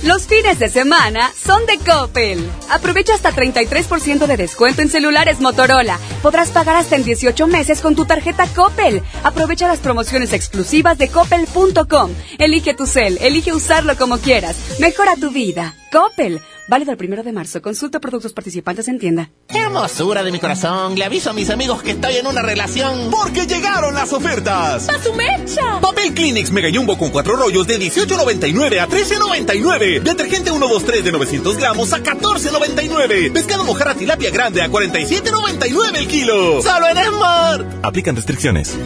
Los 0.04 0.28
fines 0.28 0.60
de 0.60 0.68
semana 0.68 1.32
son 1.36 1.66
de 1.66 1.76
Coppel. 1.78 2.38
Aprovecha 2.70 3.14
hasta 3.14 3.32
33% 3.32 4.26
de 4.26 4.36
descuento 4.36 4.80
en 4.80 4.88
celulares 4.88 5.40
Motorola. 5.40 5.98
Podrás 6.22 6.52
pagar 6.52 6.76
hasta 6.76 6.94
en 6.94 7.02
18 7.02 7.48
meses 7.48 7.80
con 7.80 7.96
tu 7.96 8.04
tarjeta 8.04 8.46
Coppel. 8.46 9.02
Aprovecha 9.24 9.66
las 9.66 9.80
promociones 9.80 10.32
exclusivas 10.32 10.96
de 10.98 11.08
coppel.com. 11.08 12.12
Elige 12.38 12.74
tu 12.74 12.86
cel, 12.86 13.18
elige 13.20 13.52
usarlo 13.52 13.96
como 13.96 14.18
quieras. 14.18 14.56
Mejora 14.78 15.16
tu 15.20 15.32
vida. 15.32 15.74
Coppel. 15.90 16.40
Válido 16.70 16.92
el 16.92 16.96
primero 16.96 17.24
de 17.24 17.32
marzo. 17.32 17.60
Consulta 17.60 17.98
productos 17.98 18.32
participantes 18.32 18.86
en 18.86 19.00
tienda. 19.00 19.28
Hermosura 19.48 20.22
de 20.22 20.30
mi 20.30 20.38
corazón. 20.38 20.94
Le 20.94 21.04
aviso 21.04 21.30
a 21.30 21.32
mis 21.32 21.50
amigos 21.50 21.82
que 21.82 21.90
estoy 21.90 22.14
en 22.14 22.28
una 22.28 22.42
relación. 22.42 23.10
Porque 23.10 23.48
llegaron 23.48 23.92
las 23.92 24.12
ofertas. 24.12 24.88
¡A 24.88 25.02
su 25.02 25.12
mecha! 25.14 25.80
Papel 25.80 26.14
Kleenex 26.14 26.52
Mega 26.52 26.68
Jumbo 26.72 26.96
con 26.96 27.10
cuatro 27.10 27.34
rollos 27.34 27.66
de 27.66 27.76
18.99 27.76 28.78
a 28.78 28.86
13.99. 28.86 30.00
Detergente 30.00 30.52
123 30.52 31.02
de 31.02 31.10
900 31.10 31.56
gramos 31.56 31.92
a 31.92 32.04
14.99. 32.04 33.32
Pescado 33.32 33.64
mojarra 33.64 33.96
tilapia 33.96 34.30
grande 34.30 34.62
a 34.62 34.68
47.99 34.68 35.96
el 35.96 36.06
kilo. 36.06 36.62
Solo 36.62 36.86
en 36.86 36.98
Esmar. 36.98 37.66
Aplican 37.82 38.14
restricciones. 38.14 38.78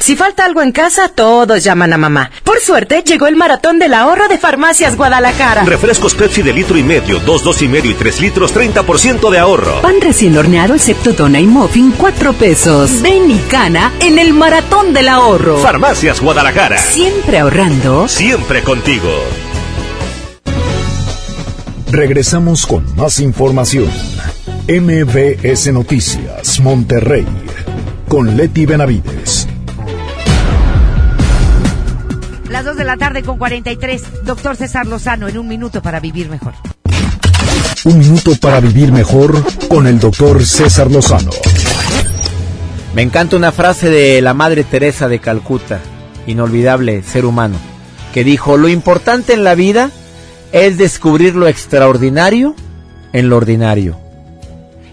Si 0.00 0.16
falta 0.16 0.44
algo 0.44 0.62
en 0.62 0.72
casa, 0.72 1.08
todos 1.08 1.62
llaman 1.62 1.92
a 1.92 1.98
mamá. 1.98 2.30
Por 2.44 2.60
suerte, 2.60 3.02
llegó 3.04 3.26
el 3.26 3.36
maratón 3.36 3.78
del 3.78 3.94
ahorro 3.94 4.28
de 4.28 4.38
Farmacias 4.38 4.96
Guadalajara. 4.96 5.64
Refrescos 5.64 6.14
Pepsi 6.14 6.42
de 6.42 6.52
litro 6.52 6.78
y 6.78 6.82
medio, 6.82 7.18
dos, 7.20 7.42
dos 7.44 7.60
y 7.62 7.68
medio 7.68 7.90
y 7.90 7.94
tres 7.94 8.20
litros, 8.20 8.54
30% 8.54 9.30
de 9.30 9.38
ahorro. 9.38 9.82
Pan 9.82 10.00
recién 10.00 10.36
horneado, 10.36 10.74
excepto 10.74 11.12
dona 11.12 11.40
y 11.40 11.46
muffin, 11.46 11.92
cuatro 11.92 12.32
pesos. 12.32 13.02
Ven 13.02 13.30
y 13.30 13.38
cana 13.50 13.92
en 14.00 14.18
el 14.18 14.32
maratón 14.32 14.94
del 14.94 15.08
ahorro. 15.08 15.58
Farmacias 15.58 16.20
Guadalajara. 16.20 16.78
Siempre 16.78 17.38
ahorrando. 17.38 18.08
Siempre 18.08 18.62
contigo. 18.62 19.10
Regresamos 21.90 22.66
con 22.66 22.84
más 22.96 23.18
información. 23.18 23.90
MBS 24.68 25.72
Noticias, 25.72 26.60
Monterrey, 26.60 27.26
con 28.08 28.36
Leti 28.36 28.66
Benavides. 28.66 29.48
Las 32.50 32.64
2 32.64 32.76
de 32.76 32.84
la 32.84 32.96
tarde 32.96 33.22
con 33.22 33.36
43. 33.36 34.24
Doctor 34.24 34.56
César 34.56 34.86
Lozano, 34.86 35.28
en 35.28 35.36
un 35.36 35.46
minuto 35.46 35.82
para 35.82 36.00
vivir 36.00 36.30
mejor. 36.30 36.54
Un 37.84 37.98
minuto 37.98 38.32
para 38.40 38.58
vivir 38.60 38.90
mejor 38.90 39.44
con 39.68 39.86
el 39.86 40.00
doctor 40.00 40.44
César 40.44 40.90
Lozano. 40.90 41.30
Me 42.94 43.02
encanta 43.02 43.36
una 43.36 43.52
frase 43.52 43.90
de 43.90 44.22
la 44.22 44.32
Madre 44.32 44.64
Teresa 44.64 45.08
de 45.08 45.18
Calcuta, 45.18 45.80
inolvidable 46.26 47.02
ser 47.02 47.26
humano, 47.26 47.56
que 48.14 48.24
dijo, 48.24 48.56
lo 48.56 48.68
importante 48.68 49.34
en 49.34 49.44
la 49.44 49.54
vida 49.54 49.90
es 50.50 50.78
descubrir 50.78 51.34
lo 51.34 51.48
extraordinario 51.48 52.54
en 53.12 53.28
lo 53.28 53.36
ordinario. 53.36 54.00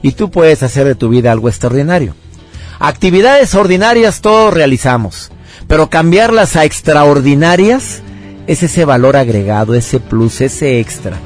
Y 0.02 0.12
tú 0.12 0.30
puedes 0.30 0.62
hacer 0.62 0.86
de 0.86 0.96
tu 0.96 1.08
vida 1.08 1.32
algo 1.32 1.48
extraordinario. 1.48 2.16
Actividades 2.80 3.56
ordinarias 3.56 4.20
todos 4.20 4.54
realizamos, 4.54 5.32
pero 5.68 5.90
cambiarlas 5.90 6.56
a 6.56 6.66
extraordinarias 6.66 8.02
es 8.48 8.64
ese 8.64 8.86
valor 8.86 9.16
agregado, 9.16 9.74
ese 9.74 10.00
plus, 10.00 10.42
ese 10.42 10.80
extra. 10.80 11.18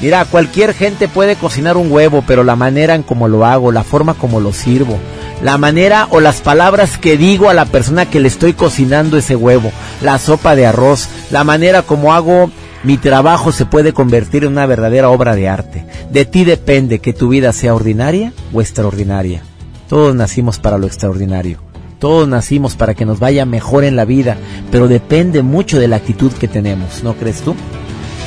Mira, 0.00 0.24
cualquier 0.24 0.74
gente 0.74 1.08
puede 1.08 1.36
cocinar 1.36 1.76
un 1.76 1.90
huevo, 1.90 2.24
pero 2.26 2.44
la 2.44 2.56
manera 2.56 2.94
en 2.94 3.02
cómo 3.02 3.28
lo 3.28 3.44
hago, 3.44 3.72
la 3.72 3.84
forma 3.84 4.14
como 4.14 4.40
lo 4.40 4.52
sirvo, 4.52 4.98
la 5.42 5.56
manera 5.56 6.08
o 6.10 6.20
las 6.20 6.40
palabras 6.40 6.98
que 6.98 7.16
digo 7.16 7.48
a 7.48 7.54
la 7.54 7.64
persona 7.64 8.10
que 8.10 8.20
le 8.20 8.28
estoy 8.28 8.54
cocinando 8.54 9.16
ese 9.16 9.36
huevo, 9.36 9.70
la 10.02 10.18
sopa 10.18 10.56
de 10.56 10.66
arroz, 10.66 11.08
la 11.30 11.44
manera 11.44 11.82
como 11.82 12.12
hago 12.12 12.50
mi 12.82 12.98
trabajo 12.98 13.50
se 13.50 13.64
puede 13.64 13.94
convertir 13.94 14.44
en 14.44 14.52
una 14.52 14.66
verdadera 14.66 15.08
obra 15.08 15.34
de 15.34 15.48
arte. 15.48 15.86
De 16.10 16.26
ti 16.26 16.44
depende 16.44 16.98
que 16.98 17.14
tu 17.14 17.28
vida 17.28 17.54
sea 17.54 17.74
ordinaria 17.74 18.34
o 18.52 18.60
extraordinaria. 18.60 19.42
Todos 19.88 20.14
nacimos 20.14 20.58
para 20.58 20.76
lo 20.76 20.86
extraordinario. 20.86 21.63
Todos 22.04 22.28
nacimos 22.28 22.76
para 22.76 22.92
que 22.92 23.06
nos 23.06 23.18
vaya 23.18 23.46
mejor 23.46 23.82
en 23.82 23.96
la 23.96 24.04
vida, 24.04 24.36
pero 24.70 24.88
depende 24.88 25.40
mucho 25.40 25.78
de 25.78 25.88
la 25.88 25.96
actitud 25.96 26.30
que 26.32 26.48
tenemos, 26.48 27.02
¿no 27.02 27.14
crees 27.14 27.40
tú? 27.40 27.54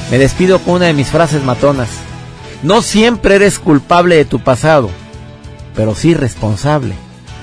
Me 0.09 0.17
despido 0.17 0.57
con 0.57 0.77
una 0.77 0.85
de 0.85 0.93
mis 0.93 1.09
frases 1.09 1.43
matonas. 1.43 1.89
No 2.63 2.81
siempre 2.81 3.35
eres 3.35 3.59
culpable 3.59 4.15
de 4.15 4.25
tu 4.25 4.39
pasado, 4.39 4.89
pero 5.75 5.93
sí 5.93 6.15
responsable 6.15 6.95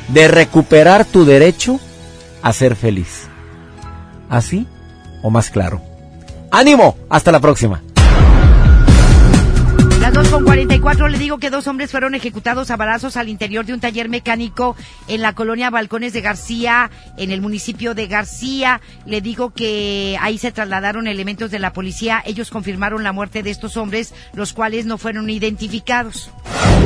de 0.09 0.27
recuperar 0.27 1.05
tu 1.05 1.25
derecho 1.25 1.79
a 2.43 2.53
ser 2.53 2.75
feliz. 2.75 3.29
¿Así 4.29 4.67
o 5.23 5.31
más 5.31 5.51
claro? 5.51 5.83
¡Ánimo! 6.51 6.97
Hasta 7.09 7.31
la 7.31 7.39
próxima. 7.39 7.81
Las 10.01 10.13
2 10.13 10.29
con 10.31 10.45
44 10.85 11.09
le 11.09 11.19
digo 11.19 11.39
que 11.39 11.49
dos 11.49 11.67
hombres 11.67 11.91
fueron 11.91 12.15
ejecutados 12.15 12.71
a 12.71 12.77
balazos 12.77 13.17
al 13.17 13.31
interior 13.31 13.65
de 13.65 13.73
un 13.73 13.81
taller 13.81 14.11
mecánico 14.11 14.77
en 15.09 15.23
la 15.23 15.35
colonia 15.35 15.71
Balcones 15.71 16.13
de 16.13 16.21
García, 16.21 16.91
en 17.17 17.31
el 17.31 17.41
municipio 17.41 17.95
de 17.95 18.07
García. 18.07 18.83
Le 19.07 19.23
digo 19.23 19.55
que 19.55 20.19
ahí 20.21 20.37
se 20.37 20.53
trasladaron 20.53 21.07
elementos 21.07 21.51
de 21.51 21.59
la 21.59 21.73
policía. 21.73 22.23
Ellos 22.27 22.51
confirmaron 22.51 23.03
la 23.03 23.13
muerte 23.13 23.43
de 23.43 23.49
estos 23.49 23.79
hombres, 23.79 24.13
los 24.35 24.53
cuales 24.53 24.85
no 24.85 24.99
fueron 24.99 25.31
identificados. 25.31 26.31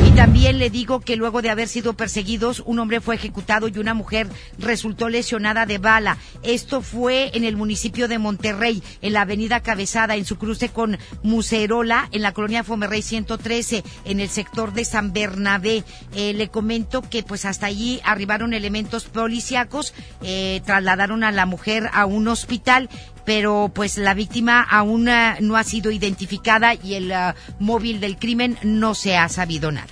Y 0.05 0.11
también 0.11 0.59
le 0.59 0.69
digo 0.69 1.01
que 1.01 1.15
luego 1.15 1.41
de 1.41 1.49
haber 1.49 1.67
sido 1.67 1.93
perseguidos, 1.93 2.63
un 2.65 2.79
hombre 2.79 3.01
fue 3.01 3.15
ejecutado 3.15 3.67
y 3.67 3.77
una 3.79 3.93
mujer 3.93 4.27
resultó 4.57 5.09
lesionada 5.09 5.65
de 5.65 5.77
bala. 5.77 6.17
Esto 6.41 6.81
fue 6.81 7.31
en 7.33 7.43
el 7.43 7.57
municipio 7.57 8.07
de 8.07 8.17
Monterrey, 8.17 8.81
en 9.01 9.13
la 9.13 9.21
avenida 9.21 9.61
Cabezada, 9.61 10.15
en 10.15 10.25
su 10.25 10.37
cruce 10.37 10.69
con 10.69 10.97
Mucerola, 11.21 12.07
en 12.11 12.21
la 12.21 12.33
colonia 12.33 12.63
Fomerrey 12.63 13.01
113, 13.01 13.83
en 14.05 14.19
el 14.19 14.29
sector 14.29 14.73
de 14.73 14.85
San 14.85 15.13
Bernabé. 15.13 15.83
Eh, 16.13 16.33
le 16.33 16.49
comento 16.49 17.01
que 17.01 17.23
pues 17.23 17.45
hasta 17.45 17.67
allí 17.67 17.99
arribaron 18.03 18.53
elementos 18.53 19.05
policíacos, 19.05 19.93
eh, 20.21 20.61
trasladaron 20.65 21.23
a 21.23 21.31
la 21.31 21.45
mujer 21.45 21.89
a 21.93 22.05
un 22.05 22.27
hospital 22.27 22.89
pero 23.25 23.69
pues 23.71 23.99
la 23.99 24.15
víctima 24.15 24.59
aún 24.63 25.07
uh, 25.07 25.35
no 25.41 25.55
ha 25.55 25.63
sido 25.63 25.91
identificada 25.91 26.73
y 26.73 26.95
el 26.95 27.11
uh, 27.11 27.33
móvil 27.59 27.99
del 27.99 28.17
crimen 28.17 28.57
no 28.63 28.95
se 28.95 29.17
ha 29.17 29.29
sabido 29.29 29.71
nada. 29.71 29.87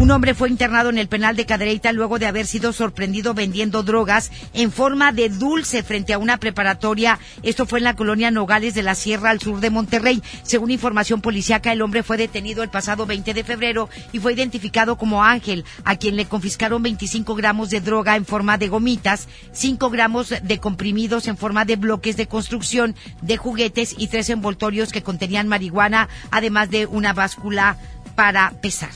Un 0.00 0.10
hombre 0.12 0.32
fue 0.32 0.48
internado 0.48 0.88
en 0.88 0.96
el 0.96 1.08
penal 1.08 1.36
de 1.36 1.44
Cadereyta 1.44 1.92
luego 1.92 2.18
de 2.18 2.24
haber 2.24 2.46
sido 2.46 2.72
sorprendido 2.72 3.34
vendiendo 3.34 3.82
drogas 3.82 4.32
en 4.54 4.72
forma 4.72 5.12
de 5.12 5.28
dulce 5.28 5.82
frente 5.82 6.14
a 6.14 6.18
una 6.18 6.38
preparatoria. 6.38 7.18
Esto 7.42 7.66
fue 7.66 7.80
en 7.80 7.84
la 7.84 7.96
colonia 7.96 8.30
Nogales 8.30 8.72
de 8.72 8.82
la 8.82 8.94
Sierra 8.94 9.28
al 9.28 9.42
sur 9.42 9.60
de 9.60 9.68
Monterrey. 9.68 10.22
Según 10.42 10.70
información 10.70 11.20
policíaca, 11.20 11.70
el 11.70 11.82
hombre 11.82 12.02
fue 12.02 12.16
detenido 12.16 12.62
el 12.62 12.70
pasado 12.70 13.04
20 13.04 13.34
de 13.34 13.44
febrero 13.44 13.90
y 14.10 14.20
fue 14.20 14.32
identificado 14.32 14.96
como 14.96 15.22
Ángel, 15.22 15.66
a 15.84 15.96
quien 15.96 16.16
le 16.16 16.24
confiscaron 16.24 16.82
25 16.82 17.34
gramos 17.34 17.68
de 17.68 17.82
droga 17.82 18.16
en 18.16 18.24
forma 18.24 18.56
de 18.56 18.68
gomitas, 18.68 19.28
5 19.52 19.90
gramos 19.90 20.32
de 20.42 20.58
comprimidos 20.58 21.28
en 21.28 21.36
forma 21.36 21.66
de 21.66 21.76
bloques 21.76 22.16
de 22.16 22.26
construcción, 22.26 22.96
de 23.20 23.36
juguetes 23.36 23.94
y 23.98 24.06
tres 24.06 24.30
envoltorios 24.30 24.92
que 24.92 25.02
contenían 25.02 25.46
marihuana, 25.46 26.08
además 26.30 26.70
de 26.70 26.86
una 26.86 27.12
báscula 27.12 27.76
para 28.20 28.50
pesar. 28.60 28.90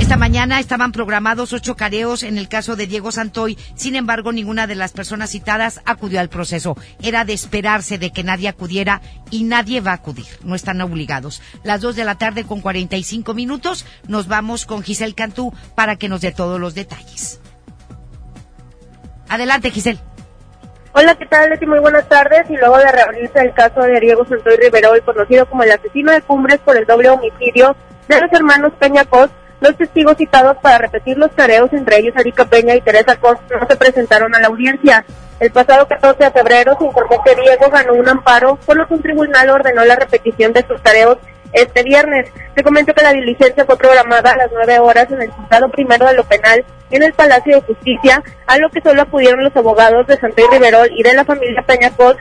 Esta 0.00 0.16
mañana 0.16 0.58
estaban 0.58 0.90
programados 0.90 1.52
ocho 1.52 1.76
careos 1.76 2.24
en 2.24 2.36
el 2.36 2.48
caso 2.48 2.74
de 2.74 2.88
Diego 2.88 3.12
Santoy, 3.12 3.56
sin 3.76 3.94
embargo 3.94 4.32
ninguna 4.32 4.66
de 4.66 4.74
las 4.74 4.90
personas 4.90 5.30
citadas 5.30 5.80
acudió 5.84 6.18
al 6.18 6.30
proceso. 6.30 6.76
Era 7.00 7.24
de 7.24 7.32
esperarse 7.32 7.96
de 7.96 8.10
que 8.10 8.24
nadie 8.24 8.48
acudiera 8.48 9.02
y 9.30 9.44
nadie 9.44 9.80
va 9.80 9.92
a 9.92 9.94
acudir, 9.94 10.26
no 10.42 10.56
están 10.56 10.80
obligados. 10.80 11.40
Las 11.62 11.80
dos 11.80 11.94
de 11.94 12.04
la 12.04 12.16
tarde 12.18 12.42
con 12.42 12.60
45 12.60 13.34
minutos 13.34 13.86
nos 14.08 14.26
vamos 14.26 14.66
con 14.66 14.82
Giselle 14.82 15.14
Cantú 15.14 15.54
para 15.76 15.94
que 15.94 16.08
nos 16.08 16.20
dé 16.20 16.32
todos 16.32 16.58
los 16.58 16.74
detalles. 16.74 17.40
Adelante 19.28 19.70
Giselle. 19.70 20.00
Hola, 20.92 21.14
¿qué 21.14 21.26
tal, 21.26 21.50
Leti? 21.50 21.66
Muy 21.66 21.78
buenas 21.78 22.08
tardes. 22.08 22.50
Y 22.50 22.56
luego 22.56 22.78
de 22.78 22.90
reabrirse 22.90 23.38
el 23.42 23.54
caso 23.54 23.82
de 23.82 24.00
Diego 24.00 24.26
Santoy 24.26 24.56
Riverol, 24.56 25.00
conocido 25.04 25.48
como 25.48 25.62
el 25.62 25.70
asesino 25.70 26.10
de 26.10 26.20
Cumbres 26.22 26.58
por 26.64 26.76
el 26.76 26.84
doble 26.84 27.10
homicidio 27.10 27.76
de 28.16 28.20
los 28.20 28.32
hermanos 28.32 28.72
Peña 28.78 29.04
Cos, 29.04 29.30
los 29.60 29.76
testigos 29.76 30.16
citados 30.16 30.56
para 30.62 30.78
repetir 30.78 31.16
los 31.16 31.30
tareos, 31.32 31.72
entre 31.72 31.98
ellos 31.98 32.14
Erika 32.16 32.44
Peña 32.44 32.74
y 32.74 32.80
Teresa 32.80 33.16
Cos, 33.16 33.36
no 33.50 33.66
se 33.66 33.76
presentaron 33.76 34.34
a 34.34 34.40
la 34.40 34.48
audiencia. 34.48 35.04
El 35.38 35.50
pasado 35.52 35.86
14 35.86 36.24
de 36.24 36.30
febrero 36.30 36.76
se 36.78 36.84
informó 36.84 37.22
que 37.22 37.34
Diego 37.34 37.70
ganó 37.70 37.94
un 37.94 38.08
amparo, 38.08 38.56
por 38.66 38.76
lo 38.76 38.86
que 38.86 38.94
un 38.94 39.02
tribunal 39.02 39.50
ordenó 39.50 39.84
la 39.84 39.96
repetición 39.96 40.52
de 40.52 40.66
sus 40.66 40.82
tareos 40.82 41.18
este 41.52 41.82
viernes. 41.82 42.30
Te 42.54 42.62
comento 42.62 42.92
que 42.92 43.02
la 43.02 43.12
diligencia 43.12 43.64
fue 43.64 43.76
programada 43.76 44.32
a 44.32 44.36
las 44.36 44.50
9 44.52 44.78
horas 44.80 45.10
en 45.10 45.22
el 45.22 45.30
juzgado 45.30 45.68
primero 45.70 46.06
de 46.06 46.14
lo 46.14 46.24
penal 46.24 46.64
y 46.90 46.96
en 46.96 47.02
el 47.04 47.12
Palacio 47.12 47.56
de 47.56 47.62
Justicia, 47.62 48.22
a 48.46 48.58
lo 48.58 48.68
que 48.70 48.80
solo 48.80 49.02
acudieron 49.02 49.44
los 49.44 49.56
abogados 49.56 50.06
de 50.06 50.16
Santoy 50.16 50.44
Riverol 50.50 50.90
y 50.94 51.02
de 51.02 51.14
la 51.14 51.24
familia 51.24 51.62
Peña 51.66 51.90
Cos. 51.90 52.16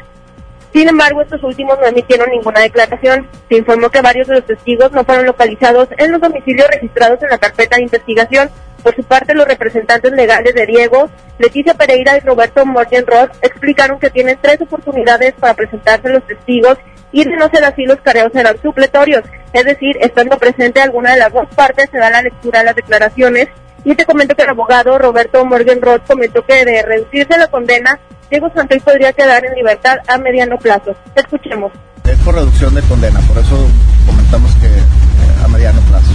Sin 0.73 0.87
embargo, 0.87 1.21
estos 1.21 1.43
últimos 1.43 1.79
no 1.79 1.87
emitieron 1.87 2.29
ninguna 2.29 2.59
declaración. 2.61 3.27
Se 3.49 3.57
informó 3.57 3.89
que 3.89 4.01
varios 4.01 4.27
de 4.27 4.35
los 4.35 4.45
testigos 4.45 4.91
no 4.91 5.03
fueron 5.03 5.25
localizados 5.25 5.89
en 5.97 6.11
los 6.11 6.21
domicilios 6.21 6.67
registrados 6.67 7.21
en 7.23 7.29
la 7.29 7.37
carpeta 7.37 7.77
de 7.77 7.83
investigación. 7.83 8.49
Por 8.83 8.95
su 8.95 9.03
parte, 9.03 9.33
los 9.33 9.47
representantes 9.47 10.11
legales 10.11 10.53
de 10.53 10.65
Diego, 10.65 11.09
Leticia 11.37 11.73
Pereira 11.73 12.17
y 12.17 12.21
Roberto 12.21 12.65
Morgan 12.65 13.05
Ross 13.05 13.29
explicaron 13.41 13.99
que 13.99 14.09
tienen 14.09 14.37
tres 14.41 14.61
oportunidades 14.61 15.33
para 15.33 15.53
presentarse 15.53 16.09
los 16.09 16.25
testigos 16.25 16.77
y 17.11 17.23
de 17.23 17.35
no 17.35 17.49
ser 17.49 17.63
así 17.65 17.85
los 17.85 17.99
careos 18.01 18.31
serán 18.33 18.61
supletorios, 18.61 19.23
es 19.53 19.65
decir, 19.65 19.97
estando 19.99 20.37
presente 20.37 20.81
alguna 20.81 21.11
de 21.11 21.19
las 21.19 21.33
dos 21.33 21.47
partes 21.55 21.89
se 21.91 21.97
da 21.97 22.09
la 22.09 22.21
lectura 22.21 22.59
de 22.59 22.65
las 22.65 22.75
declaraciones 22.75 23.47
y 23.83 23.95
te 23.95 24.05
comento 24.05 24.35
que 24.35 24.43
el 24.43 24.49
abogado 24.49 24.97
Roberto 24.97 25.43
Morgan 25.45 25.81
Roth 25.81 26.05
comentó 26.05 26.45
que 26.45 26.65
de 26.65 26.81
reducirse 26.83 27.37
la 27.37 27.47
condena, 27.47 27.99
Diego 28.29 28.51
Santoy 28.53 28.79
podría 28.79 29.11
quedar 29.13 29.43
en 29.45 29.55
libertad 29.55 29.97
a 30.07 30.17
mediano 30.17 30.57
plazo. 30.57 30.95
Escuchemos. 31.15 31.71
Es 32.05 32.17
por 32.19 32.35
reducción 32.35 32.75
de 32.75 32.81
condena, 32.83 33.19
por 33.21 33.37
eso 33.37 33.67
comentamos 34.05 34.53
que 34.55 34.67
eh, 34.67 35.43
a 35.43 35.47
mediano 35.47 35.81
plazo. 35.81 36.11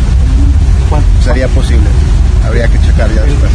Sería 1.22 1.48
posible. 1.48 1.88
Habría 2.46 2.68
que 2.68 2.78
checar 2.80 3.10
ya 3.12 3.22
después. 3.22 3.50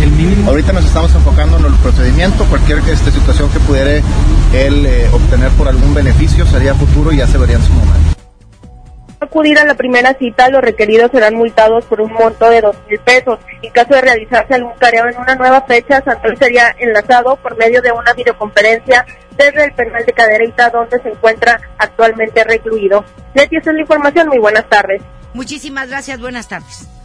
Ahorita 0.48 0.74
nos 0.74 0.86
estamos 0.86 1.14
enfocando 1.14 1.58
en 1.58 1.66
el 1.66 1.74
procedimiento, 1.76 2.44
cualquier 2.46 2.80
este, 2.80 3.12
situación 3.12 3.50
que 3.52 3.60
pudiera 3.60 3.92
él 4.54 4.86
eh, 4.86 5.08
obtener 5.14 5.50
por 5.52 5.68
algún 5.68 5.94
beneficio 5.94 6.46
sería 6.48 6.74
futuro 6.74 7.12
y 7.12 7.18
ya 7.18 7.28
se 7.28 7.38
vería 7.38 7.58
en 7.58 7.64
su 7.64 7.74
momento 7.74 8.19
acudir 9.20 9.60
a 9.60 9.66
la 9.66 9.76
primera 9.76 10.14
cita, 10.14 10.50
los 10.50 10.62
requeridos 10.62 11.12
serán 11.12 11.36
multados 11.36 11.86
por 11.86 12.02
un 12.02 12.12
monto 12.12 12.50
de 12.50 12.62
dos 12.62 12.76
mil 12.90 13.00
pesos. 13.00 13.40
En 13.62 13.72
caso 13.72 13.94
de 13.94 14.02
realizarse 14.02 14.54
algún 14.54 14.74
careo 14.80 15.08
en 15.08 15.18
una 15.18 15.36
nueva 15.36 15.62
fecha, 15.62 16.02
Santoy 16.04 16.36
sería 16.38 16.76
enlazado 16.80 17.36
por 17.38 17.58
medio 17.58 17.82
de 17.82 17.92
una 17.92 18.14
videoconferencia 18.14 19.06
desde 19.38 19.66
el 19.66 19.74
penal 19.74 20.06
de 20.06 20.14
Cadereyta, 20.14 20.70
donde 20.70 21.02
se 21.02 21.10
encuentra 21.10 21.60
actualmente 21.78 22.44
recluido. 22.44 23.06
Leti, 23.34 23.58
esa 23.58 23.72
es 23.72 23.76
la 23.76 23.82
información. 23.82 24.28
Muy 24.28 24.40
buenas 24.40 24.68
tardes. 24.68 25.02
Muchísimas 25.34 25.90
gracias. 25.90 26.20
Buenas 26.20 26.48
tardes. 26.48 26.99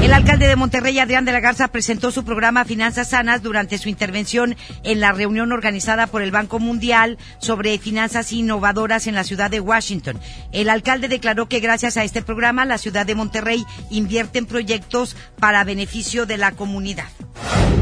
El 0.00 0.14
alcalde 0.14 0.48
de 0.48 0.56
Monterrey, 0.56 0.98
Adrián 0.98 1.26
de 1.26 1.32
la 1.32 1.40
Garza, 1.40 1.68
presentó 1.68 2.10
su 2.10 2.24
programa 2.24 2.64
Finanzas 2.64 3.10
Sanas 3.10 3.42
durante 3.42 3.76
su 3.76 3.90
intervención 3.90 4.56
en 4.82 5.00
la 5.00 5.12
reunión 5.12 5.52
organizada 5.52 6.06
por 6.06 6.22
el 6.22 6.30
Banco 6.30 6.58
Mundial 6.58 7.18
sobre 7.38 7.78
finanzas 7.78 8.32
innovadoras 8.32 9.06
en 9.06 9.14
la 9.14 9.24
ciudad 9.24 9.50
de 9.50 9.60
Washington. 9.60 10.18
El 10.52 10.70
alcalde 10.70 11.08
declaró 11.08 11.48
que 11.48 11.60
gracias 11.60 11.98
a 11.98 12.04
este 12.04 12.22
programa 12.22 12.64
la 12.64 12.78
ciudad 12.78 13.04
de 13.04 13.14
Monterrey 13.14 13.66
invierte 13.90 14.38
en 14.38 14.46
proyectos 14.46 15.16
para 15.38 15.64
beneficio 15.64 16.24
de 16.24 16.38
la 16.38 16.52
comunidad. 16.52 17.08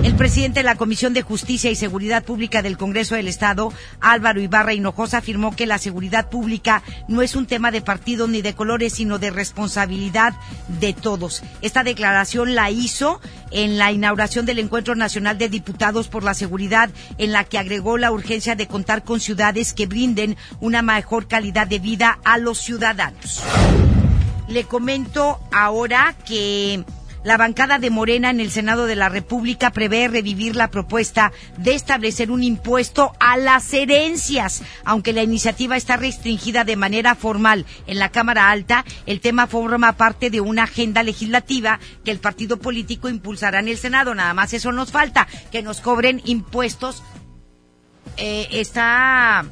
El 0.03 0.17
presidente 0.17 0.61
de 0.61 0.65
la 0.65 0.77
Comisión 0.77 1.13
de 1.13 1.21
Justicia 1.21 1.71
y 1.71 1.77
Seguridad 1.77 2.25
Pública 2.25 2.63
del 2.63 2.79
Congreso 2.79 3.17
del 3.17 3.29
Estado, 3.29 3.71
Álvaro 4.01 4.41
Ibarra 4.41 4.73
Hinojosa, 4.73 5.19
afirmó 5.19 5.55
que 5.55 5.67
la 5.67 5.77
seguridad 5.77 6.31
pública 6.31 6.83
no 7.07 7.21
es 7.21 7.37
un 7.37 7.47
tema 7.47 7.71
de 7.71 7.83
partido 7.83 8.27
ni 8.27 8.41
de 8.41 8.55
colores, 8.55 8.95
sino 8.95 9.19
de 9.19 9.31
responsabilidad 9.31 10.35
de 10.69 10.95
todos. 10.95 11.43
Esta 11.63 11.83
declaración 11.83 12.55
la 12.55 12.71
hizo 12.71 13.21
en 13.51 13.79
la 13.79 13.93
inauguración 13.93 14.47
del 14.47 14.59
Encuentro 14.59 14.95
Nacional 14.95 15.39
de 15.39 15.49
Diputados 15.49 16.09
por 16.09 16.25
la 16.25 16.35
Seguridad, 16.35 16.91
en 17.19 17.33
la 17.33 17.45
que 17.45 17.59
agregó 17.59 17.99
la 17.99 18.13
urgencia 18.13 18.55
de 18.55 18.67
contar 18.67 19.05
con 19.05 19.21
ciudades 19.21 19.73
que 19.73 19.87
brinden 19.87 20.37
una 20.61 20.83
mejor 20.83 21.29
calidad 21.29 21.67
de 21.67 21.79
vida 21.79 22.19
a 22.25 22.39
los 22.39 22.59
ciudadanos. 22.59 23.43
Le 24.49 24.65
comento 24.65 25.39
ahora 25.53 26.15
que 26.27 26.85
la 27.23 27.37
bancada 27.37 27.79
de 27.79 27.91
Morena 27.91 28.31
en 28.31 28.41
el 28.41 28.51
Senado 28.51 28.87
de 28.87 28.97
la 28.97 29.09
República 29.09 29.71
prevé 29.71 30.09
revivir 30.09 30.57
la 30.57 30.71
propuesta 30.71 31.33
de 31.59 31.75
establecer 31.75 32.31
un 32.31 32.43
impuesto 32.43 33.13
a 33.21 33.37
las 33.37 33.73
herencias. 33.75 34.63
Aunque 34.85 35.13
la 35.13 35.23
iniciativa 35.23 35.77
está 35.77 35.97
restringida 35.97 36.65
de 36.65 36.77
manera 36.77 37.15
formal 37.15 37.67
en 37.87 37.99
la 37.99 38.11
Cámara 38.11 38.51
Alta, 38.51 38.85
el 39.07 39.21
tema 39.21 39.47
forma 39.47 39.93
parte 39.93 40.31
de 40.31 40.41
una 40.41 40.65
agenda 40.65 41.03
legislativa 41.03 41.79
que 42.05 42.11
el 42.11 42.21
partido 42.21 42.59
político 42.59 43.09
impulsará 43.09 43.61
en 43.61 43.69
el 43.69 43.79
Senado. 43.79 44.15
Nada 44.15 44.35
más 44.35 44.55
eso 44.55 44.73
nos 44.73 44.91
falta, 44.91 45.29
que 45.53 45.63
nos 45.63 45.81
cobren 45.81 46.23
impuestos. 46.25 47.03
Eh, 48.17 48.49
está 48.51 49.45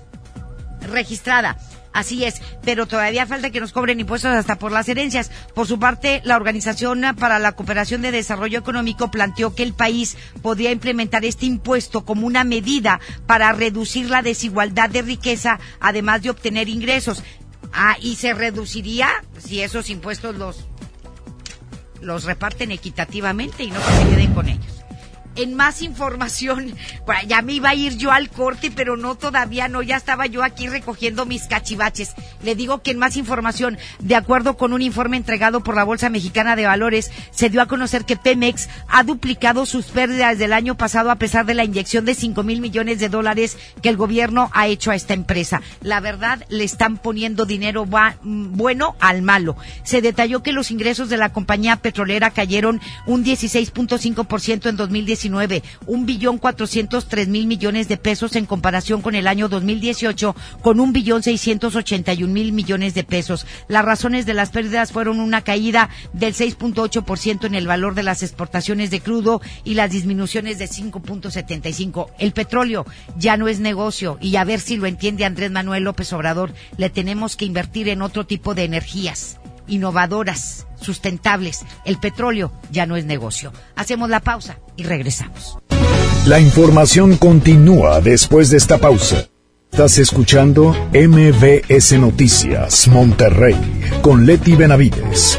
registrada 0.91 1.57
Así 1.99 2.25
es, 2.25 2.41
pero 2.63 2.87
todavía 2.87 3.27
falta 3.27 3.51
que 3.51 3.59
nos 3.59 3.73
cobren 3.73 3.99
impuestos 3.99 4.31
hasta 4.31 4.57
por 4.57 4.71
las 4.71 4.89
herencias. 4.89 5.33
Por 5.53 5.67
su 5.67 5.81
parte, 5.81 6.23
la 6.25 6.37
Organización 6.37 7.05
para 7.19 7.41
la 7.41 7.57
Cooperación 7.57 8.03
de 8.03 8.13
Desarrollo 8.13 8.61
Económico 8.61 9.11
planteó 9.11 9.57
que 9.57 9.65
el 9.65 9.75
país 9.75 10.17
podría 10.41 10.71
implementar 10.71 11.25
este 11.25 11.47
impuesto 11.47 12.05
como 12.05 12.25
una 12.25 12.45
medida 12.45 13.01
para 13.27 13.51
reducir 13.51 14.09
la 14.11 14.23
desigualdad 14.23 14.89
de 14.91 15.03
riqueza, 15.03 15.59
además 15.81 16.23
de 16.23 16.31
obtener 16.31 16.69
ingresos. 16.69 17.25
Ah, 17.73 17.97
y 18.01 18.15
se 18.15 18.33
reduciría 18.33 19.09
si 19.37 19.61
esos 19.63 19.91
impuestos 19.91 20.37
los 20.37 20.69
los 22.01 22.23
reparten 22.23 22.71
equitativamente 22.71 23.65
y 23.65 23.73
no 23.73 23.81
se 23.81 24.09
queden 24.09 24.35
con 24.35 24.49
ellos 24.49 24.78
en 25.39 25.55
más 25.55 25.83
información, 25.83 26.75
ya 27.29 27.43
me 27.43 27.55
iba 27.55 27.71
a 27.71 27.75
ir 27.75 27.97
yo 27.97 28.11
al 28.11 28.29
corte, 28.29 28.73
pero 28.75 28.97
no 28.97 29.15
todavía, 29.15 29.69
no, 29.69 29.83
ya 29.83 29.97
estaba 29.97 30.27
yo 30.27 30.43
aquí 30.43 30.67
recogiendo 30.67 31.27
mis 31.27 31.45
cachivaches. 31.45 32.15
Le 32.43 32.57
digo 32.57 32.83
que 32.83 32.91
en 32.91 32.99
más 32.99 33.17
información, 33.17 33.79
de 34.01 34.17
acuerdo 34.17 34.57
con 34.57 34.73
un 34.73 34.83
informe 34.83 35.17
entregado 35.17 35.63
por 35.63 35.77
la 35.77 35.85
Bolsa 35.85 36.11
Mexicana 36.11 36.57
de 36.57 36.67
Valores, 36.67 37.13
se 37.31 37.51
dio 37.51 37.63
a 37.63 37.67
conocer 37.67 38.05
que 38.05 38.17
Pemex 38.17 38.69
ha 38.89 39.05
duplicado 39.05 39.65
sus 39.65 39.87
pérdidas 39.87 40.39
del 40.39 40.53
año 40.53 40.77
pasado 40.77 41.13
a 41.13 41.17
pesar 41.17 41.47
de 41.47 41.55
la 41.55 41.65
inyección 41.65 42.05
de 42.05 42.17
5 42.17 42.43
mil 42.43 42.61
millones 42.61 42.99
de 42.99 43.09
dólares 43.09 43.57
que 43.81 43.91
el 43.91 43.97
gobierno 43.97 44.51
ha 44.53 44.67
hecho 44.67 44.91
a 44.91 44.97
esta 44.97 45.15
empresa. 45.15 45.63
La 45.83 46.01
verdad, 46.01 46.45
le 46.49 46.65
están 46.65 46.97
poniendo 46.97 47.47
dinero 47.47 47.87
bueno 47.87 48.97
al 48.99 49.23
malo. 49.23 49.57
Se 49.85 50.03
detalló 50.03 50.43
que 50.43 50.53
los 50.53 50.73
ingresos 50.73 51.09
de 51.09 51.17
la 51.17 51.33
compañía 51.33 51.77
petrolera 51.77 52.33
cayeron 52.33 52.81
un 53.07 53.25
16.5% 53.25 54.69
en 54.69 54.77
2019 54.77 55.28
un 55.87 56.07
billón 56.07 56.39
cuatrocientos 56.39 57.09
tres 57.09 57.29
mil 57.29 57.47
millones 57.47 57.89
de 57.89 57.97
pesos 57.97 58.37
en 58.37 58.47
comparación 58.47 59.03
con 59.03 59.15
el 59.15 59.27
año 59.27 59.49
2018 59.49 60.35
con 60.63 60.81
un 60.81 60.93
billón 60.93 61.23
seiscientos 61.23 61.77
ochenta 61.77 62.13
y 62.13 62.25
un 62.25 62.33
mil 62.33 62.53
millones 62.53 62.95
de 62.95 63.05
pesos. 63.05 63.47
Las 63.69 63.85
razones 63.85 64.27
de 64.27 64.35
las 64.35 64.51
pérdidas 64.51 64.93
fueron 64.93 65.21
una 65.21 65.43
caída 65.43 65.91
del 66.13 66.35
6.8% 66.35 67.45
en 67.45 67.55
el 67.55 67.67
valor 67.67 67.95
de 67.95 68.03
las 68.03 68.23
exportaciones 68.23 68.91
de 68.91 69.01
crudo 69.01 69.41
y 69.65 69.75
las 69.75 69.91
disminuciones 69.91 70.59
de 70.59 70.69
5.75. 70.69 72.09
El 72.19 72.33
petróleo 72.33 72.87
ya 73.17 73.37
no 73.37 73.49
es 73.49 73.61
negocio 73.61 74.19
y 74.21 74.37
a 74.37 74.45
ver 74.45 74.61
si 74.61 74.77
lo 74.77 74.87
entiende 74.87 75.25
Andrés 75.25 75.51
Manuel 75.51 75.85
López 75.85 76.13
Obrador, 76.13 76.53
le 76.77 76.91
tenemos 76.91 77.37
que 77.37 77.45
invertir 77.45 77.89
en 77.89 78.03
otro 78.03 78.27
tipo 78.27 78.55
de 78.55 78.65
energías 78.65 79.39
innovadoras, 79.69 80.67
sustentables. 80.81 81.65
El 81.85 81.99
petróleo 81.99 82.53
ya 82.71 82.87
no 82.87 82.97
es 82.97 83.05
negocio. 83.05 83.53
Hacemos 83.77 84.11
la 84.11 84.21
pausa 84.21 84.59
y 84.77 84.83
regresamos. 84.83 85.59
La 86.27 86.41
información 86.41 87.17
continúa 87.17 88.01
después 88.01 88.51
de 88.51 88.57
esta 88.57 88.79
pausa. 88.79 89.29
Estás 89.71 89.99
escuchando 89.99 90.75
MBS 90.93 91.93
Noticias 91.99 92.89
Monterrey 92.89 93.57
con 94.03 94.27
Leti 94.27 94.57
Benavides. 94.57 95.39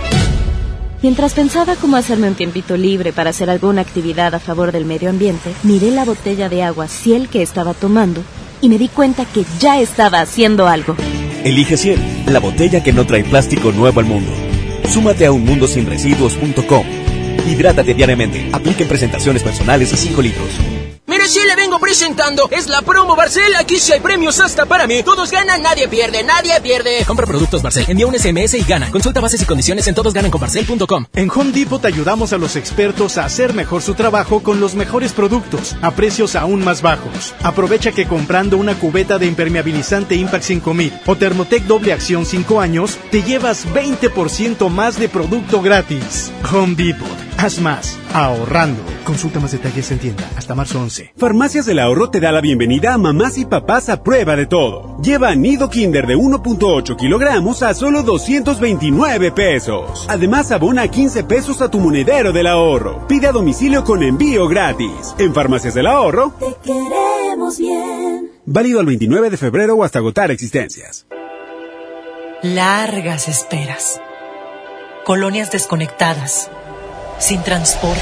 Mientras 1.01 1.34
pensaba 1.34 1.75
cómo 1.75 1.95
hacerme 1.95 2.27
un 2.27 2.36
tiempito 2.36 2.75
libre 2.75 3.13
para 3.13 3.30
hacer 3.30 3.49
alguna 3.49 3.82
actividad 3.82 4.36
a 4.36 4.39
favor 4.39 4.71
del 4.71 4.86
medio 4.86 5.09
ambiente, 5.09 5.53
miré 5.63 5.91
la 5.91 6.05
botella 6.05 6.49
de 6.49 6.63
agua 6.63 6.88
Ciel 6.88 7.30
que 7.30 7.41
estaba 7.41 7.73
tomando 7.73 8.21
y 8.61 8.69
me 8.69 8.77
di 8.77 8.89
cuenta 8.89 9.25
que 9.25 9.45
ya 9.59 9.80
estaba 9.80 10.21
haciendo 10.21 10.67
algo. 10.67 10.95
Elige 11.43 11.77
Ciel, 11.77 11.99
la 12.27 12.39
botella 12.39 12.83
que 12.83 12.93
no 12.93 13.05
trae 13.05 13.23
plástico 13.23 13.71
nuevo 13.71 13.99
al 13.99 14.05
mundo. 14.05 14.31
Súmate 14.89 15.25
a 15.25 15.31
unmundosinresiduos.com. 15.31 16.85
Hidrátate 17.47 17.93
diariamente. 17.93 18.49
Aplica 18.51 18.83
en 18.83 18.89
presentaciones 18.89 19.43
personales 19.43 19.93
y 19.93 19.97
5 19.97 20.21
litros. 20.21 20.49
Le 21.47 21.55
vengo 21.55 21.68
presentando. 21.80 22.47
Es 22.51 22.67
la 22.67 22.82
promo 22.82 23.15
Barcel. 23.15 23.55
Aquí 23.55 23.80
sí 23.80 23.93
hay 23.93 23.99
premios 23.99 24.39
hasta 24.39 24.65
para 24.65 24.88
mí. 24.88 25.03
Todos 25.03 25.32
ganan, 25.32 25.61
nadie 25.61 25.88
pierde, 25.88 26.23
nadie 26.23 26.59
pierde. 26.61 27.03
Compra 27.05 27.25
productos 27.25 27.61
Barcel. 27.61 27.86
Envía 27.88 28.07
un 28.07 28.17
SMS 28.17 28.53
y 28.55 28.63
gana. 28.63 28.91
Consulta 28.91 29.21
bases 29.21 29.41
y 29.41 29.45
condiciones 29.45 29.88
en 29.88 29.95
todosgananconbarcel.com. 29.95 31.05
En 31.13 31.30
Home 31.30 31.51
Depot 31.51 31.84
ayudamos 31.84 32.34
a 32.34 32.38
los 32.38 32.55
expertos 32.55 33.17
a 33.17 33.25
hacer 33.25 33.53
mejor 33.53 33.82
su 33.82 33.93
trabajo 33.93 34.41
con 34.43 34.59
los 34.59 34.75
mejores 34.75 35.13
productos 35.13 35.75
a 35.82 35.91
precios 35.91 36.36
aún 36.36 36.63
más 36.63 36.82
bajos. 36.82 37.34
Aprovecha 37.43 37.91
que 37.91 38.07
comprando 38.07 38.57
una 38.57 38.75
cubeta 38.75 39.17
de 39.17 39.25
impermeabilizante 39.25 40.15
Impact 40.15 40.43
5000 40.43 41.01
o 41.05 41.15
Thermotec 41.15 41.63
doble 41.63 41.93
acción 41.93 42.25
5 42.25 42.59
años, 42.61 42.97
te 43.11 43.23
llevas 43.23 43.67
20% 43.67 44.69
más 44.69 44.99
de 44.99 45.09
producto 45.09 45.61
gratis. 45.61 46.32
Home 46.51 46.75
Depot. 46.75 47.07
Haz 47.38 47.59
más. 47.59 47.97
Ahorrando. 48.13 48.84
Consulta 49.05 49.39
más 49.39 49.51
detalles 49.53 49.89
en 49.91 49.99
tienda 49.99 50.30
hasta 50.36 50.55
marzo 50.55 50.82
11. 50.82 51.13
Farmacias 51.17 51.67
del 51.70 51.78
Ahorro 51.78 52.09
te 52.09 52.20
da 52.20 52.32
la 52.32 52.41
bienvenida 52.41 52.95
a 52.95 52.97
mamás 52.97 53.38
y 53.38 53.45
papás 53.45 53.89
a 53.89 54.01
prueba 54.01 54.36
de 54.36 54.47
todo. 54.47 54.97
Lleva 55.03 55.36
nido 55.36 55.70
Kinder 55.70 56.07
de 56.07 56.17
1.8 56.17 56.95
kilogramos 56.95 57.61
a 57.61 57.76
solo 57.76 58.01
229 58.01 59.32
pesos. 59.32 60.07
Además, 60.09 60.51
abona 60.51 60.88
15 60.88 61.26
pesos 61.26 61.61
a 61.61 61.70
tu 61.70 61.80
monedero 61.80 62.34
del 62.34 62.47
ahorro. 62.47 63.07
Pide 63.07 63.28
a 63.28 63.32
domicilio 63.32 63.84
con 63.84 64.01
envío 64.01 64.47
gratis. 64.47 65.13
En 65.20 65.32
Farmacias 65.32 65.76
del 65.76 65.86
Ahorro. 65.86 66.34
Te 66.39 66.55
queremos 66.63 67.59
bien. 67.59 68.32
Válido 68.47 68.80
al 68.80 68.88
29 68.88 69.30
de 69.30 69.38
febrero 69.38 69.76
o 69.76 69.84
hasta 69.84 69.99
agotar 69.99 70.32
existencias. 70.32 71.05
Largas 72.41 73.28
esperas. 73.28 74.01
Colonias 75.05 75.51
desconectadas. 75.51 76.49
Sin 77.20 77.43
transporte. 77.43 78.01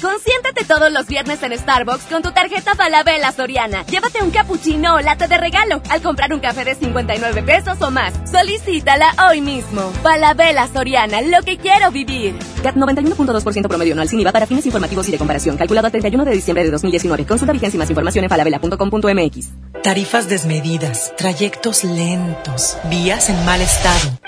Consiéntate 0.00 0.64
todos 0.64 0.92
los 0.92 1.06
viernes 1.06 1.42
en 1.42 1.58
Starbucks 1.58 2.04
con 2.04 2.22
tu 2.22 2.30
tarjeta 2.30 2.74
Falabella 2.74 3.32
Soriana. 3.32 3.84
Llévate 3.86 4.22
un 4.22 4.30
cappuccino 4.30 4.94
o 4.94 5.00
latte 5.00 5.26
de 5.26 5.38
regalo 5.38 5.82
al 5.90 6.02
comprar 6.02 6.32
un 6.32 6.40
café 6.40 6.64
de 6.64 6.74
59 6.74 7.42
pesos 7.42 7.80
o 7.82 7.90
más. 7.90 8.14
Solicítala 8.30 9.12
hoy 9.28 9.40
mismo. 9.40 9.90
Falabella 10.02 10.68
Soriana, 10.68 11.20
lo 11.22 11.42
que 11.42 11.58
quiero 11.58 11.90
vivir. 11.90 12.36
CAT 12.62 12.76
91.2% 12.76 13.68
promedio 13.68 13.92
anual 13.94 14.08
sin 14.08 14.20
IVA 14.20 14.32
para 14.32 14.46
fines 14.46 14.66
informativos 14.66 15.08
y 15.08 15.12
de 15.12 15.18
comparación. 15.18 15.56
Calculado 15.56 15.88
a 15.88 15.90
31 15.90 16.24
de 16.24 16.32
diciembre 16.32 16.64
de 16.64 16.70
2019. 16.70 17.26
Consulta 17.26 17.52
vigencia 17.52 17.76
y 17.76 17.78
más 17.78 17.90
información 17.90 18.24
en 18.24 18.30
falabella.com.mx. 18.30 19.48
Tarifas 19.82 20.28
desmedidas, 20.28 21.12
trayectos 21.16 21.82
lentos, 21.84 22.76
vías 22.88 23.30
en 23.30 23.44
mal 23.44 23.60
estado. 23.60 24.27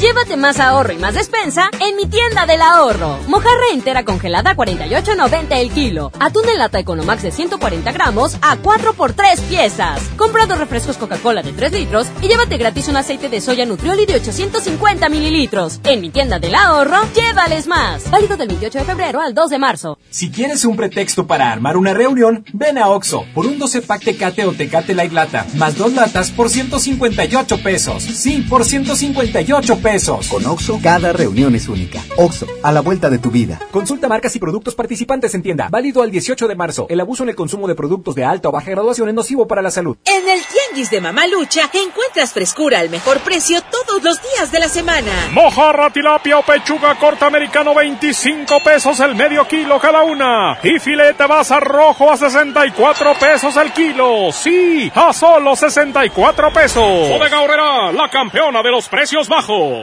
Llévate 0.00 0.38
más 0.38 0.58
ahorro 0.60 0.94
y 0.94 0.96
más 0.96 1.12
despensa 1.12 1.68
en 1.78 1.94
mi 1.94 2.06
tienda 2.06 2.46
del 2.46 2.62
ahorro. 2.62 3.18
Mojarra 3.28 3.66
entera 3.74 4.02
congelada 4.02 4.52
a 4.52 4.56
48.90 4.56 5.58
el 5.58 5.70
kilo. 5.70 6.10
Atún 6.18 6.48
en 6.48 6.56
lata 6.56 6.78
Economax 6.78 7.22
de 7.22 7.30
140 7.30 7.92
gramos 7.92 8.38
a 8.40 8.56
4 8.56 8.94
por 8.94 9.12
3 9.12 9.38
piezas. 9.42 10.00
Compra 10.16 10.46
dos 10.46 10.58
refrescos 10.58 10.96
Coca-Cola 10.96 11.42
de 11.42 11.52
3 11.52 11.72
litros 11.72 12.06
y 12.22 12.28
llévate 12.28 12.56
gratis 12.56 12.88
un 12.88 12.96
aceite 12.96 13.28
de 13.28 13.42
soya 13.42 13.66
Nutrioli 13.66 14.06
de 14.06 14.14
850 14.14 15.10
mililitros. 15.10 15.80
En 15.84 16.00
mi 16.00 16.08
tienda 16.08 16.38
del 16.38 16.54
ahorro, 16.54 16.96
llévales 17.14 17.66
más. 17.66 18.10
Válido 18.10 18.38
del 18.38 18.48
28 18.48 18.78
de 18.78 18.84
febrero 18.86 19.20
al 19.20 19.34
2 19.34 19.50
de 19.50 19.58
marzo. 19.58 19.98
Si 20.08 20.30
quieres 20.30 20.64
un 20.64 20.76
pretexto 20.76 21.26
para 21.26 21.52
armar 21.52 21.76
una 21.76 21.92
reunión, 21.92 22.46
ven 22.54 22.78
a 22.78 22.88
Oxo 22.88 23.26
por 23.34 23.44
un 23.44 23.58
12 23.58 23.82
pack 23.82 24.02
Tecate 24.02 24.46
o 24.46 24.52
Tecate 24.54 24.94
Light 24.94 25.12
Lata, 25.12 25.46
más 25.56 25.76
dos 25.76 25.92
latas 25.92 26.30
por 26.30 26.48
158 26.48 27.62
pesos. 27.62 28.02
Sí, 28.02 28.46
por 28.48 28.64
158 28.64 29.76
pesos. 29.76 29.89
Con 29.90 30.46
Oxo, 30.46 30.78
cada 30.80 31.12
reunión 31.12 31.56
es 31.56 31.68
única. 31.68 32.00
Oxo, 32.16 32.46
a 32.62 32.70
la 32.70 32.80
vuelta 32.80 33.10
de 33.10 33.18
tu 33.18 33.32
vida. 33.32 33.58
Consulta 33.72 34.06
marcas 34.08 34.36
y 34.36 34.38
productos 34.38 34.76
participantes 34.76 35.34
en 35.34 35.42
tienda. 35.42 35.66
Válido 35.68 36.02
al 36.02 36.12
18 36.12 36.46
de 36.46 36.54
marzo. 36.54 36.86
El 36.88 37.00
abuso 37.00 37.24
en 37.24 37.30
el 37.30 37.34
consumo 37.34 37.66
de 37.66 37.74
productos 37.74 38.14
de 38.14 38.24
alta 38.24 38.50
o 38.50 38.52
baja 38.52 38.70
graduación 38.70 39.08
es 39.08 39.16
nocivo 39.16 39.48
para 39.48 39.62
la 39.62 39.70
salud. 39.72 39.96
En 40.04 40.28
el 40.28 40.42
Tianguis 40.46 40.90
de 40.90 41.00
Mamalucha 41.00 41.68
encuentras 41.72 42.32
frescura 42.32 42.78
al 42.78 42.88
mejor 42.88 43.18
precio 43.18 43.60
todos 43.62 44.00
los 44.04 44.20
días 44.22 44.52
de 44.52 44.60
la 44.60 44.68
semana. 44.68 45.10
Mojarra, 45.32 45.90
tilapia 45.90 46.38
o 46.38 46.42
pechuga 46.44 46.96
corta 46.96 47.26
americano 47.26 47.74
25 47.74 48.62
pesos 48.62 49.00
el 49.00 49.16
medio 49.16 49.48
kilo 49.48 49.80
cada 49.80 50.04
una. 50.04 50.56
Y 50.62 50.78
filete 50.78 51.26
basa 51.26 51.58
rojo 51.58 52.12
a 52.12 52.16
64 52.16 53.14
pesos 53.18 53.56
el 53.56 53.72
kilo. 53.72 54.30
Sí, 54.30 54.92
a 54.94 55.12
solo 55.12 55.56
64 55.56 56.52
pesos. 56.52 57.08
Bodega 57.10 57.40
Horrera, 57.40 57.90
la 57.90 58.08
campeona 58.08 58.62
de 58.62 58.70
los 58.70 58.88
precios 58.88 59.28
bajos. 59.28 59.79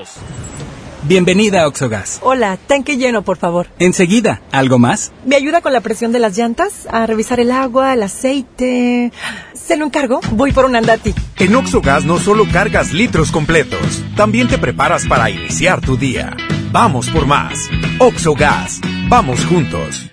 Bienvenida 1.03 1.61
a 1.61 1.67
Oxogas. 1.67 2.19
Hola, 2.21 2.57
tanque 2.57 2.97
lleno, 2.97 3.21
por 3.21 3.37
favor. 3.37 3.67
Enseguida, 3.79 4.41
¿algo 4.51 4.77
más? 4.77 5.13
¿Me 5.25 5.37
ayuda 5.37 5.61
con 5.61 5.71
la 5.71 5.79
presión 5.79 6.11
de 6.11 6.19
las 6.19 6.37
llantas? 6.37 6.85
A 6.91 7.05
revisar 7.05 7.39
el 7.39 7.51
agua, 7.51 7.93
el 7.93 8.03
aceite. 8.03 9.13
¿Se 9.53 9.77
lo 9.77 9.85
encargo? 9.85 10.19
Voy 10.31 10.51
por 10.51 10.65
un 10.65 10.75
andati. 10.75 11.13
En 11.37 11.55
Oxogas 11.55 12.03
no 12.03 12.19
solo 12.19 12.45
cargas 12.51 12.91
litros 12.91 13.31
completos, 13.31 14.03
también 14.17 14.49
te 14.49 14.57
preparas 14.57 15.05
para 15.05 15.29
iniciar 15.29 15.79
tu 15.79 15.95
día. 15.95 16.35
Vamos 16.71 17.09
por 17.09 17.25
más. 17.25 17.69
Oxogas. 17.99 18.81
Vamos 19.07 19.45
juntos. 19.45 20.11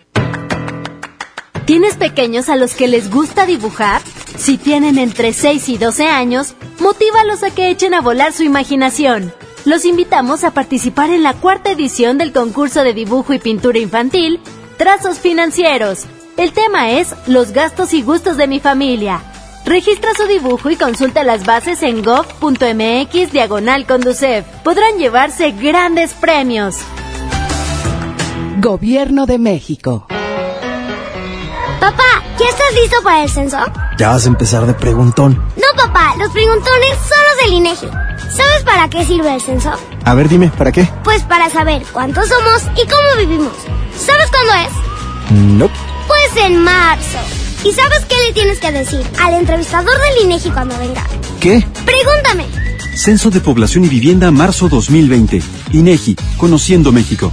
¿Tienes 1.64 1.96
pequeños 1.96 2.48
a 2.48 2.56
los 2.56 2.74
que 2.74 2.86
les 2.86 3.10
gusta 3.10 3.46
dibujar? 3.46 4.02
Si 4.36 4.58
tienen 4.58 4.98
entre 4.98 5.32
6 5.32 5.68
y 5.70 5.78
12 5.78 6.06
años, 6.06 6.54
motívalos 6.78 7.42
a 7.42 7.50
que 7.50 7.70
echen 7.70 7.94
a 7.94 8.00
volar 8.00 8.32
su 8.32 8.42
imaginación. 8.44 9.32
Los 9.64 9.86
invitamos 9.86 10.44
a 10.44 10.50
participar 10.50 11.08
en 11.08 11.22
la 11.22 11.32
cuarta 11.32 11.70
edición 11.70 12.18
del 12.18 12.34
concurso 12.34 12.84
de 12.84 12.92
dibujo 12.92 13.32
y 13.32 13.38
pintura 13.38 13.78
infantil, 13.78 14.40
Trazos 14.76 15.18
Financieros. 15.18 16.04
El 16.36 16.52
tema 16.52 16.90
es 16.90 17.14
Los 17.26 17.52
gastos 17.52 17.94
y 17.94 18.02
gustos 18.02 18.36
de 18.36 18.46
mi 18.46 18.60
familia. 18.60 19.22
Registra 19.64 20.10
su 20.14 20.26
dibujo 20.26 20.68
y 20.68 20.76
consulta 20.76 21.24
las 21.24 21.46
bases 21.46 21.82
en 21.82 22.02
gov.mx 22.02 23.32
diagonal 23.32 23.86
conducef. 23.86 24.44
Podrán 24.62 24.98
llevarse 24.98 25.52
grandes 25.52 26.12
premios. 26.12 26.76
Gobierno 28.60 29.24
de 29.24 29.38
México. 29.38 30.06
Papá, 31.80 32.22
¿ya 32.38 32.46
estás 32.50 32.74
listo 32.74 32.96
para 33.02 33.22
el 33.22 33.30
censo? 33.30 33.56
Ya 33.96 34.10
vas 34.10 34.26
a 34.26 34.28
empezar 34.28 34.66
de 34.66 34.74
preguntón. 34.74 35.42
No, 35.56 35.82
papá, 35.82 36.14
los 36.18 36.30
preguntones 36.32 36.98
son 37.08 37.23
del 37.44 37.54
INEGI. 37.54 37.86
¿Sabes 38.30 38.62
para 38.64 38.88
qué 38.88 39.04
sirve 39.04 39.34
el 39.34 39.40
censo? 39.40 39.70
A 40.04 40.14
ver, 40.14 40.28
dime, 40.28 40.50
¿para 40.56 40.72
qué? 40.72 40.88
Pues 41.02 41.22
para 41.22 41.50
saber 41.50 41.82
cuántos 41.92 42.28
somos 42.28 42.62
y 42.76 42.86
cómo 42.88 43.16
vivimos. 43.18 43.52
¿Sabes 43.96 44.30
cuándo 44.30 44.52
es? 44.66 45.40
No. 45.58 45.70
Pues 46.06 46.44
en 46.44 46.62
marzo. 46.62 47.18
¿Y 47.64 47.72
sabes 47.72 48.04
qué 48.06 48.14
le 48.26 48.34
tienes 48.34 48.58
que 48.58 48.72
decir 48.72 49.02
al 49.22 49.34
entrevistador 49.34 49.94
del 49.94 50.24
INEGI 50.24 50.50
cuando 50.50 50.78
venga? 50.78 51.04
¿Qué? 51.40 51.66
Pregúntame. 51.84 52.46
Censo 52.96 53.30
de 53.30 53.40
Población 53.40 53.84
y 53.84 53.88
Vivienda 53.88 54.30
marzo 54.30 54.68
2020. 54.68 55.42
INEGI, 55.72 56.16
Conociendo 56.36 56.92
México. 56.92 57.32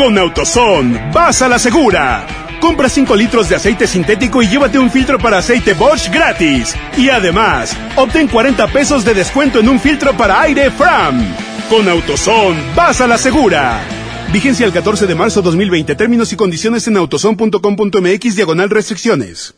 Con 0.00 0.16
AutoZone, 0.16 1.10
vas 1.12 1.42
a 1.42 1.48
la 1.48 1.58
segura. 1.58 2.26
Compra 2.58 2.88
5 2.88 3.14
litros 3.16 3.50
de 3.50 3.56
aceite 3.56 3.86
sintético 3.86 4.40
y 4.40 4.48
llévate 4.48 4.78
un 4.78 4.90
filtro 4.90 5.18
para 5.18 5.36
aceite 5.36 5.74
Bosch 5.74 6.08
gratis. 6.10 6.74
Y 6.96 7.10
además, 7.10 7.76
obtén 7.96 8.26
40 8.26 8.66
pesos 8.68 9.04
de 9.04 9.12
descuento 9.12 9.60
en 9.60 9.68
un 9.68 9.78
filtro 9.78 10.16
para 10.16 10.40
aire 10.40 10.70
Fram. 10.70 11.22
Con 11.68 11.86
AutoZone, 11.86 12.72
vas 12.74 13.02
a 13.02 13.06
la 13.06 13.18
segura. 13.18 13.82
Vigencia 14.32 14.64
el 14.64 14.72
14 14.72 15.06
de 15.06 15.14
marzo 15.14 15.42
2020. 15.42 15.94
Términos 15.94 16.32
y 16.32 16.36
condiciones 16.36 16.88
en 16.88 16.96
autozone.com.mx 16.96 18.36
diagonal 18.36 18.70
restricciones. 18.70 19.54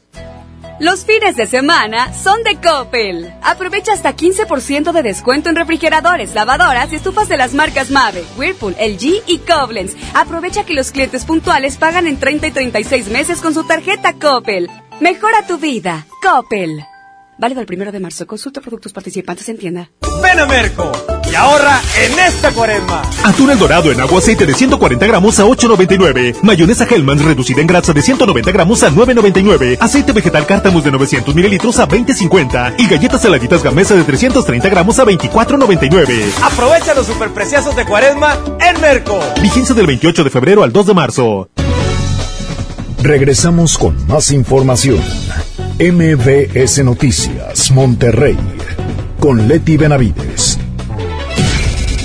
Los 0.80 1.04
fines 1.04 1.36
de 1.36 1.46
semana 1.46 2.12
son 2.12 2.42
de 2.42 2.56
Coppel. 2.56 3.32
Aprovecha 3.42 3.92
hasta 3.92 4.16
15% 4.16 4.92
de 4.92 5.02
descuento 5.02 5.48
en 5.48 5.56
refrigeradores, 5.56 6.34
lavadoras 6.34 6.92
y 6.92 6.96
estufas 6.96 7.28
de 7.28 7.36
las 7.36 7.54
marcas 7.54 7.90
Mave, 7.90 8.24
Whirlpool, 8.36 8.74
LG 8.74 9.22
y 9.26 9.38
Koblenz. 9.38 9.94
Aprovecha 10.14 10.64
que 10.64 10.74
los 10.74 10.90
clientes 10.90 11.24
puntuales 11.24 11.76
pagan 11.76 12.06
en 12.06 12.18
30 12.18 12.48
y 12.48 12.50
36 12.50 13.08
meses 13.08 13.40
con 13.40 13.54
su 13.54 13.64
tarjeta 13.64 14.14
Coppel. 14.14 14.70
Mejora 15.00 15.46
tu 15.46 15.58
vida. 15.58 16.06
Coppel. 16.22 16.84
Válido 17.38 17.60
el 17.60 17.66
primero 17.66 17.92
de 17.92 18.00
marzo. 18.00 18.26
Consulta 18.26 18.60
productos 18.60 18.92
participantes 18.92 19.48
en 19.48 19.58
tienda. 19.58 19.90
Ven 20.22 20.38
a 20.38 20.46
Merco 20.46 20.92
y 21.32 21.34
ahorra 21.34 21.80
en 22.04 22.18
esta 22.18 22.52
cuaresma. 22.52 23.02
Atún 23.24 23.50
el 23.50 23.58
dorado 23.58 23.90
en 23.90 24.00
agua 24.00 24.18
aceite 24.18 24.44
de 24.44 24.52
140 24.52 25.06
gramos 25.06 25.40
a 25.40 25.44
8.99. 25.44 26.36
Mayonesa 26.42 26.84
Hellmann's 26.84 27.24
reducida 27.24 27.62
en 27.62 27.66
grasa 27.66 27.94
de 27.94 28.02
190 28.02 28.52
gramos 28.52 28.82
a 28.82 28.90
9.99. 28.90 29.78
Aceite 29.80 30.12
vegetal 30.12 30.44
Cártamus 30.46 30.84
de 30.84 30.90
900 30.90 31.34
mililitros 31.34 31.78
a 31.78 31.88
20.50. 31.88 32.74
Y 32.78 32.86
galletas 32.86 33.22
saladitas 33.22 33.62
Gamesa 33.62 33.94
de 33.94 34.04
330 34.04 34.68
gramos 34.68 34.98
a 34.98 35.06
24.99. 35.06 36.32
Aprovecha 36.42 36.92
los 36.94 37.06
superpreciosos 37.06 37.74
de 37.76 37.86
cuaresma 37.86 38.38
en 38.60 38.80
Merco. 38.82 39.18
Vigencia 39.40 39.74
del 39.74 39.86
28 39.86 40.24
de 40.24 40.30
febrero 40.30 40.62
al 40.62 40.72
2 40.72 40.86
de 40.86 40.94
marzo. 40.94 41.48
Regresamos 43.02 43.78
con 43.78 44.06
más 44.06 44.30
información. 44.32 45.00
MBS 45.78 46.84
Noticias, 46.84 47.70
Monterrey, 47.70 48.36
con 49.18 49.48
Leti 49.48 49.78
Benavides. 49.78 50.58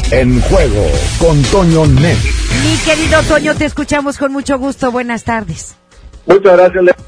En 0.09 0.39
juego 0.39 0.85
con 1.19 1.41
Toño 1.43 1.85
Net. 1.85 2.17
Mi 2.63 2.77
querido 2.85 3.21
Toño, 3.23 3.55
te 3.55 3.65
escuchamos 3.65 4.17
con 4.17 4.31
mucho 4.31 4.57
gusto. 4.57 4.89
Buenas 4.89 5.25
tardes. 5.25 5.75
Muchas 6.25 6.53
gracias, 6.53 6.81
Leti. 6.81 7.03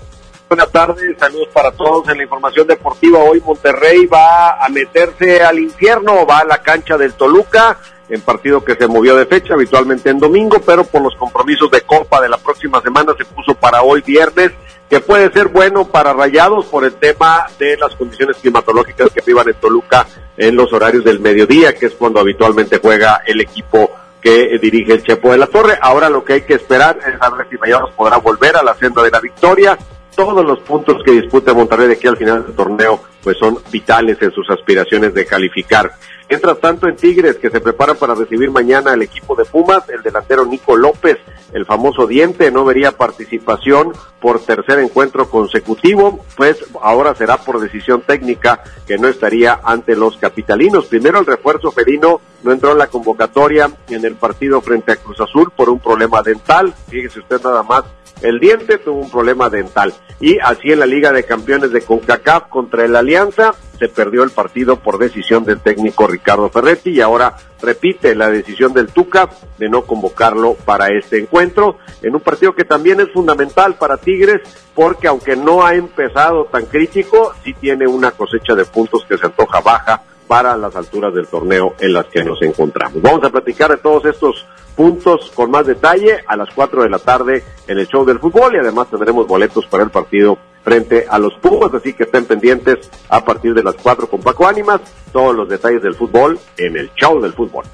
Buenas 0.49 0.69
tardes, 0.71 1.17
saludos 1.17 1.47
para 1.53 1.71
todos 1.71 2.09
en 2.09 2.17
la 2.17 2.23
información 2.23 2.67
deportiva. 2.67 3.19
Hoy 3.19 3.41
Monterrey 3.45 4.05
va 4.05 4.63
a 4.63 4.67
meterse 4.67 5.41
al 5.41 5.59
infierno, 5.59 6.25
va 6.25 6.39
a 6.39 6.45
la 6.45 6.61
cancha 6.61 6.97
del 6.97 7.13
Toluca, 7.13 7.77
en 8.09 8.21
partido 8.21 8.63
que 8.63 8.75
se 8.75 8.87
movió 8.87 9.15
de 9.15 9.25
fecha, 9.25 9.53
habitualmente 9.53 10.09
en 10.09 10.19
domingo, 10.19 10.59
pero 10.65 10.83
por 10.83 11.01
los 11.01 11.15
compromisos 11.15 11.69
de 11.71 11.81
Copa 11.81 12.21
de 12.21 12.29
la 12.29 12.37
próxima 12.37 12.81
semana 12.81 13.13
se 13.17 13.25
puso 13.25 13.53
para 13.55 13.81
hoy 13.81 14.01
viernes 14.01 14.51
que 14.89 14.99
puede 14.99 15.31
ser 15.31 15.49
bueno 15.49 15.85
para 15.85 16.13
Rayados 16.13 16.65
por 16.65 16.83
el 16.83 16.95
tema 16.95 17.45
de 17.59 17.77
las 17.77 17.95
condiciones 17.95 18.37
climatológicas 18.37 19.11
que 19.11 19.21
vivan 19.25 19.47
en 19.47 19.53
Toluca 19.55 20.07
en 20.35 20.55
los 20.55 20.73
horarios 20.73 21.03
del 21.03 21.19
mediodía, 21.19 21.75
que 21.75 21.85
es 21.85 21.93
cuando 21.93 22.19
habitualmente 22.19 22.79
juega 22.81 23.21
el 23.25 23.39
equipo 23.39 23.91
que 24.19 24.57
dirige 24.59 24.93
el 24.93 25.03
Chepo 25.03 25.31
de 25.31 25.37
la 25.37 25.47
Torre. 25.47 25.77
Ahora 25.79 26.09
lo 26.09 26.23
que 26.23 26.33
hay 26.33 26.41
que 26.41 26.55
esperar 26.55 26.97
es 27.05 27.21
a 27.21 27.29
ver 27.29 27.47
si 27.49 27.57
Rayados 27.57 27.91
podrá 27.91 28.17
volver 28.17 28.57
a 28.57 28.63
la 28.63 28.73
senda 28.73 29.03
de 29.03 29.11
la 29.11 29.19
victoria. 29.19 29.77
Todos 30.19 30.45
los 30.45 30.59
puntos 30.59 31.01
que 31.05 31.13
dispute 31.13 31.53
Monterrey 31.53 31.87
de 31.87 31.93
aquí 31.93 32.05
al 32.05 32.17
final 32.17 32.45
del 32.45 32.53
torneo 32.53 32.99
pues 33.23 33.37
son 33.37 33.57
vitales 33.71 34.21
en 34.21 34.31
sus 34.31 34.49
aspiraciones 34.49 35.13
de 35.13 35.25
calificar. 35.25 35.93
Mientras 36.27 36.59
tanto, 36.59 36.89
en 36.89 36.97
Tigres, 36.97 37.37
que 37.37 37.49
se 37.49 37.61
prepara 37.61 37.93
para 37.93 38.15
recibir 38.15 38.51
mañana 38.51 38.91
al 38.91 39.01
equipo 39.01 39.33
de 39.33 39.45
Pumas, 39.45 39.87
el 39.87 40.03
delantero 40.03 40.45
Nico 40.45 40.75
López, 40.75 41.19
el 41.53 41.65
famoso 41.65 42.05
diente, 42.05 42.51
no 42.51 42.65
vería 42.65 42.97
participación 42.97 43.93
por 44.19 44.41
tercer 44.41 44.79
encuentro 44.79 45.29
consecutivo, 45.29 46.25
pues 46.35 46.65
ahora 46.81 47.15
será 47.15 47.37
por 47.37 47.61
decisión 47.61 48.01
técnica 48.01 48.61
que 48.85 48.97
no 48.97 49.07
estaría 49.07 49.61
ante 49.63 49.95
los 49.95 50.17
capitalinos. 50.17 50.87
Primero 50.87 51.19
el 51.19 51.25
refuerzo 51.27 51.71
felino 51.71 52.19
no 52.43 52.51
entró 52.51 52.73
en 52.73 52.77
la 52.77 52.87
convocatoria 52.87 53.71
en 53.87 54.03
el 54.03 54.15
partido 54.15 54.59
frente 54.59 54.91
a 54.91 54.97
Cruz 54.97 55.21
Azul 55.21 55.49
por 55.55 55.69
un 55.69 55.79
problema 55.79 56.21
dental. 56.21 56.73
Fíjese 56.89 57.19
usted 57.21 57.41
nada 57.41 57.63
más 57.63 57.85
el 58.21 58.39
diente 58.39 58.77
tuvo 58.77 58.99
un 59.01 59.11
problema 59.11 59.49
dental. 59.49 59.93
Y 60.19 60.37
así 60.39 60.71
en 60.71 60.79
la 60.79 60.85
Liga 60.85 61.11
de 61.11 61.23
Campeones 61.23 61.71
de 61.71 61.81
CONCACAF 61.81 62.49
contra 62.49 62.83
el 62.83 62.95
Alianza 62.95 63.55
se 63.79 63.87
perdió 63.87 64.23
el 64.23 64.31
partido 64.31 64.75
por 64.75 64.97
decisión 64.97 65.45
del 65.45 65.61
técnico 65.61 66.05
Ricardo 66.05 66.49
Ferretti 66.49 66.89
y 66.89 66.99
ahora 67.01 67.37
repite 67.61 68.13
la 68.13 68.29
decisión 68.29 68.73
del 68.73 68.87
Tuca 68.87 69.29
de 69.57 69.69
no 69.69 69.83
convocarlo 69.83 70.55
para 70.55 70.87
este 70.87 71.17
encuentro 71.17 71.77
en 72.01 72.13
un 72.13 72.19
partido 72.19 72.53
que 72.53 72.65
también 72.65 72.99
es 72.99 73.09
fundamental 73.13 73.75
para 73.75 73.95
Tigres 73.95 74.41
porque 74.75 75.07
aunque 75.07 75.37
no 75.37 75.65
ha 75.65 75.75
empezado 75.75 76.45
tan 76.45 76.65
crítico, 76.65 77.33
sí 77.43 77.53
tiene 77.53 77.87
una 77.87 78.11
cosecha 78.11 78.53
de 78.53 78.65
puntos 78.65 79.05
que 79.07 79.17
se 79.17 79.25
antoja 79.25 79.61
baja 79.61 80.03
para 80.29 80.55
las 80.55 80.75
alturas 80.75 81.11
del 81.11 81.25
torneo 81.25 81.73
en 81.79 81.91
las 81.91 82.05
que 82.05 82.23
nos 82.23 82.39
encontramos. 82.43 83.01
Vamos 83.01 83.23
a 83.23 83.31
platicar 83.31 83.71
de 83.71 83.77
todos 83.77 84.05
estos 84.05 84.45
puntos 84.75 85.31
con 85.33 85.49
más 85.49 85.65
detalle 85.65 86.19
a 86.27 86.37
las 86.37 86.49
4 86.53 86.83
de 86.83 86.89
la 86.89 86.99
tarde 86.99 87.43
en 87.67 87.79
el 87.79 87.87
show 87.87 88.05
del 88.05 88.19
fútbol 88.19 88.53
y 88.53 88.59
además 88.59 88.91
tendremos 88.91 89.25
boletos 89.25 89.65
para 89.65 89.83
el 89.83 89.89
partido 89.89 90.37
frente 90.63 91.07
a 91.09 91.17
los 91.17 91.33
Pumas, 91.41 91.73
así 91.73 91.93
que 91.93 92.03
estén 92.03 92.25
pendientes 92.25 92.91
a 93.09 93.25
partir 93.25 93.55
de 93.55 93.63
las 93.63 93.73
4 93.73 94.07
con 94.07 94.21
Paco 94.21 94.47
Ánimas, 94.47 94.81
todos 95.11 95.35
los 95.35 95.49
detalles 95.49 95.81
del 95.81 95.95
fútbol 95.95 96.39
en 96.57 96.77
el 96.77 96.91
show 96.93 97.19
del 97.19 97.33
fútbol. 97.33 97.65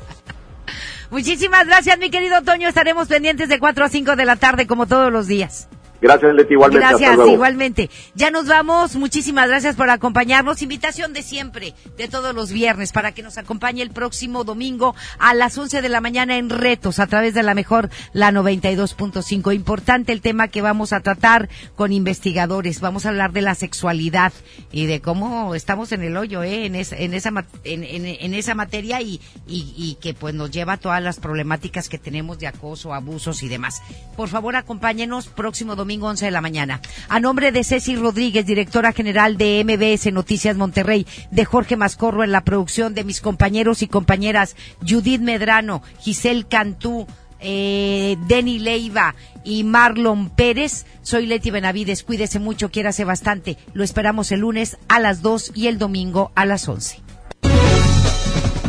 Muchísimas 1.11 1.67
gracias, 1.67 1.99
mi 1.99 2.09
querido 2.09 2.41
Toño. 2.41 2.69
Estaremos 2.69 3.09
pendientes 3.09 3.49
de 3.49 3.59
4 3.59 3.83
a 3.83 3.89
5 3.89 4.15
de 4.15 4.25
la 4.25 4.37
tarde, 4.37 4.65
como 4.65 4.87
todos 4.87 5.11
los 5.11 5.27
días. 5.27 5.67
Gracias, 6.05 6.35
Leti, 6.35 6.53
igualmente. 6.53 6.87
Gracias, 6.87 7.27
igualmente. 7.27 7.89
Ya 8.13 8.29
nos 8.29 8.45
vamos. 8.47 8.95
Muchísimas 8.95 9.47
gracias 9.47 9.75
por 9.75 9.89
acompañarnos. 9.89 10.61
Invitación 10.61 11.13
de 11.13 11.23
siempre, 11.23 11.73
de 11.97 12.07
todos 12.07 12.35
los 12.35 12.51
viernes, 12.51 12.91
para 12.91 13.11
que 13.11 13.23
nos 13.23 13.39
acompañe 13.39 13.81
el 13.81 13.89
próximo 13.89 14.43
domingo 14.43 14.93
a 15.17 15.33
las 15.33 15.57
11 15.57 15.81
de 15.81 15.89
la 15.89 16.01
mañana 16.01 16.37
en 16.37 16.51
Retos, 16.51 16.99
a 16.99 17.07
través 17.07 17.33
de 17.33 17.41
la 17.41 17.55
mejor, 17.55 17.89
la 18.13 18.31
92.5. 18.31 19.55
Importante 19.55 20.11
el 20.11 20.21
tema 20.21 20.47
que 20.47 20.61
vamos 20.61 20.93
a 20.93 20.99
tratar 20.99 21.49
con 21.75 21.91
investigadores. 21.91 22.81
Vamos 22.81 23.07
a 23.07 23.09
hablar 23.09 23.31
de 23.31 23.41
la 23.41 23.55
sexualidad 23.55 24.31
y 24.71 24.85
de 24.85 25.01
cómo 25.01 25.55
estamos 25.55 25.91
en 25.91 26.03
el 26.03 26.17
hoyo, 26.17 26.43
¿eh? 26.43 26.67
En, 26.67 26.75
en, 26.75 27.13
esa, 27.15 27.31
en, 27.63 27.83
en, 27.83 28.33
esa 28.35 28.53
materia 28.53 29.01
y, 29.01 29.19
y, 29.47 29.73
y 29.75 29.97
que 29.99 30.13
pues 30.13 30.35
nos 30.35 30.51
lleva 30.51 30.73
a 30.73 30.77
todas 30.77 31.01
las 31.01 31.19
problemáticas 31.19 31.89
que 31.89 31.97
tenemos 31.97 32.37
de 32.37 32.45
acoso, 32.45 32.93
abusos 32.93 33.41
y 33.41 33.47
demás. 33.47 33.81
Por 34.15 34.29
favor, 34.29 34.55
acompáñenos 34.55 35.29
próximo 35.29 35.75
domingo 35.95 36.07
11 36.09 36.25
de 36.25 36.31
la 36.31 36.41
mañana. 36.41 36.81
A 37.07 37.21
nombre 37.21 37.53
de 37.53 37.63
Ceci 37.63 37.95
Rodríguez, 37.95 38.45
directora 38.45 38.91
general 38.91 39.37
de 39.37 39.63
MBS 39.63 40.11
Noticias 40.11 40.57
Monterrey, 40.57 41.07
de 41.31 41.45
Jorge 41.45 41.77
Mascorro 41.77 42.23
en 42.23 42.33
la 42.33 42.43
producción, 42.43 42.93
de 42.93 43.05
mis 43.05 43.21
compañeros 43.21 43.81
y 43.81 43.87
compañeras 43.87 44.57
Judith 44.85 45.21
Medrano, 45.21 45.81
Giselle 46.01 46.45
Cantú, 46.45 47.07
eh, 47.39 48.17
Denny 48.27 48.59
Leiva 48.59 49.15
y 49.45 49.63
Marlon 49.63 50.29
Pérez. 50.31 50.85
Soy 51.01 51.27
Leti 51.27 51.49
Benavides. 51.49 52.03
Cuídese 52.03 52.39
mucho, 52.39 52.71
quiérase 52.71 53.05
bastante. 53.05 53.57
Lo 53.73 53.85
esperamos 53.85 54.33
el 54.33 54.41
lunes 54.41 54.77
a 54.89 54.99
las 54.99 55.21
2 55.21 55.53
y 55.55 55.67
el 55.67 55.77
domingo 55.77 56.33
a 56.35 56.45
las 56.45 56.67
11. 56.67 57.04